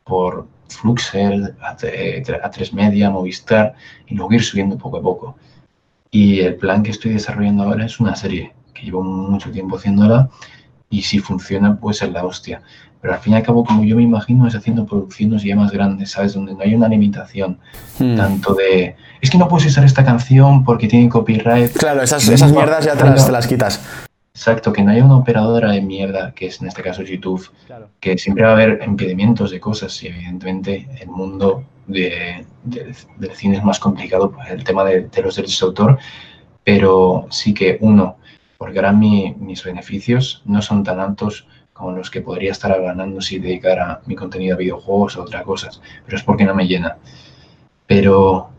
por 0.04 0.46
Fluxer, 0.68 1.56
A3 1.60 2.72
Media, 2.72 3.10
Movistar, 3.10 3.74
y 4.06 4.14
luego 4.14 4.34
ir 4.34 4.42
subiendo 4.42 4.76
poco 4.76 4.98
a 4.98 5.02
poco. 5.02 5.36
Y 6.14 6.38
el 6.38 6.54
plan 6.54 6.84
que 6.84 6.92
estoy 6.92 7.12
desarrollando 7.12 7.64
ahora 7.64 7.86
es 7.86 7.98
una 7.98 8.14
serie 8.14 8.52
que 8.72 8.84
llevo 8.84 9.02
mucho 9.02 9.50
tiempo 9.50 9.76
haciéndola 9.78 10.30
y 10.88 11.02
si 11.02 11.18
funciona, 11.18 11.76
pues 11.76 12.02
es 12.02 12.12
la 12.12 12.24
hostia. 12.24 12.62
Pero 13.00 13.14
al 13.14 13.18
fin 13.18 13.32
y 13.32 13.36
al 13.36 13.42
cabo, 13.42 13.64
como 13.64 13.82
yo 13.82 13.96
me 13.96 14.04
imagino, 14.04 14.46
es 14.46 14.54
haciendo 14.54 14.86
producciones 14.86 15.42
ya 15.42 15.56
más 15.56 15.72
grandes, 15.72 16.12
¿sabes? 16.12 16.34
Donde 16.34 16.54
no 16.54 16.60
hay 16.60 16.72
una 16.72 16.86
limitación 16.86 17.58
hmm. 17.98 18.14
tanto 18.14 18.54
de. 18.54 18.94
Es 19.20 19.28
que 19.28 19.38
no 19.38 19.48
puedes 19.48 19.66
usar 19.66 19.84
esta 19.84 20.04
canción 20.04 20.62
porque 20.62 20.86
tiene 20.86 21.08
copyright. 21.08 21.72
Claro, 21.72 22.00
esas, 22.00 22.28
esas 22.28 22.52
mierdas 22.52 22.84
ya 22.84 22.94
te 22.94 23.32
las, 23.32 23.46
quitas. 23.48 23.84
Exacto, 24.32 24.72
que 24.72 24.84
no 24.84 24.92
haya 24.92 25.04
una 25.04 25.16
operadora 25.16 25.72
de 25.72 25.80
mierda, 25.80 26.32
que 26.32 26.46
es 26.46 26.62
en 26.62 26.68
este 26.68 26.82
caso 26.82 27.02
YouTube, 27.02 27.50
que 27.98 28.16
siempre 28.18 28.44
va 28.44 28.50
a 28.50 28.52
haber 28.52 28.80
impedimentos 28.86 29.50
de 29.50 29.58
cosas 29.58 30.00
y 30.04 30.06
evidentemente 30.06 30.88
el 31.00 31.08
mundo 31.08 31.64
de, 31.86 32.46
del 32.64 33.30
cine 33.34 33.56
es 33.56 33.64
más 33.64 33.78
complicado, 33.78 34.34
el 34.48 34.64
tema 34.64 34.84
de, 34.84 35.08
los 35.22 35.36
derechos 35.36 35.60
de 35.60 35.66
autor, 35.66 35.98
pero 36.62 37.26
sí 37.30 37.52
que 37.52 37.78
uno, 37.80 38.16
porque 38.58 38.78
ahora 38.78 38.92
mis 38.92 39.64
beneficios 39.64 40.42
no 40.44 40.62
son 40.62 40.82
tan 40.82 41.00
altos 41.00 41.46
como 41.72 41.92
los 41.92 42.10
que 42.10 42.22
podría 42.22 42.52
estar 42.52 42.80
ganando 42.80 43.20
si 43.20 43.38
dedicara 43.38 44.00
mi 44.06 44.14
contenido 44.14 44.54
a 44.54 44.58
videojuegos 44.58 45.16
o 45.16 45.22
otras 45.22 45.42
cosas, 45.42 45.82
pero 46.04 46.16
es 46.16 46.22
porque 46.22 46.44
no 46.44 46.54
me 46.54 46.66
llena. 46.66 46.96
Pero 47.86 48.53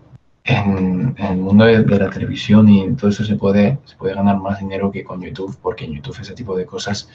en, 0.46 1.16
el 1.18 1.38
mundo 1.38 1.66
de, 1.66 1.84
la 1.84 2.10
televisión 2.10 2.70
y 2.70 2.94
todo 2.94 3.10
eso 3.10 3.24
se 3.24 3.36
puede, 3.36 3.80
se 3.86 3.96
puede 3.96 4.14
ganar 4.14 4.38
más 4.38 4.60
dinero 4.60 4.92
que 4.92 5.04
con 5.04 5.22
YouTube, 5.22 5.58
porque 5.62 5.86
en 5.86 5.94
YouTube 5.94 6.20
ese 6.22 6.34
tipo 6.34 6.56
de 6.56 6.66
cosas 6.66 7.10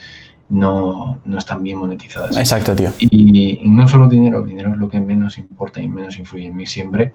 no, 0.49 1.21
no 1.25 1.39
están 1.39 1.63
bien 1.63 1.79
monetizadas. 1.79 2.37
Exacto, 2.37 2.75
tío. 2.75 2.93
Y, 2.99 3.61
y, 3.63 3.69
no 3.69 3.87
solo 3.87 4.09
dinero, 4.09 4.43
dinero 4.43 4.73
es 4.73 4.79
lo 4.79 4.89
que 4.89 5.01
menos 5.01 5.39
importa 5.39 5.81
y 5.81 5.89
menos 5.89 6.19
influye 6.19 6.47
en 6.47 6.57
mí 6.57 6.67
siempre, 6.67 7.13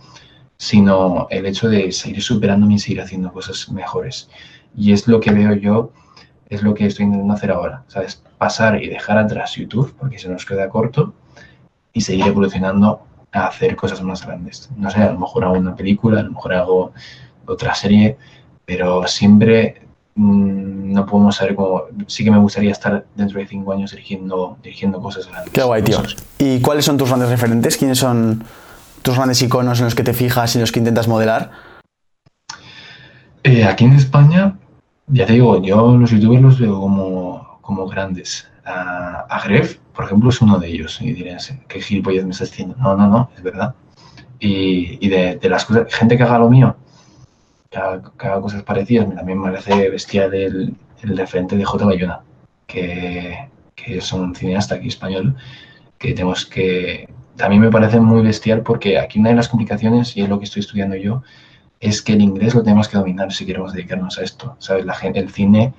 sino 0.57 1.27
el 1.29 1.45
hecho 1.45 1.67
de 1.67 1.91
seguir 1.91 2.21
superándome 2.21 2.75
y 2.75 2.79
seguir 2.79 3.01
haciendo 3.01 3.33
cosas 3.33 3.69
mejores. 3.69 4.29
Y 4.75 4.93
es 4.93 5.07
lo 5.09 5.19
que 5.19 5.31
veo 5.31 5.53
yo, 5.53 5.91
es 6.47 6.63
lo 6.63 6.73
que 6.73 6.85
estoy 6.85 7.05
intentando 7.05 7.33
hacer 7.33 7.51
ahora, 7.51 7.83
¿sabes? 7.87 8.23
Pasar 8.37 8.81
y 8.81 8.87
dejar 8.87 9.17
atrás 9.17 9.55
YouTube, 9.55 9.93
porque 9.99 10.17
se 10.17 10.29
nos 10.29 10.45
queda 10.45 10.69
corto, 10.69 11.13
y 11.91 12.01
seguir 12.01 12.27
evolucionando 12.27 13.01
a 13.35 13.47
hacer 13.47 13.75
cosas 13.75 14.01
más 14.01 14.25
grandes. 14.25 14.69
No 14.77 14.89
sé, 14.89 15.01
a 15.01 15.11
lo 15.11 15.19
mejor 15.19 15.45
hago 15.45 15.55
una 15.55 15.75
película, 15.75 16.19
a 16.19 16.23
lo 16.23 16.31
mejor 16.31 16.53
hago 16.53 16.93
otra 17.45 17.75
serie, 17.75 18.17
pero 18.65 19.05
siempre 19.07 19.81
mm, 20.15 20.93
no 20.93 21.05
podemos 21.05 21.35
saber 21.35 21.55
cómo. 21.55 21.83
Sí 22.07 22.23
que 22.23 22.31
me 22.31 22.37
gustaría 22.37 22.71
estar 22.71 23.05
dentro 23.15 23.39
de 23.39 23.47
cinco 23.47 23.73
años 23.73 23.91
dirigiendo, 23.91 24.57
dirigiendo 24.63 25.01
cosas 25.01 25.27
grandes. 25.27 25.51
Qué 25.53 25.63
guay, 25.63 25.83
tío. 25.83 26.01
¿Y 26.39 26.61
cuáles 26.61 26.85
son 26.85 26.97
tus 26.97 27.09
grandes 27.09 27.29
referentes? 27.29 27.77
¿Quiénes 27.77 27.99
son 27.99 28.43
tus 29.01 29.15
grandes 29.15 29.41
iconos 29.41 29.79
en 29.79 29.85
los 29.85 29.95
que 29.95 30.03
te 30.03 30.13
fijas 30.13 30.55
y 30.55 30.57
en 30.57 30.61
los 30.61 30.71
que 30.71 30.79
intentas 30.79 31.07
modelar? 31.07 31.51
Eh, 33.43 33.63
aquí 33.63 33.85
en 33.85 33.93
España, 33.93 34.57
ya 35.07 35.25
te 35.27 35.33
digo, 35.33 35.61
yo 35.61 35.95
los 35.97 36.09
youtubers 36.09 36.41
los 36.41 36.59
veo 36.59 36.79
como, 36.79 37.59
como 37.61 37.85
grandes. 37.87 38.47
A, 38.65 39.41
Gref, 39.45 39.77
por 39.95 40.05
ejemplo, 40.05 40.29
es 40.29 40.41
uno 40.41 40.59
de 40.59 40.67
ellos. 40.67 40.99
Y 41.01 41.13
dirías, 41.13 41.53
¿qué 41.67 41.81
gilipollas 41.81 42.25
me 42.25 42.31
estás 42.31 42.51
diciendo? 42.51 42.75
No, 42.77 42.95
no, 42.95 43.07
no, 43.07 43.29
es 43.35 43.41
verdad. 43.41 43.73
Y, 44.39 44.97
y 45.05 45.09
de, 45.09 45.37
de, 45.37 45.49
las 45.49 45.65
cosas, 45.65 45.93
gente 45.93 46.17
que 46.17 46.23
haga 46.23 46.39
lo 46.39 46.49
mío, 46.49 46.75
que 47.69 47.77
haga, 47.77 48.41
cosas 48.41 48.63
parecidas, 48.63 49.13
también 49.15 49.39
me 49.39 49.51
parece 49.51 49.89
bestial 49.89 50.33
el, 50.33 50.75
el 51.01 51.17
referente 51.17 51.55
de 51.55 51.63
J. 51.63 51.85
Bayona, 51.85 52.21
que, 52.67 53.49
que 53.75 53.97
es 53.97 54.11
un 54.11 54.35
cineasta 54.35 54.75
aquí 54.75 54.89
español, 54.89 55.35
que 55.97 56.13
tenemos 56.13 56.45
que... 56.45 57.09
También 57.37 57.61
me 57.61 57.69
parece 57.69 57.99
muy 57.99 58.21
bestial 58.21 58.61
porque 58.61 58.97
aquí 58.97 59.19
una 59.19 59.29
de 59.29 59.35
las 59.35 59.49
complicaciones, 59.49 60.15
y 60.15 60.21
es 60.21 60.29
lo 60.29 60.39
que 60.39 60.45
estoy 60.45 60.61
estudiando 60.61 60.95
yo, 60.95 61.21
es 61.79 62.01
que 62.01 62.13
el 62.13 62.21
inglés 62.21 62.55
lo 62.55 62.63
tenemos 62.63 62.87
que 62.87 62.97
dominar 62.97 63.31
si 63.31 63.45
queremos 63.45 63.73
dedicarnos 63.73 64.17
a 64.17 64.23
esto, 64.23 64.55
¿sabes? 64.59 64.85
La 64.85 64.93
gente, 64.93 65.19
el 65.19 65.29
cine, 65.29 65.73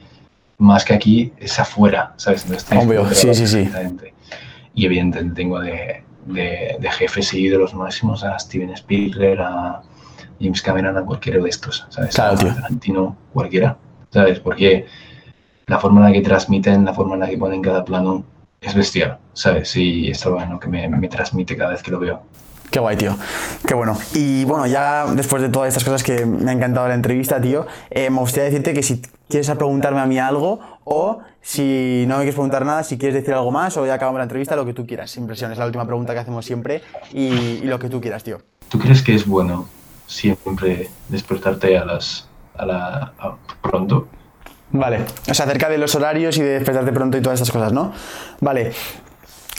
más 0.59 0.85
que 0.85 0.95
aquí, 0.95 1.33
es 1.38 1.59
afuera, 1.59 2.14
¿sabes? 2.16 2.47
Obvio, 2.75 3.09
sí, 3.12 3.35
sí, 3.35 3.47
sí. 3.47 3.69
Y 4.75 4.87
evidentemente 4.87 5.35
tengo 5.42 5.61
de, 5.61 6.03
de, 6.27 6.77
de 6.79 6.90
jefes 6.90 7.33
y 7.35 7.49
de 7.49 7.59
los 7.59 7.75
máximos 7.75 8.25
a 8.25 8.38
Steven 8.38 8.71
Spielberg, 8.71 9.40
a 9.40 9.83
James 10.40 10.62
Cameron, 10.62 10.97
a 10.97 11.03
cualquiera 11.03 11.42
de 11.42 11.49
estos, 11.49 11.87
¿sabes? 11.88 12.14
Claro, 12.14 12.37
tío. 12.37 12.51
A 12.51 12.55
Tarantino, 12.55 13.16
cualquiera. 13.33 13.77
¿sabes? 14.11 14.40
Porque 14.40 14.87
la 15.66 15.79
forma 15.79 16.01
en 16.01 16.07
la 16.07 16.12
que 16.12 16.23
transmiten, 16.23 16.85
la 16.85 16.95
forma 16.95 17.14
en 17.14 17.21
la 17.21 17.29
que 17.29 17.38
ponen 17.38 17.62
cada 17.62 17.85
plano 17.85 18.25
es 18.61 18.75
bestial, 18.75 19.19
¿sabes? 19.33 19.77
Y 19.77 20.11
esto, 20.11 20.33
bueno, 20.33 20.59
que 20.59 20.69
me, 20.69 20.88
me 20.88 21.09
transmite 21.09 21.57
cada 21.57 21.71
vez 21.71 21.83
que 21.83 21.90
lo 21.90 21.99
veo. 21.99 22.23
Qué 22.70 22.81
guay, 22.81 22.96
tío. 22.96 23.16
Qué 23.66 23.74
bueno. 23.74 23.96
Y 24.14 24.44
bueno, 24.44 24.66
ya 24.66 25.07
después 25.07 25.42
de 25.42 25.48
todas 25.48 25.68
estas 25.68 25.85
cosas 25.85 26.02
que 26.02 26.26
me 26.26 26.50
ha 26.50 26.55
encantado 26.55 26.88
la 26.88 26.94
entrevista, 26.94 27.40
tío, 27.40 27.66
eh, 27.90 28.11
me 28.11 28.18
gustaría 28.18 28.44
decirte 28.44 28.74
que 28.74 28.83
si 28.83 29.02
quieres 29.29 29.50
preguntarme 29.50 30.00
a 30.00 30.07
mí 30.07 30.18
algo 30.18 30.61
o 30.85 31.20
si 31.40 32.05
no 32.07 32.16
me 32.16 32.22
quieres 32.22 32.35
preguntar 32.35 32.64
nada, 32.64 32.83
si 32.83 32.98
quieres 32.98 33.14
decir 33.14 33.35
algo 33.35 33.50
más 33.50 33.76
o 33.76 33.87
ya 33.87 33.94
acabamos 33.94 34.18
la 34.18 34.24
entrevista, 34.24 34.57
lo 34.57 34.66
que 34.66 34.74
tú 34.74 34.87
quieras. 34.87 35.11
Sin 35.11 35.26
presión, 35.26 35.52
es 35.52 35.59
la 35.59 35.66
última 35.66 35.87
pregunta 35.87 36.12
que 36.12 36.20
hacemos 36.20 36.44
siempre 36.44 36.83
y, 37.12 37.26
y 37.26 37.64
lo 37.64 37.79
que 37.79 37.88
tú 37.88 38.00
quieras, 38.00 38.24
tío. 38.24 38.38
¿Tú 38.68 38.79
crees 38.79 39.02
que 39.02 39.14
es 39.14 39.26
bueno 39.26 39.68
siempre 40.07 40.90
despertarte 41.09 41.79
a 41.79 41.85
las 41.85 42.29
a 42.57 42.66
la 42.66 43.12
a 43.18 43.37
pronto? 43.62 44.09
Vale, 44.70 45.05
o 45.31 45.35
sea, 45.35 45.46
acerca 45.46 45.68
de 45.68 45.79
los 45.79 45.94
horarios 45.94 46.37
y 46.38 46.42
de 46.42 46.55
despertarte 46.55 46.92
pronto 46.92 47.16
y 47.16 47.22
todas 47.22 47.40
estas 47.40 47.52
cosas, 47.52 47.72
¿no? 47.72 47.92
Vale. 48.40 48.72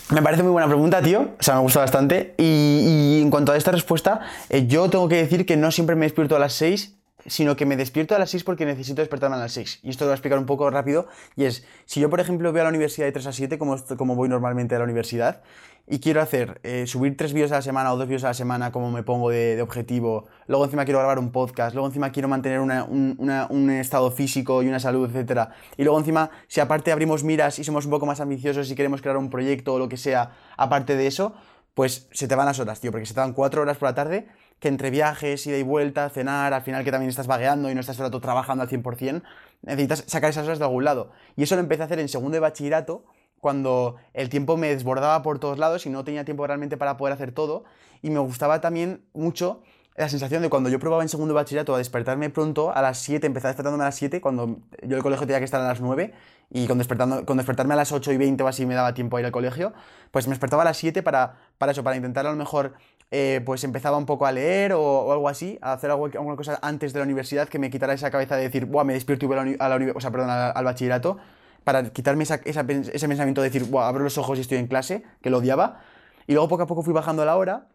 Me 0.10 0.22
parece 0.22 0.41
muy 0.41 0.54
buena 0.54 0.67
pregunta, 0.67 1.02
tío. 1.02 1.32
O 1.38 1.43
sea, 1.43 1.56
me 1.56 1.62
gusta 1.62 1.80
bastante. 1.80 2.34
Y, 2.38 3.20
en 3.22 3.30
cuanto 3.30 3.52
a 3.52 3.58
esta 3.58 3.72
respuesta, 3.72 4.22
eh, 4.50 4.65
yo 4.67 4.89
tengo 4.89 5.10
que 5.10 5.17
decir 5.17 5.46
que 5.46 5.58
no 5.58 5.70
siempre 5.72 5.96
me 5.96 6.06
despierto 6.06 6.36
a 6.36 6.39
las 6.39 6.54
6, 6.54 6.97
sino 7.28 7.56
que 7.56 7.66
me 7.66 7.78
despierto 7.78 8.16
a 8.16 8.20
las 8.20 8.32
6 8.32 8.44
porque 8.44 8.66
necesito 8.66 9.02
despertarme 9.02 9.36
a 9.36 9.40
las 9.40 9.52
6. 9.52 9.82
Y 9.84 9.90
esto 9.90 10.06
lo 10.06 10.10
voy 10.10 10.13
a 10.13 10.16
explicar 10.16 10.40
un 10.40 10.46
poco 10.46 10.70
rápido. 10.70 11.08
Y 11.36 11.44
es, 11.44 11.66
si 11.86 12.00
yo, 12.00 12.10
por 12.10 12.20
ejemplo, 12.20 12.52
voy 12.52 12.62
a 12.62 12.63
la 12.63 12.70
universidad 12.70 13.06
de 13.06 13.12
3 13.12 13.28
a 13.28 13.34
7, 13.34 13.58
como, 13.58 13.78
como 13.98 14.16
voy 14.16 14.30
normalmente 14.30 14.76
a 14.76 14.80
la 14.80 14.86
universidad, 14.86 15.44
y 15.90 16.00
quiero 16.00 16.22
hacer, 16.22 16.60
eh, 16.63 16.86
subir 16.86 17.16
tres 17.16 17.32
vídeos 17.32 17.52
a 17.54 17.56
la 17.56 17.62
semana 17.62 17.94
o 17.94 17.98
dos 17.98 18.08
vídeos 18.08 18.26
a 18.26 18.28
la 18.28 18.34
semana 18.34 18.74
como 18.74 18.92
me 18.92 19.04
pongo 19.04 19.30
de, 19.30 19.62
objetivo, 19.62 20.28
luego 20.48 20.66
encima 20.66 20.84
quiero 20.84 21.00
grabar 21.00 21.18
un 21.18 21.32
podcast, 21.32 21.74
luego 21.74 21.88
encima 21.88 22.12
quiero 22.12 22.28
mantener 22.28 22.60
un, 22.60 23.16
un, 23.18 23.70
estado 23.70 24.12
físico 24.12 24.62
y 24.62 24.68
una 24.68 24.82
salud, 24.82 25.10
etc. 25.16 25.50
Y 25.78 25.84
luego 25.84 25.98
encima, 25.98 26.30
si 26.50 26.60
aparte 26.60 26.92
abrimos 26.92 27.24
miras 27.24 27.58
y 27.60 27.63
somos 27.63 27.86
un 27.86 27.92
poco 27.92 28.06
más 28.06 28.20
ambiciosos 28.20 28.70
y 28.70 28.76
queremos 28.76 29.02
crear 29.02 29.16
un 29.16 29.30
proyecto 29.30 29.76
o 29.76 29.80
lo 29.80 29.88
que 29.88 29.96
sea, 29.96 30.32
aparte 30.58 30.98
de 30.98 31.08
eso, 31.08 31.34
pues 31.74 32.10
se 32.12 32.28
te 32.28 32.36
van 32.36 32.48
las 32.48 32.60
horas, 32.60 32.82
tío, 32.82 32.92
porque 32.92 33.06
se 33.06 33.13
te 33.13 33.22
van 33.22 33.32
cuatro 33.32 33.62
horas 33.62 33.78
por 33.78 33.88
la 33.88 33.96
tarde 33.96 34.28
que 34.60 34.67
entre 34.67 34.89
viajes, 34.89 35.46
ida 35.46 35.58
y 35.58 35.63
vuelta, 35.63 36.10
cenar, 36.10 36.54
al 36.54 36.62
final 36.62 36.84
que 36.84 36.91
también 36.91 37.10
estás 37.10 37.28
vagueando 37.28 37.70
y 37.70 37.76
no 37.76 37.82
estás 37.82 37.98
todo 37.98 38.08
el 38.08 38.12
rato 38.12 38.22
trabajando 38.22 38.63
al 38.63 38.70
100%, 38.70 39.22
necesitas 39.62 40.04
sacar 40.08 40.30
esas 40.30 40.46
horas 40.46 40.60
de 40.60 40.65
algún 40.65 40.84
lado. 40.84 41.12
Y 41.36 41.43
eso 41.43 41.56
lo 41.56 41.62
empecé 41.62 41.84
a 41.84 41.86
hacer 41.86 42.00
en 42.00 42.10
segundo 42.10 42.36
de 42.36 42.39
bachillerato, 42.39 43.06
cuando 43.39 43.98
el 44.13 44.30
tiempo 44.30 44.58
me 44.58 44.70
desbordaba 44.70 45.22
por 45.22 45.39
todos 45.39 45.60
lados 45.60 45.86
y 45.86 45.89
no 45.89 46.04
tenía 46.04 46.26
tiempo 46.26 46.46
realmente 46.48 46.76
para 46.76 46.98
poder 46.98 47.13
hacer 47.13 47.32
todo. 47.32 47.65
Y 48.02 48.10
me 48.10 48.20
gustaba 48.20 48.62
también 48.62 49.06
mucho 49.13 49.62
la 49.96 50.10
sensación 50.10 50.43
de 50.43 50.50
cuando 50.50 50.70
yo 50.70 50.80
probaba 50.80 51.02
en 51.02 51.10
segundo 51.10 51.34
de 51.34 51.36
bachillerato 51.36 51.74
a 51.74 51.80
despertarme 51.80 52.30
pronto, 52.30 52.72
a 52.72 52.82
las 52.84 53.00
7, 53.00 53.26
empezaba 53.26 53.50
despertándome 53.50 53.84
a 53.84 53.88
las 53.88 53.96
7, 53.96 54.22
cuando 54.22 54.60
yo 54.84 54.96
el 54.96 55.02
colegio 55.02 55.26
tenía 55.26 55.39
que 55.39 55.46
estar 55.46 55.60
a 55.60 55.67
las 55.67 55.82
9, 55.82 56.13
y 56.52 56.67
con, 56.67 56.78
despertando, 56.78 57.26
con 57.26 57.38
despertarme 57.38 57.74
a 57.74 57.78
las 57.78 57.91
8 57.91 58.12
y 58.12 58.17
20 58.17 58.43
o 58.43 58.48
así 58.48 58.67
me 58.67 58.76
daba 58.76 58.93
tiempo 58.93 59.17
a 59.17 59.22
ir 59.22 59.26
al 59.26 59.32
colegio, 59.32 59.74
pues 60.12 60.28
me 60.28 60.32
despertaba 60.32 60.62
a 60.62 60.65
las 60.65 60.78
7 60.78 61.02
para, 61.02 61.38
para 61.58 61.72
eso, 61.72 61.84
para 61.84 61.96
intentar 61.96 62.28
a 62.28 62.30
lo 62.30 62.36
mejor, 62.36 62.74
eh, 63.10 63.41
pues 63.46 63.63
empezaba 63.63 63.98
un 63.98 64.06
poco 64.06 64.26
a 64.26 64.32
leer 64.34 64.74
o, 64.74 65.12
algo 65.12 65.30
así, 65.30 65.58
a 65.62 65.74
hacer 65.74 65.89
algo, 65.91 66.06
alguna 66.08 66.36
cosa 66.36 66.60
antes 66.62 66.91
de 66.91 67.00
la 67.00 67.06
universidad 67.06 67.48
que 67.48 67.58
me 67.58 67.70
quitara 67.70 67.93
esa 67.93 68.12
cabeza 68.12 68.36
de 68.36 68.43
decir, 68.43 68.65
Buah, 68.65 68.84
me 68.84 68.93
despierto 68.93 69.32
a 69.32 69.46
la, 69.46 69.56
a 69.60 69.70
la 69.70 69.93
o 69.96 70.02
sea, 70.02 70.12
perdón, 70.12 70.30
al, 70.30 70.65
bachillerato, 70.65 71.17
para 71.63 71.84
quitarme 71.91 72.24
esa, 72.24 72.41
ese 72.43 72.63
pensamiento 72.63 73.41
de 73.41 73.50
decir, 73.50 73.70
Buah, 73.70 73.88
abro 73.88 74.04
los 74.04 74.17
ojos 74.17 74.38
y 74.38 74.41
estoy 74.41 74.58
en 74.58 74.67
clase, 74.67 75.04
que 75.22 75.30
lo 75.30 75.38
odiaba. 75.38 75.80
Y 76.28 76.34
luego 76.34 76.50
poco 76.50 76.63
a 76.63 76.67
poco 76.67 76.84
fui 76.84 76.93
bajando 76.93 77.24
la 77.24 77.38
hora, 77.38 77.70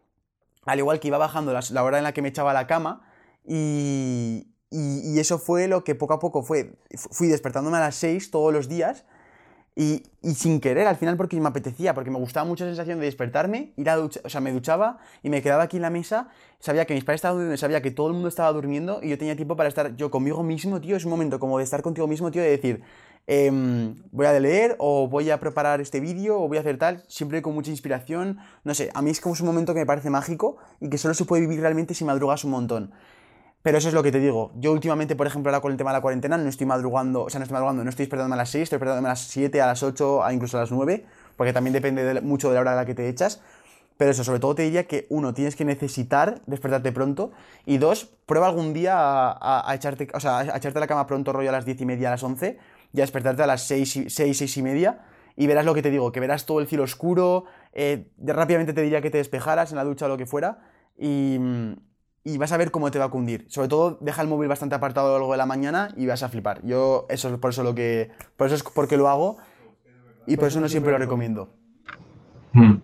al 0.66 0.78
igual 0.78 1.00
que 1.00 1.08
iba 1.08 1.16
bajando 1.16 1.52
la, 1.54 1.82
hora 1.82 1.96
en 1.96 2.04
la 2.04 2.12
que 2.12 2.20
me 2.20 2.28
echaba 2.28 2.50
a 2.50 2.54
la 2.54 2.66
cama, 2.66 3.02
y, 3.44 4.48
y, 4.70 5.14
y, 5.14 5.18
eso 5.18 5.38
fue 5.38 5.66
lo 5.66 5.82
que 5.82 5.94
poco 5.94 6.12
a 6.14 6.18
poco 6.18 6.42
fue, 6.42 6.74
fui 7.10 7.26
despertándome 7.26 7.78
a 7.78 7.80
las 7.80 7.96
6 7.96 8.30
todos 8.30 8.52
los 8.52 8.68
días, 8.68 9.04
y, 9.74 10.02
sin 10.34 10.60
querer, 10.60 10.86
al 10.86 10.96
final 10.96 11.16
porque 11.16 11.40
me 11.40 11.48
apetecía, 11.48 11.94
porque 11.94 12.10
me 12.10 12.18
gustaba 12.18 12.46
mucho 12.46 12.64
la 12.64 12.70
sensación 12.70 12.98
de 12.98 13.06
despertarme, 13.06 13.72
ir 13.76 13.88
a 13.88 13.96
duchar, 13.96 14.22
o 14.26 14.28
sea, 14.28 14.40
me 14.42 14.52
duchaba 14.52 14.98
y 15.22 15.30
me 15.30 15.40
quedaba 15.40 15.62
aquí 15.62 15.76
en 15.76 15.82
la 15.82 15.90
mesa, 15.90 16.28
sabía 16.58 16.84
que 16.84 16.92
mis 16.92 17.04
padres 17.04 17.20
estaban 17.20 17.36
durmiendo, 17.38 17.56
sabía 17.56 17.80
que 17.80 17.90
todo 17.90 18.08
el 18.08 18.12
mundo 18.12 18.28
estaba 18.28 18.52
durmiendo 18.52 19.00
y 19.02 19.08
yo 19.08 19.18
tenía 19.18 19.34
tiempo 19.34 19.56
para 19.56 19.70
estar 19.70 19.96
yo 19.96 20.10
conmigo 20.10 20.42
mismo, 20.42 20.80
tío, 20.80 20.96
es 20.96 21.04
un 21.04 21.10
momento 21.10 21.40
como 21.40 21.56
de 21.56 21.64
estar 21.64 21.80
contigo 21.80 22.06
mismo, 22.06 22.30
tío, 22.30 22.42
de 22.42 22.50
decir, 22.50 22.82
eh, 23.26 23.50
voy 24.10 24.26
a 24.26 24.38
leer 24.38 24.76
o 24.78 25.08
voy 25.08 25.30
a 25.30 25.40
preparar 25.40 25.80
este 25.80 26.00
vídeo 26.00 26.38
o 26.38 26.48
voy 26.48 26.58
a 26.58 26.60
hacer 26.60 26.76
tal, 26.76 27.02
siempre 27.08 27.40
con 27.40 27.54
mucha 27.54 27.70
inspiración, 27.70 28.38
no 28.64 28.74
sé, 28.74 28.90
a 28.92 29.00
mí 29.00 29.10
es 29.10 29.20
como 29.20 29.34
un 29.38 29.46
momento 29.46 29.72
que 29.72 29.80
me 29.80 29.86
parece 29.86 30.10
mágico 30.10 30.58
y 30.80 30.90
que 30.90 30.98
solo 30.98 31.14
se 31.14 31.24
puede 31.24 31.42
vivir 31.42 31.60
realmente 31.60 31.94
si 31.94 32.04
madrugas 32.04 32.44
un 32.44 32.50
montón. 32.50 32.92
Pero 33.62 33.78
eso 33.78 33.88
es 33.88 33.94
lo 33.94 34.02
que 34.02 34.10
te 34.10 34.18
digo. 34.18 34.52
Yo 34.56 34.72
últimamente, 34.72 35.14
por 35.14 35.26
ejemplo, 35.26 35.50
ahora 35.50 35.60
con 35.60 35.70
el 35.70 35.78
tema 35.78 35.90
de 35.90 35.98
la 35.98 36.00
cuarentena, 36.00 36.36
no 36.36 36.48
estoy 36.48 36.66
madrugando, 36.66 37.24
o 37.24 37.30
sea, 37.30 37.38
no 37.38 37.44
estoy 37.44 37.54
madrugando, 37.54 37.84
no 37.84 37.90
estoy 37.90 38.06
despertándome 38.06 38.34
a 38.34 38.38
las 38.38 38.50
6, 38.50 38.62
estoy 38.64 38.76
despertándome 38.76 39.08
a 39.08 39.12
las 39.12 39.20
7, 39.20 39.62
a 39.62 39.66
las 39.66 39.82
8, 39.82 40.24
a 40.24 40.32
incluso 40.32 40.56
a 40.56 40.60
las 40.60 40.72
9, 40.72 41.06
porque 41.36 41.52
también 41.52 41.72
depende 41.72 42.02
de, 42.02 42.20
mucho 42.20 42.48
de 42.48 42.56
la 42.56 42.60
hora 42.60 42.72
a 42.72 42.76
la 42.76 42.84
que 42.84 42.94
te 42.94 43.08
echas. 43.08 43.40
Pero 43.96 44.10
eso, 44.10 44.24
sobre 44.24 44.40
todo 44.40 44.56
te 44.56 44.62
diría 44.62 44.88
que, 44.88 45.06
uno, 45.10 45.32
tienes 45.32 45.54
que 45.54 45.64
necesitar 45.64 46.40
despertarte 46.46 46.90
pronto, 46.90 47.30
y 47.64 47.78
dos, 47.78 48.10
prueba 48.26 48.48
algún 48.48 48.72
día 48.72 48.96
a, 48.96 49.70
a, 49.70 49.74
echarte, 49.76 50.08
o 50.12 50.18
sea, 50.18 50.38
a 50.38 50.56
echarte 50.56 50.78
a 50.78 50.80
la 50.80 50.88
cama 50.88 51.06
pronto, 51.06 51.32
rollo 51.32 51.50
a 51.50 51.52
las 51.52 51.64
10 51.64 51.82
y 51.82 51.86
media, 51.86 52.08
a 52.08 52.12
las 52.12 52.22
11, 52.24 52.58
y 52.92 53.00
a 53.00 53.02
despertarte 53.02 53.44
a 53.44 53.46
las 53.46 53.62
6, 53.68 54.06
6, 54.08 54.38
6 54.38 54.56
y 54.56 54.62
media, 54.62 55.04
y 55.36 55.46
verás 55.46 55.64
lo 55.64 55.72
que 55.72 55.82
te 55.82 55.90
digo, 55.90 56.10
que 56.10 56.18
verás 56.18 56.46
todo 56.46 56.58
el 56.58 56.66
cielo 56.66 56.82
oscuro, 56.82 57.44
eh, 57.72 58.08
rápidamente 58.18 58.72
te 58.72 58.82
diría 58.82 59.00
que 59.00 59.10
te 59.10 59.18
despejaras 59.18 59.70
en 59.70 59.76
la 59.76 59.84
ducha 59.84 60.06
o 60.06 60.08
lo 60.08 60.18
que 60.18 60.26
fuera, 60.26 60.58
y 60.98 61.38
y 62.24 62.38
vas 62.38 62.52
a 62.52 62.56
ver 62.56 62.70
cómo 62.70 62.90
te 62.90 62.98
va 62.98 63.06
a 63.06 63.10
cundir. 63.10 63.46
Sobre 63.48 63.68
todo, 63.68 63.98
deja 64.00 64.22
el 64.22 64.28
móvil 64.28 64.48
bastante 64.48 64.74
apartado 64.74 65.08
a 65.08 65.10
lo 65.10 65.18
largo 65.18 65.32
de 65.32 65.38
la 65.38 65.46
mañana 65.46 65.88
y 65.96 66.06
vas 66.06 66.22
a 66.22 66.28
flipar. 66.28 66.64
Yo, 66.64 67.06
eso 67.08 67.28
es 67.28 67.38
por 67.38 67.50
eso 67.50 67.62
lo 67.62 67.74
que. 67.74 68.10
Por 68.36 68.46
eso 68.46 68.56
es 68.56 68.62
porque 68.62 68.96
lo 68.96 69.08
hago 69.08 69.38
y 70.26 70.36
por 70.36 70.48
eso 70.48 70.60
no 70.60 70.68
siempre 70.68 70.92
lo 70.92 70.98
recomiendo. 70.98 71.50
Hmm. 72.52 72.76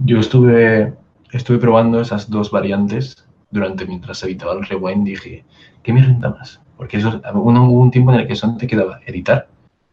Yo 0.00 0.18
estuve, 0.18 0.94
estuve 1.30 1.58
probando 1.58 2.00
esas 2.00 2.28
dos 2.28 2.50
variantes 2.50 3.24
durante 3.50 3.86
mientras 3.86 4.22
evitaba 4.24 4.54
el 4.54 4.66
rewind. 4.66 5.04
Dije, 5.04 5.44
¿qué 5.82 5.92
me 5.92 6.02
renta 6.02 6.30
más? 6.30 6.60
Porque 6.76 6.96
eso, 6.96 7.20
hubo 7.34 7.80
un 7.80 7.90
tiempo 7.90 8.12
en 8.12 8.20
el 8.20 8.26
que 8.26 8.34
solo 8.34 8.56
te 8.56 8.66
quedaba 8.66 9.00
editar, 9.06 9.46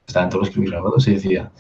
estaban 0.08 0.30
todos 0.30 0.48
los 0.48 0.56
clips 0.56 0.72
grabados 0.72 1.08
y 1.08 1.14
decía, 1.14 1.52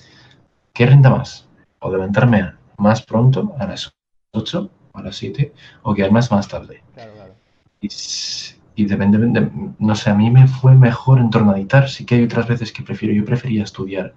¿qué 0.73 0.87
renta 0.87 1.11
más? 1.11 1.47
O 1.79 1.91
levantarme 1.91 2.53
más 2.77 3.03
pronto, 3.03 3.53
a 3.59 3.67
las 3.67 3.93
8 4.31 4.71
a 4.99 5.03
las 5.03 5.17
7 5.17 5.53
o 5.83 5.93
quedarme 5.93 6.15
más, 6.15 6.31
más 6.31 6.47
tarde. 6.47 6.83
Claro, 6.93 7.13
claro. 7.13 7.33
Y, 7.81 7.89
y 8.75 8.85
depende, 8.85 9.17
de, 9.17 9.49
no 9.79 9.95
sé, 9.95 10.09
a 10.09 10.15
mí 10.15 10.29
me 10.29 10.47
fue 10.47 10.75
mejor 10.75 11.19
en 11.19 11.29
torno 11.29 11.51
a 11.51 11.57
editar. 11.57 11.89
Sí 11.89 12.05
que 12.05 12.15
hay 12.15 12.23
otras 12.23 12.47
veces 12.47 12.71
que 12.71 12.83
prefiero, 12.83 13.13
yo 13.13 13.25
prefería 13.25 13.63
estudiar. 13.63 14.13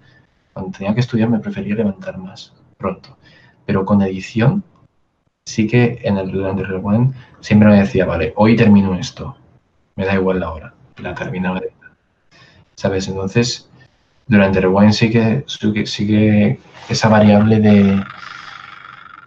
Cuando 0.53 0.77
tenía 0.77 0.93
que 0.93 1.01
estudiar 1.01 1.29
me 1.29 1.39
prefería 1.39 1.75
levantar 1.75 2.17
más 2.17 2.53
pronto. 2.77 3.17
Pero 3.65 3.85
con 3.85 4.01
edición, 4.01 4.63
sí 5.45 5.67
que 5.67 5.99
en 6.03 6.17
el 6.17 6.31
durante 6.31 6.61
el 6.61 6.67
rewind 6.67 7.13
siempre 7.39 7.69
me 7.69 7.79
decía, 7.79 8.05
vale, 8.05 8.33
hoy 8.35 8.55
termino 8.55 8.95
esto. 8.95 9.35
Me 9.95 10.05
da 10.05 10.13
igual 10.13 10.39
la 10.39 10.51
hora. 10.51 10.73
La 10.97 11.15
terminaba 11.15 11.59
de 11.59 11.71
¿Sabes? 12.75 13.07
Entonces, 13.07 13.69
durante 14.27 14.59
el 14.59 14.63
rewind 14.63 14.93
sí 14.93 15.09
que, 15.09 15.43
sí 15.47 16.07
que 16.07 16.59
esa 16.89 17.09
variable 17.09 17.59
de 17.59 18.03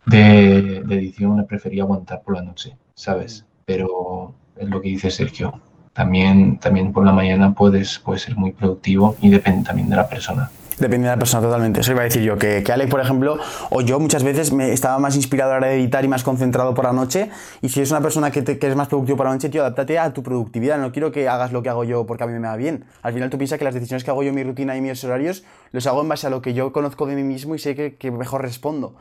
de, 0.06 0.82
de, 0.86 0.94
edición 0.94 1.36
me 1.36 1.44
prefería 1.44 1.82
aguantar 1.82 2.22
por 2.22 2.34
la 2.34 2.42
noche, 2.42 2.76
¿sabes? 2.94 3.44
Pero 3.64 4.34
es 4.56 4.68
lo 4.68 4.80
que 4.80 4.88
dice 4.88 5.10
Sergio. 5.10 5.60
También, 5.92 6.58
también 6.58 6.92
por 6.92 7.04
la 7.04 7.12
mañana 7.12 7.54
puedes, 7.54 7.98
puedes 7.98 8.22
ser 8.22 8.36
muy 8.36 8.52
productivo 8.52 9.16
y 9.20 9.30
depende 9.30 9.64
también 9.64 9.88
de 9.88 9.96
la 9.96 10.08
persona. 10.08 10.50
Depende 10.78 11.08
de 11.08 11.14
la 11.14 11.18
persona 11.18 11.42
totalmente. 11.42 11.80
Eso 11.80 11.92
iba 11.92 12.02
a 12.02 12.04
decir 12.04 12.20
yo, 12.20 12.36
que, 12.36 12.62
que 12.62 12.70
Alec, 12.70 12.90
por 12.90 13.00
ejemplo, 13.00 13.38
o 13.70 13.80
yo 13.80 13.98
muchas 13.98 14.22
veces 14.22 14.52
me 14.52 14.74
estaba 14.74 14.98
más 14.98 15.16
inspirado 15.16 15.52
a 15.52 15.54
la 15.54 15.58
hora 15.58 15.66
de 15.68 15.76
editar 15.76 16.04
y 16.04 16.08
más 16.08 16.22
concentrado 16.22 16.74
por 16.74 16.84
la 16.84 16.92
noche. 16.92 17.30
Y 17.62 17.70
si 17.70 17.80
eres 17.80 17.92
una 17.92 18.02
persona 18.02 18.30
que, 18.30 18.42
te, 18.42 18.58
que 18.58 18.66
eres 18.66 18.76
más 18.76 18.88
productivo 18.88 19.16
por 19.16 19.24
la 19.24 19.32
noche, 19.32 19.48
tío, 19.48 19.62
adáptate 19.62 19.98
a 19.98 20.12
tu 20.12 20.22
productividad. 20.22 20.78
No 20.78 20.92
quiero 20.92 21.12
que 21.12 21.30
hagas 21.30 21.50
lo 21.50 21.62
que 21.62 21.70
hago 21.70 21.84
yo 21.84 22.04
porque 22.04 22.24
a 22.24 22.26
mí 22.26 22.34
me 22.34 22.46
va 22.46 22.56
bien. 22.56 22.84
Al 23.00 23.14
final 23.14 23.30
tú 23.30 23.38
piensas 23.38 23.58
que 23.58 23.64
las 23.64 23.72
decisiones 23.72 24.04
que 24.04 24.10
hago 24.10 24.22
yo, 24.22 24.34
mi 24.34 24.44
rutina 24.44 24.76
y 24.76 24.82
mis 24.82 25.02
horarios, 25.02 25.44
los 25.72 25.86
hago 25.86 26.02
en 26.02 26.10
base 26.10 26.26
a 26.26 26.30
lo 26.30 26.42
que 26.42 26.52
yo 26.52 26.74
conozco 26.74 27.06
de 27.06 27.16
mí 27.16 27.22
mismo 27.22 27.54
y 27.54 27.58
sé 27.58 27.74
que, 27.74 27.96
que 27.96 28.10
mejor 28.10 28.42
respondo 28.42 28.96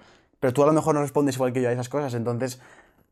pero 0.45 0.53
tú 0.53 0.61
a 0.61 0.67
lo 0.67 0.73
mejor 0.73 0.93
no 0.93 1.01
respondes 1.01 1.37
igual 1.37 1.53
que 1.53 1.61
yo 1.63 1.69
a 1.69 1.71
esas 1.71 1.89
cosas, 1.89 2.13
entonces 2.13 2.61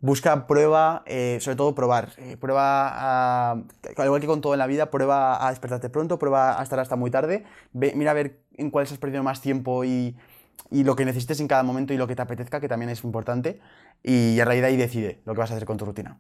busca, 0.02 0.46
prueba, 0.46 1.02
eh, 1.08 1.40
sobre 1.42 1.56
todo 1.56 1.74
probar, 1.74 2.10
eh, 2.18 2.38
prueba 2.38 2.90
a, 2.90 3.52
al 3.54 4.06
igual 4.06 4.22
que 4.22 4.28
con 4.28 4.40
todo 4.40 4.54
en 4.54 4.60
la 4.60 4.68
vida, 4.68 4.92
prueba 4.92 5.44
a 5.44 5.50
despertarte 5.50 5.90
pronto, 5.90 6.20
prueba 6.20 6.60
a 6.60 6.62
estar 6.62 6.80
hasta 6.80 6.96
muy 6.96 7.10
tarde, 7.10 7.44
Ve, 7.72 7.92
mira 7.96 8.12
a 8.12 8.14
ver 8.14 8.44
en 8.54 8.70
cuáles 8.70 8.92
has 8.92 9.00
perdido 9.00 9.24
más 9.24 9.42
tiempo 9.42 9.84
y, 9.84 10.16
y, 10.70 10.84
lo 10.84 10.96
que 10.96 11.06
necesites 11.06 11.40
en 11.40 11.48
cada 11.48 11.64
momento 11.64 11.92
y 11.92 11.98
lo 11.98 12.06
que 12.06 12.16
te 12.16 12.22
apetezca, 12.22 12.60
que 12.60 12.68
también 12.68 12.92
es 12.92 13.04
importante, 13.04 13.60
y 14.04 14.40
a 14.40 14.46
raíz 14.46 14.62
de 14.62 14.68
ahí 14.68 14.78
decide 14.78 15.22
lo 15.26 15.34
que 15.34 15.40
vas 15.40 15.50
a 15.50 15.56
hacer 15.56 15.66
con 15.66 15.78
tu 15.78 15.86
rutina. 15.86 16.20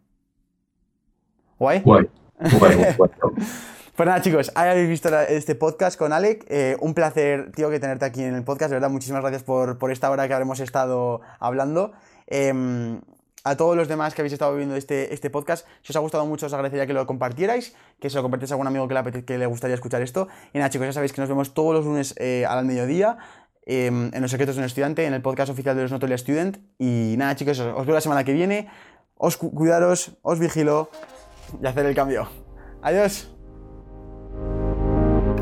¿Guay? 1.59 1.81
Guay. 1.81 2.09
Guay, 2.57 2.75
guay. 2.97 3.11
Pues 3.95 4.07
nada, 4.07 4.21
chicos, 4.21 4.51
habéis 4.55 4.89
visto 4.89 5.09
este 5.21 5.53
podcast 5.53 5.99
con 5.99 6.13
Alec. 6.13 6.45
Eh, 6.49 6.75
un 6.79 6.95
placer, 6.95 7.51
tío, 7.51 7.69
que 7.69 7.79
tenerte 7.79 8.05
aquí 8.05 8.23
en 8.23 8.33
el 8.33 8.43
podcast. 8.43 8.69
De 8.71 8.75
verdad, 8.77 8.89
muchísimas 8.89 9.21
gracias 9.21 9.43
por, 9.43 9.77
por 9.77 9.91
esta 9.91 10.09
hora 10.09 10.27
que 10.27 10.33
habremos 10.33 10.59
estado 10.59 11.21
hablando. 11.39 11.91
Eh, 12.27 12.99
a 13.45 13.57
todos 13.57 13.75
los 13.75 13.87
demás 13.89 14.15
que 14.15 14.21
habéis 14.21 14.33
estado 14.33 14.55
viendo 14.55 14.75
este, 14.75 15.13
este 15.13 15.29
podcast. 15.29 15.67
Si 15.83 15.91
os 15.91 15.95
ha 15.95 15.99
gustado 15.99 16.25
mucho, 16.25 16.45
os 16.47 16.53
agradecería 16.53 16.87
que 16.87 16.93
lo 16.93 17.05
compartierais, 17.05 17.75
que 17.99 18.09
se 18.09 18.15
lo 18.15 18.21
compartáis 18.23 18.49
a 18.51 18.53
algún 18.55 18.67
amigo 18.67 18.87
que 18.87 18.93
le, 18.95 19.25
que 19.25 19.37
le 19.37 19.45
gustaría 19.45 19.75
escuchar 19.75 20.01
esto. 20.01 20.27
Y 20.53 20.57
nada, 20.57 20.69
chicos, 20.71 20.87
ya 20.87 20.93
sabéis 20.93 21.11
que 21.13 21.21
nos 21.21 21.29
vemos 21.29 21.53
todos 21.53 21.73
los 21.75 21.85
lunes 21.85 22.15
eh, 22.17 22.45
al 22.47 22.65
mediodía. 22.65 23.17
em, 23.65 24.09
en 24.13 24.21
los 24.21 24.31
secretos 24.31 24.55
de 24.55 24.61
un 24.61 24.65
estudiante, 24.65 25.05
en 25.05 25.13
el 25.13 25.21
podcast 25.21 25.51
oficial 25.51 25.75
de 25.75 25.83
los 25.83 25.91
Notoria 25.91 26.17
Student. 26.17 26.57
Y 26.79 27.15
nada, 27.17 27.35
chicos, 27.35 27.59
os, 27.59 27.85
veo 27.85 27.93
la 27.95 28.01
semana 28.01 28.23
que 28.23 28.33
viene. 28.33 28.69
Os 29.17 29.37
cu- 29.37 29.53
cuidaros, 29.53 30.17
os 30.23 30.39
vigilo 30.39 30.89
y 31.61 31.67
hacer 31.67 31.85
el 31.85 31.93
cambio. 31.95 32.27
Adiós. 32.81 33.32